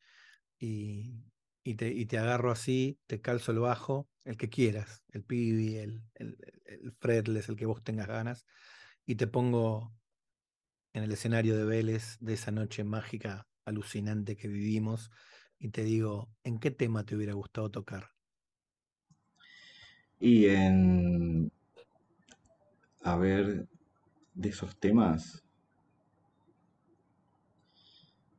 y, 0.59 1.23
y 1.63 1.75
te, 1.75 1.89
y 1.89 2.05
te 2.05 2.17
agarro 2.17 2.51
así, 2.51 2.99
te 3.07 3.21
calzo 3.21 3.51
el 3.51 3.59
bajo, 3.59 4.09
el 4.25 4.37
que 4.37 4.49
quieras, 4.49 5.03
el 5.11 5.23
pibi, 5.23 5.77
el, 5.77 6.03
el, 6.15 6.37
el 6.65 6.93
fretless, 6.99 7.49
el 7.49 7.55
que 7.55 7.65
vos 7.65 7.83
tengas 7.83 8.07
ganas, 8.07 8.45
y 9.05 9.15
te 9.15 9.27
pongo 9.27 9.93
en 10.93 11.03
el 11.03 11.11
escenario 11.11 11.55
de 11.57 11.65
Vélez 11.65 12.17
de 12.21 12.33
esa 12.33 12.51
noche 12.51 12.83
mágica, 12.83 13.47
alucinante 13.65 14.35
que 14.35 14.47
vivimos, 14.47 15.11
y 15.59 15.69
te 15.69 15.83
digo, 15.83 16.31
¿en 16.43 16.59
qué 16.59 16.71
tema 16.71 17.05
te 17.05 17.15
hubiera 17.15 17.33
gustado 17.33 17.69
tocar? 17.69 18.09
Y 20.19 20.47
en, 20.47 21.51
a 23.03 23.15
ver, 23.15 23.67
de 24.33 24.49
esos 24.49 24.77
temas, 24.79 25.43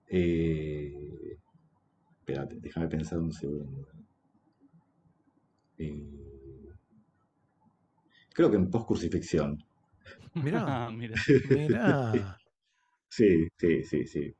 eh, 0.08 1.25
espérate, 2.26 2.56
déjame 2.60 2.88
pensar 2.88 3.18
un 3.20 3.32
segundo. 3.32 3.86
Eh, 5.78 6.02
creo 8.34 8.50
que 8.50 8.56
en 8.56 8.70
post-crucifixión. 8.70 9.58
Mirá, 10.34 10.62
Ah, 10.66 10.90
mira. 10.92 11.20
mirá, 11.42 12.38
Sí, 13.08 13.48
sí, 13.58 13.84
sí, 13.84 14.06
sí. 14.06 14.34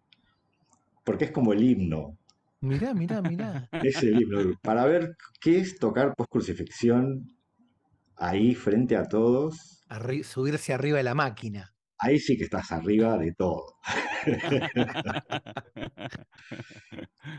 Porque 1.05 1.24
es 1.24 1.30
como 1.30 1.55
el 1.55 1.62
himno. 1.62 2.18
mirá, 2.61 2.95
mirá, 2.95 3.22
mirá. 3.22 3.68
Es 3.80 4.03
el 4.03 4.20
himno. 4.20 4.39
Para 4.62 4.84
ver 4.84 5.16
qué 5.41 5.59
es 5.59 5.78
tocar 5.78 6.14
post-crucifixión 6.14 7.24
ahí 8.16 8.55
frente 8.55 8.97
a 8.97 9.05
todos, 9.05 9.87
Arri- 9.89 10.22
subirse 10.22 10.72
arriba 10.72 10.99
de 10.99 11.03
la 11.03 11.14
máquina. 11.16 11.74
Ahí 11.99 12.18
sí 12.18 12.36
que 12.36 12.44
estás 12.44 12.72
arriba 12.72 13.16
de 13.18 13.32
todo. 13.34 13.76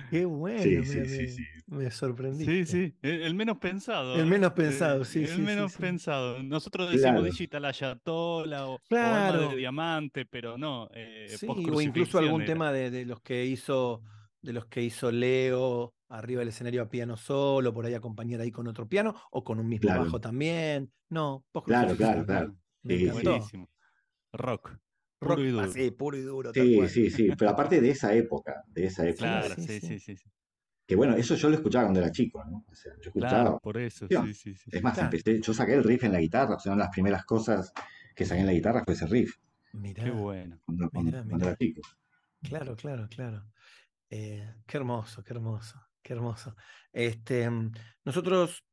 Qué 0.10 0.26
bueno, 0.26 0.62
Sí, 0.62 0.78
me, 0.78 0.86
sí, 0.86 1.06
sí, 1.06 1.22
me- 1.22 1.28
sí. 1.28 1.44
me 1.68 1.92
sorprendí. 1.92 2.46
Sí, 2.46 2.66
sí, 2.66 2.96
el, 3.02 3.22
el 3.24 3.36
menos 3.36 3.58
pensado. 3.58 4.16
El 4.16 4.26
menos 4.26 4.52
Eh, 4.52 4.56
pensado, 4.56 5.04
sí, 5.06 5.20
El 5.24 5.28
sí, 5.28 5.42
menos 5.42 5.74
sí. 5.74 5.80
pensado. 5.82 6.42
Nosotros 6.44 6.88
decimos 6.90 7.22
Claro. 7.22 7.24
Digital 7.24 7.66
Ayatola 7.66 8.68
o, 8.68 8.76
o 8.76 8.80
Alma 8.80 8.88
Claro. 8.88 9.50
de 9.50 9.56
Diamante, 9.58 10.26
pero 10.26 10.58
no. 10.58 10.90
Eh, 10.94 11.26
Sí, 11.30 11.48
o 11.48 11.82
incluso 11.82 12.20
algún 12.20 12.42
era. 12.42 12.54
tema 12.54 12.72
de, 12.72 12.90
de 12.92 13.06
los 13.06 13.22
que 13.22 13.46
hizo, 13.46 14.02
de 14.42 14.54
los 14.54 14.66
que 14.68 14.84
hizo 14.84 15.12
Leo 15.12 15.94
arriba 16.10 16.40
del 16.40 16.50
escenario 16.50 16.82
a 16.84 16.90
piano 16.90 17.18
solo, 17.18 17.74
por 17.74 17.86
ahí 17.86 17.94
acompañar 17.94 18.40
ahí 18.42 18.52
con 18.52 18.68
otro 18.68 18.88
piano, 18.88 19.16
o 19.32 19.44
con 19.44 19.60
un 19.60 19.68
mismo 19.68 19.88
Claro. 19.88 20.04
bajo 20.06 20.22
también. 20.22 20.92
No, 21.10 21.46
Claro, 21.66 21.96
claro, 21.96 22.26
claro. 22.26 22.56
Me 22.84 22.94
Sí, 22.96 23.00
sí. 23.00 23.06
encantó. 23.08 23.30
Buenísimo. 23.32 23.70
Rock. 24.34 24.78
Rock 25.20 25.36
Puro 25.38 25.42
y 25.48 25.52
duro. 25.52 25.66
así, 25.66 25.92
puro 25.92 26.18
y 26.18 26.22
duro, 26.22 26.54
tal 26.54 26.64
Sí, 26.66 26.76
cual. 26.76 26.90
sí, 26.90 27.10
sí. 27.10 27.30
Pero 27.38 27.52
aparte 27.52 27.82
de 27.82 27.90
esa 27.90 28.14
época, 28.14 28.64
de 28.68 28.86
esa 28.86 29.08
época. 29.08 29.42
Claro, 29.42 29.56
sí, 29.56 29.62
sí, 29.68 29.80
sí. 29.80 29.88
sí, 29.88 30.00
sí, 30.00 30.16
sí. 30.18 30.30
Que 30.86 30.96
bueno, 30.96 31.16
eso 31.16 31.36
yo 31.36 31.50
lo 31.50 31.56
escuchaba 31.56 31.86
cuando 31.86 32.00
era 32.00 32.12
chico, 32.12 32.44
¿no? 32.46 32.64
O 32.70 32.76
sea, 32.76 32.94
yo 33.02 33.10
escuchaba. 33.10 33.30
Claro, 33.44 33.60
por 33.62 33.78
eso, 33.78 34.08
Tío, 34.08 34.24
sí, 34.24 34.34
sí, 34.34 34.56
sí. 34.56 34.70
Es 34.72 34.82
más, 34.84 34.94
Claro. 34.94 35.16
empecé, 35.18 35.42
yo 35.42 35.54
saqué 35.54 35.74
el 35.74 35.84
riff 35.84 36.04
en 36.04 36.14
la 36.14 36.20
guitarra, 36.22 36.56
o 36.56 36.60
sea, 36.60 36.72
una 36.72 36.84
de 36.84 36.88
las 36.88 36.94
primeras 36.94 37.26
cosas 37.26 37.74
que 38.16 38.26
saqué 38.26 38.42
en 38.42 38.48
la 38.48 38.54
guitarra 38.54 38.84
fue 38.86 38.94
ese 38.94 39.06
riff 39.08 39.36
Mirá, 39.74 40.04
Qué 40.06 40.12
bueno. 40.12 40.60
cuando, 40.66 40.90
cuando- 40.90 41.12
Mirá, 41.12 41.24
cuando 41.24 41.36
mirá. 41.36 41.48
era 41.50 41.58
chico. 41.58 41.82
claro, 42.42 42.76
claro, 42.76 43.08
claro. 43.10 43.46
Eh, 44.10 44.54
qué 44.66 44.78
hermoso, 44.78 45.24
qué 45.24 45.34
hermoso, 45.34 45.82
qué 46.02 46.14
hermoso. 46.14 46.56
Este, 46.94 47.50
nosotros, 48.06 48.64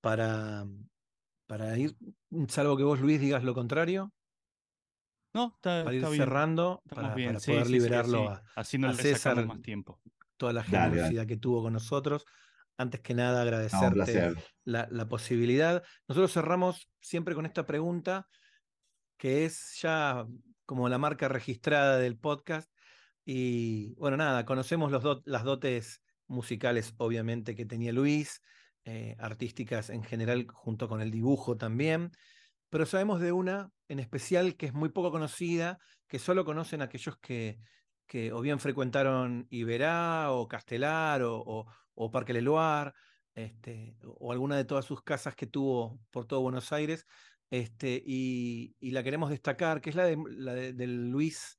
para, 0.00 0.64
para 1.46 1.76
ir, 1.76 1.94
salvo 2.48 2.76
que 2.76 2.84
vos, 2.84 3.00
Luis, 3.00 3.20
digas 3.20 3.44
lo 3.44 3.52
contrario, 3.54 4.12
No, 5.32 5.52
está, 5.54 5.84
para 5.84 5.92
ir 5.94 5.98
está 5.98 6.10
bien. 6.10 6.22
cerrando, 6.24 6.82
Estamos 6.84 7.02
para, 7.04 7.14
bien. 7.14 7.28
para 7.30 7.40
sí, 7.40 7.52
poder 7.52 7.66
sí, 7.66 7.72
sí, 7.72 7.78
liberarlo 7.78 8.28
así, 8.30 8.42
a 8.56 8.60
así 8.60 8.78
no 8.78 8.88
a 8.88 8.92
le 8.92 8.96
sacamos 8.96 9.20
César. 9.20 9.46
más 9.46 9.62
tiempo. 9.62 10.00
toda 10.36 10.52
la 10.52 10.62
Dale, 10.62 10.72
dale. 10.72 10.90
generosidad 10.90 11.26
que 11.26 11.36
tuvo 11.36 11.62
con 11.62 11.72
nosotros, 11.74 12.24
antes 12.76 13.00
que 13.00 13.14
nada 13.14 13.42
agradecerte 13.42 14.34
la, 14.64 14.88
la 14.90 15.08
posibilidad. 15.08 15.82
Nosotros 16.08 16.32
cerramos 16.32 16.90
siempre 17.00 17.34
con 17.34 17.46
esta 17.46 17.66
pregunta, 17.66 18.26
que 19.18 19.44
es 19.44 19.78
ya 19.80 20.26
como 20.66 20.88
la 20.88 20.98
marca 20.98 21.28
registrada 21.28 21.98
del 21.98 22.18
podcast. 22.18 22.70
Y 23.24 23.94
bueno, 23.96 24.16
nada, 24.16 24.44
conocemos 24.46 24.90
los 24.90 25.02
dot- 25.02 25.22
las 25.26 25.44
dotes 25.44 26.02
musicales, 26.26 26.94
obviamente, 26.96 27.54
que 27.54 27.66
tenía 27.66 27.92
Luis, 27.92 28.40
eh, 28.84 29.14
artísticas 29.18 29.90
en 29.90 30.02
general, 30.02 30.46
junto 30.50 30.88
con 30.88 31.02
el 31.02 31.10
dibujo 31.10 31.56
también. 31.56 32.12
Pero 32.70 32.86
sabemos 32.86 33.20
de 33.20 33.32
una 33.32 33.70
en 33.88 33.98
especial 33.98 34.56
que 34.56 34.66
es 34.66 34.72
muy 34.72 34.88
poco 34.90 35.10
conocida, 35.10 35.78
que 36.06 36.18
solo 36.18 36.44
conocen 36.44 36.80
aquellos 36.82 37.18
que, 37.18 37.58
que 38.06 38.32
o 38.32 38.40
bien 38.40 38.60
frecuentaron 38.60 39.46
Iberá 39.50 40.30
o 40.32 40.46
Castelar 40.48 41.22
o, 41.22 41.36
o- 41.40 41.66
o 41.94 42.10
Parque 42.10 42.32
Leloir, 42.32 42.92
este, 43.34 43.96
o 44.02 44.32
alguna 44.32 44.56
de 44.56 44.64
todas 44.64 44.84
sus 44.84 45.02
casas 45.02 45.34
que 45.34 45.46
tuvo 45.46 46.00
por 46.10 46.26
todo 46.26 46.40
Buenos 46.40 46.72
Aires, 46.72 47.06
este, 47.50 48.00
y, 48.06 48.74
y 48.80 48.92
la 48.92 49.02
queremos 49.02 49.28
destacar, 49.30 49.80
que 49.80 49.90
es 49.90 49.96
la 49.96 50.04
de, 50.04 50.16
la 50.30 50.54
de- 50.54 50.72
del 50.72 51.10
Luis 51.10 51.58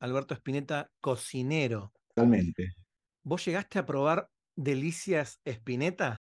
Alberto 0.00 0.34
Spinetta, 0.34 0.90
cocinero. 1.00 1.92
Totalmente. 2.14 2.72
¿Vos 3.22 3.44
llegaste 3.44 3.78
a 3.78 3.86
probar 3.86 4.28
delicias 4.56 5.40
Spinetta? 5.44 6.16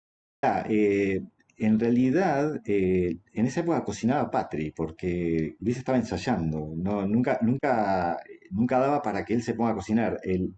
Ah, 0.43 0.65
eh, 0.69 1.21
en 1.59 1.79
realidad, 1.81 2.61
eh, 2.67 3.19
en 3.33 3.47
esa 3.47 3.61
época 3.61 3.85
cocinaba 3.85 4.31
Patri, 4.31 4.71
porque 4.73 5.57
Luis 5.61 5.77
estaba 5.79 5.99
ensayando. 5.99 6.73
No, 6.77 7.07
nunca, 7.07 7.39
nunca, 7.43 8.19
nunca 8.51 8.79
daba 8.79 9.03
para 9.03 9.25
que 9.25 9.35
él 9.35 9.43
se 9.43 9.55
ponga 9.55 9.71
a 9.73 9.75
cocinar. 9.75 10.21
Él 10.25 10.55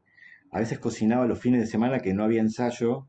a 0.52 0.60
veces 0.60 0.78
cocinaba 0.78 1.26
los 1.26 1.40
fines 1.40 1.60
de 1.60 1.66
semana 1.66 2.00
que 2.00 2.14
no 2.14 2.24
había 2.24 2.40
ensayo, 2.40 3.08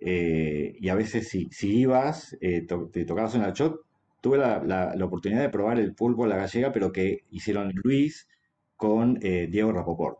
eh, 0.00 0.76
y 0.80 0.88
a 0.88 0.94
veces 0.94 1.28
si, 1.28 1.48
si 1.52 1.78
ibas, 1.80 2.36
eh, 2.40 2.62
to- 2.66 2.88
te 2.92 3.04
tocabas 3.04 3.34
en 3.34 3.42
el 3.42 3.52
shot. 3.52 3.80
Tuve 4.20 4.38
la, 4.38 4.62
la- 4.64 4.94
la 4.96 5.04
oportunidad 5.04 5.42
de 5.42 5.48
probar 5.50 5.78
el 5.80 5.94
pulpo 5.94 6.24
a 6.24 6.28
la 6.28 6.36
gallega, 6.36 6.72
pero 6.72 6.92
que 6.92 7.20
hicieron 7.30 7.72
Luis 7.84 8.28
con 8.76 9.18
eh, 9.22 9.48
Diego 9.50 9.72
Rapoport. 9.72 10.18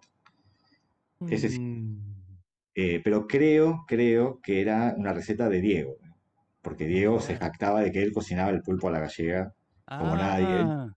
Ese 1.28 1.48
sí. 1.48 1.58
Mm, 1.60 3.02
pero 3.04 3.26
creo, 3.26 3.84
creo 3.86 4.40
que 4.42 4.60
era 4.60 4.94
una 4.96 5.12
receta 5.12 5.48
de 5.48 5.60
Diego, 5.60 5.96
porque 6.62 6.86
Diego 6.86 7.20
se 7.20 7.36
jactaba 7.36 7.80
de 7.82 7.92
que 7.92 8.02
él 8.02 8.12
cocinaba 8.12 8.50
el 8.50 8.62
pulpo 8.62 8.88
a 8.88 8.92
la 8.92 9.00
gallega. 9.00 9.54
Como 9.86 10.16
nadie. 10.16 10.46
Ah, 10.48 10.88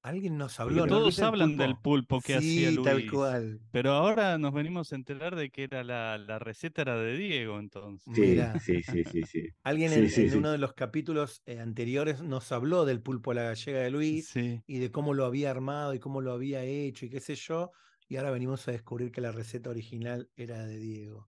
Alguien 0.00 0.38
nos 0.38 0.58
habló, 0.60 0.86
¿no? 0.86 0.86
todos 0.86 1.02
Luis, 1.02 1.18
hablan 1.22 1.56
del 1.56 1.76
pulpo 1.76 2.20
que 2.20 2.36
hacía 2.36 2.70
Sí, 2.70 2.78
tal 2.82 2.98
Luis. 2.98 3.10
cual. 3.10 3.60
Pero 3.72 3.90
ahora 3.92 4.38
nos 4.38 4.54
venimos 4.54 4.92
a 4.92 4.96
enterar 4.96 5.34
de 5.36 5.50
que 5.50 5.64
era 5.64 5.82
la, 5.84 6.16
la 6.18 6.38
receta 6.38 6.82
era 6.82 6.96
de 6.96 7.16
Diego, 7.18 7.58
entonces. 7.58 8.14
Sí, 8.14 8.20
Mira. 8.22 8.58
sí, 8.60 8.82
sí, 8.82 9.02
sí, 9.04 9.22
sí. 9.24 9.48
Alguien 9.64 9.90
Sí, 9.90 9.98
en, 10.00 10.08
sí, 10.10 10.22
en 10.22 10.30
sí. 10.30 10.36
uno 10.38 10.52
de 10.52 10.58
los 10.58 10.72
capítulos 10.72 11.42
eh, 11.46 11.58
anteriores 11.58 12.22
nos 12.22 12.50
habló 12.52 12.84
del 12.86 13.02
pulpo 13.02 13.32
a 13.32 13.34
la 13.34 13.42
gallega 13.42 13.80
de 13.80 13.90
Luis 13.90 14.28
Sí. 14.28 14.62
y 14.66 14.78
de 14.78 14.90
cómo 14.92 15.14
lo 15.14 15.24
había 15.26 15.50
armado 15.50 15.92
y 15.94 15.98
cómo 15.98 16.20
lo 16.20 16.32
había 16.32 16.62
hecho 16.62 17.04
y 17.04 17.10
qué 17.10 17.20
sé 17.20 17.34
yo. 17.34 17.72
Y 18.08 18.16
ahora 18.16 18.30
venimos 18.30 18.66
a 18.68 18.72
descubrir 18.72 19.10
que 19.10 19.20
la 19.20 19.32
receta 19.32 19.68
original 19.68 20.30
era 20.36 20.64
de 20.64 20.78
Diego. 20.78 21.28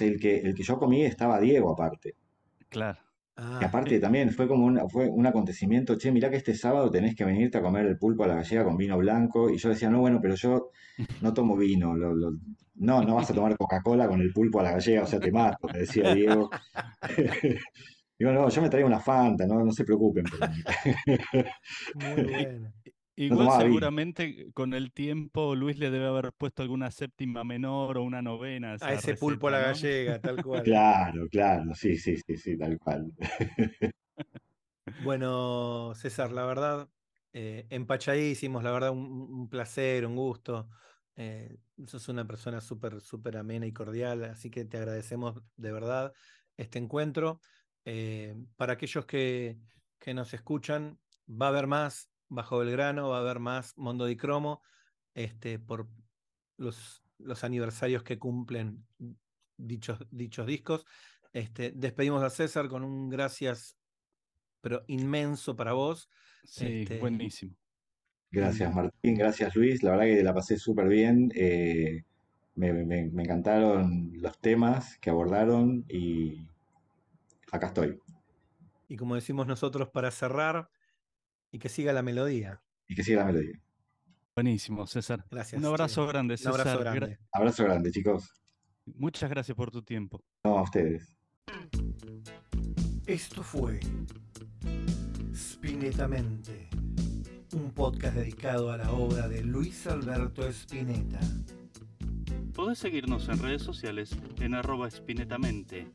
El 0.00 0.18
que, 0.18 0.38
el 0.38 0.54
que 0.54 0.62
yo 0.62 0.78
comí 0.78 1.02
estaba 1.04 1.38
Diego 1.40 1.70
aparte. 1.72 2.14
Claro. 2.68 2.98
Ah, 3.40 3.58
Y 3.62 3.64
aparte 3.64 4.00
también 4.00 4.30
fue 4.32 4.48
como 4.48 4.66
un, 4.66 4.88
fue 4.90 5.08
un 5.08 5.26
acontecimiento, 5.26 5.96
che, 5.96 6.10
mirá 6.12 6.28
que 6.30 6.36
este 6.36 6.54
sábado 6.54 6.90
tenés 6.90 7.14
que 7.14 7.24
venirte 7.24 7.58
a 7.58 7.62
comer 7.62 7.86
el 7.86 7.96
pulpo 7.98 8.24
a 8.24 8.26
la 8.28 8.34
gallega 8.36 8.64
con 8.64 8.76
vino 8.76 8.98
blanco. 8.98 9.48
Y 9.50 9.58
yo 9.58 9.68
decía, 9.68 9.90
no, 9.90 10.00
bueno, 10.00 10.18
pero 10.20 10.34
yo 10.34 10.70
no 11.22 11.32
tomo 11.34 11.56
vino. 11.56 11.94
lo- 11.96 12.14
lo- 12.14 12.32
no, 12.80 13.02
no 13.02 13.16
vas 13.16 13.30
a 13.30 13.34
tomar 13.34 13.56
Coca-Cola 13.56 14.06
con 14.08 14.20
el 14.20 14.32
pulpo 14.32 14.60
a 14.60 14.62
la 14.64 14.72
gallega, 14.72 15.02
o 15.02 15.06
sea, 15.06 15.18
te 15.20 15.32
mato, 15.32 15.68
me 15.72 15.80
decía 15.80 16.08
Diego. 16.08 16.50
Digo, 18.18 18.32
no, 18.32 18.48
yo 18.48 18.62
me 18.62 18.68
traigo 18.70 18.88
una 18.88 19.00
Fanta, 19.00 19.46
no, 19.46 19.64
no 19.64 19.72
se 19.72 19.84
preocupen. 19.84 20.24
mí". 20.24 20.30
muy 21.92 22.22
bueno. 22.30 22.72
Igual 23.20 23.60
seguramente 23.60 24.52
con 24.52 24.74
el 24.74 24.92
tiempo 24.92 25.56
Luis 25.56 25.76
le 25.78 25.90
debe 25.90 26.06
haber 26.06 26.32
puesto 26.32 26.62
alguna 26.62 26.92
séptima 26.92 27.42
menor 27.42 27.98
o 27.98 28.04
una 28.04 28.22
novena 28.22 28.76
a, 28.80 28.94
ese 28.94 29.14
pulpo 29.16 29.48
a 29.48 29.50
la 29.50 29.58
gallega, 29.58 30.20
tal 30.20 30.36
cual. 30.44 30.62
Claro, 30.62 31.28
claro, 31.28 31.74
sí, 31.74 31.98
sí, 31.98 32.16
sí, 32.16 32.36
sí, 32.36 32.56
tal 32.56 32.78
cual. 32.78 33.12
Bueno, 35.02 35.92
César, 35.94 36.32
la 36.32 36.46
verdad, 36.46 36.88
eh, 37.32 37.66
empachadísimos, 37.68 38.64
la 38.64 38.72
verdad, 38.72 38.90
un, 38.90 39.06
un 39.30 39.48
placer, 39.48 40.06
un 40.06 40.16
gusto. 40.16 40.70
Eh, 41.14 41.58
sos 41.86 42.08
una 42.08 42.26
persona 42.26 42.60
súper, 42.60 43.00
súper 43.00 43.36
amena 43.36 43.66
y 43.66 43.72
cordial, 43.72 44.24
así 44.24 44.50
que 44.50 44.64
te 44.64 44.78
agradecemos 44.78 45.42
de 45.56 45.72
verdad 45.72 46.12
este 46.56 46.78
encuentro. 46.78 47.40
Eh, 47.84 48.34
para 48.56 48.72
aquellos 48.72 49.04
que, 49.04 49.58
que 49.98 50.14
nos 50.14 50.32
escuchan, 50.32 50.98
va 51.28 51.46
a 51.46 51.48
haber 51.50 51.66
más 51.66 52.10
Bajo 52.28 52.58
Belgrano, 52.58 53.08
va 53.10 53.18
a 53.18 53.20
haber 53.20 53.40
más 53.40 53.76
Mondo 53.76 54.06
di 54.06 54.16
Cromo, 54.16 54.62
este, 55.14 55.58
por 55.58 55.88
los, 56.56 57.02
los 57.18 57.44
aniversarios 57.44 58.02
que 58.02 58.18
cumplen 58.18 58.86
dichos, 59.56 59.98
dichos 60.10 60.46
discos. 60.46 60.84
Este, 61.32 61.72
despedimos 61.74 62.22
a 62.22 62.30
César 62.30 62.68
con 62.68 62.84
un 62.84 63.08
gracias 63.08 63.76
pero 64.60 64.84
inmenso 64.88 65.56
para 65.56 65.72
vos. 65.72 66.08
Sí, 66.44 66.84
Este, 66.84 67.00
buenísimo. 67.00 67.54
Gracias, 68.30 68.74
Martín, 68.74 69.14
gracias, 69.16 69.54
Luis. 69.56 69.82
La 69.82 69.92
verdad 69.92 70.04
que 70.04 70.22
la 70.22 70.34
pasé 70.34 70.56
súper 70.58 70.88
bien. 70.88 71.30
eh, 71.34 72.04
me, 72.54 72.72
me- 72.72 73.10
me 73.10 73.22
encantaron 73.22 74.10
los 74.20 74.38
temas 74.40 74.98
que 74.98 75.10
abordaron 75.10 75.84
y 75.88 76.46
acá 77.52 77.66
estoy. 77.68 77.98
Y 78.88 78.96
como 78.96 79.14
decimos 79.14 79.46
nosotros 79.46 79.90
para 79.90 80.10
cerrar, 80.10 80.70
y 81.50 81.58
que 81.58 81.68
siga 81.68 81.92
la 81.92 82.02
melodía. 82.02 82.62
Y 82.86 82.94
que 82.94 83.02
siga 83.04 83.20
la 83.20 83.26
melodía. 83.32 83.60
Buenísimo, 84.34 84.86
César. 84.86 85.24
Gracias. 85.30 85.60
Un 85.60 85.66
abrazo 85.66 86.06
grande, 86.06 86.34
Un 86.34 86.38
César. 86.38 86.52
abrazo 86.60 86.80
Gra- 86.80 86.94
grande. 86.94 87.18
Abrazo 87.32 87.64
grande, 87.64 87.90
chicos. 87.90 88.30
Muchas 88.86 89.28
gracias 89.28 89.56
por 89.56 89.70
tu 89.70 89.82
tiempo. 89.82 90.22
No, 90.44 90.58
a 90.58 90.62
ustedes. 90.62 91.12
Esto 93.06 93.42
fue 93.42 93.80
Spinetamente, 95.34 96.68
un 97.54 97.70
podcast 97.72 98.14
dedicado 98.16 98.70
a 98.70 98.76
la 98.76 98.90
obra 98.92 99.28
de 99.28 99.42
Luis 99.42 99.86
Alberto 99.86 100.46
Spinetta. 100.48 101.20
Podés 102.54 102.78
seguirnos 102.78 103.28
en 103.28 103.38
redes 103.38 103.62
sociales 103.62 104.16
en 104.40 104.54
arroba 104.54 104.88
espinetamente. 104.88 105.86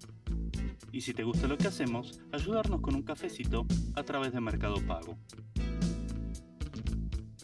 Y 0.94 1.02
si 1.02 1.12
te 1.16 1.24
gusta 1.24 1.48
lo 1.48 1.58
que 1.58 1.68
hacemos, 1.68 2.22
ayudarnos 2.32 2.80
con 2.80 2.94
un 2.94 3.02
cafecito 3.02 3.66
a 3.96 4.04
través 4.04 4.32
de 4.32 4.40
Mercado 4.40 4.76
Pago. 4.86 5.18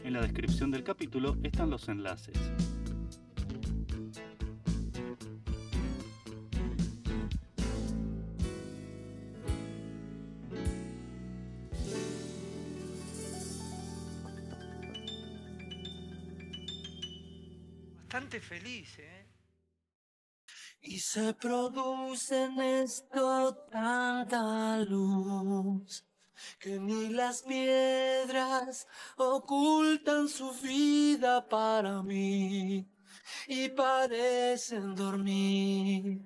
En 0.04 0.14
la 0.14 0.22
descripción 0.22 0.70
del 0.70 0.84
capítulo 0.84 1.36
están 1.41 1.72
los 1.72 1.89
enlaces. 1.89 2.38
Bastante 18.04 18.39
feliz, 18.41 19.00
¿eh? 19.00 19.39
Y 20.92 20.98
se 20.98 21.36
produce 21.36 22.46
en 22.46 22.60
esto 22.60 23.54
tanta 23.72 24.80
luz 24.80 26.04
que 26.60 26.80
ni 26.80 27.10
las 27.10 27.44
piedras 27.44 28.88
ocultan 29.16 30.28
su 30.28 30.52
vida 30.64 31.48
para 31.48 32.02
mí 32.02 32.90
y 33.48 33.70
parecen 33.70 34.96
dormir. 34.96 36.26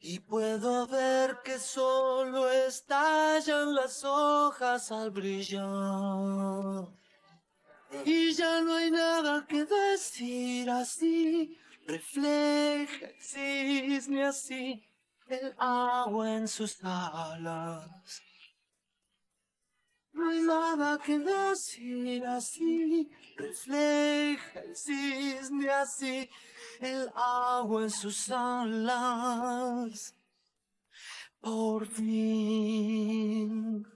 Y 0.00 0.20
puedo 0.20 0.86
ver 0.86 1.40
que 1.44 1.58
solo 1.58 2.50
estallan 2.50 3.74
las 3.74 4.02
hojas 4.04 4.90
al 4.90 5.10
brillar. 5.10 6.88
Y 8.06 8.32
ya 8.32 8.62
no 8.62 8.74
hay 8.74 8.90
nada 8.90 9.46
que 9.46 9.66
decir 9.66 10.70
así. 10.70 11.58
Refleja 11.86 13.06
el 13.06 13.20
cisne 13.20 14.24
así 14.24 14.88
el 15.32 15.54
agua 15.58 16.36
en 16.36 16.48
sus 16.48 16.78
alas. 16.82 18.22
No 20.12 20.30
hay 20.30 20.42
nada 20.42 20.98
que 20.98 21.18
decir 21.18 22.24
así, 22.26 23.10
refleja 23.36 24.60
el 24.60 24.76
cisne 24.76 25.70
así, 25.70 26.28
el 26.80 27.10
agua 27.14 27.84
en 27.84 27.90
sus 27.90 28.30
alas. 28.30 30.14
Por 31.40 31.86
fin. 31.86 33.86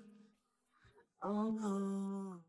Oh, 1.20 1.52
no. 1.52 2.45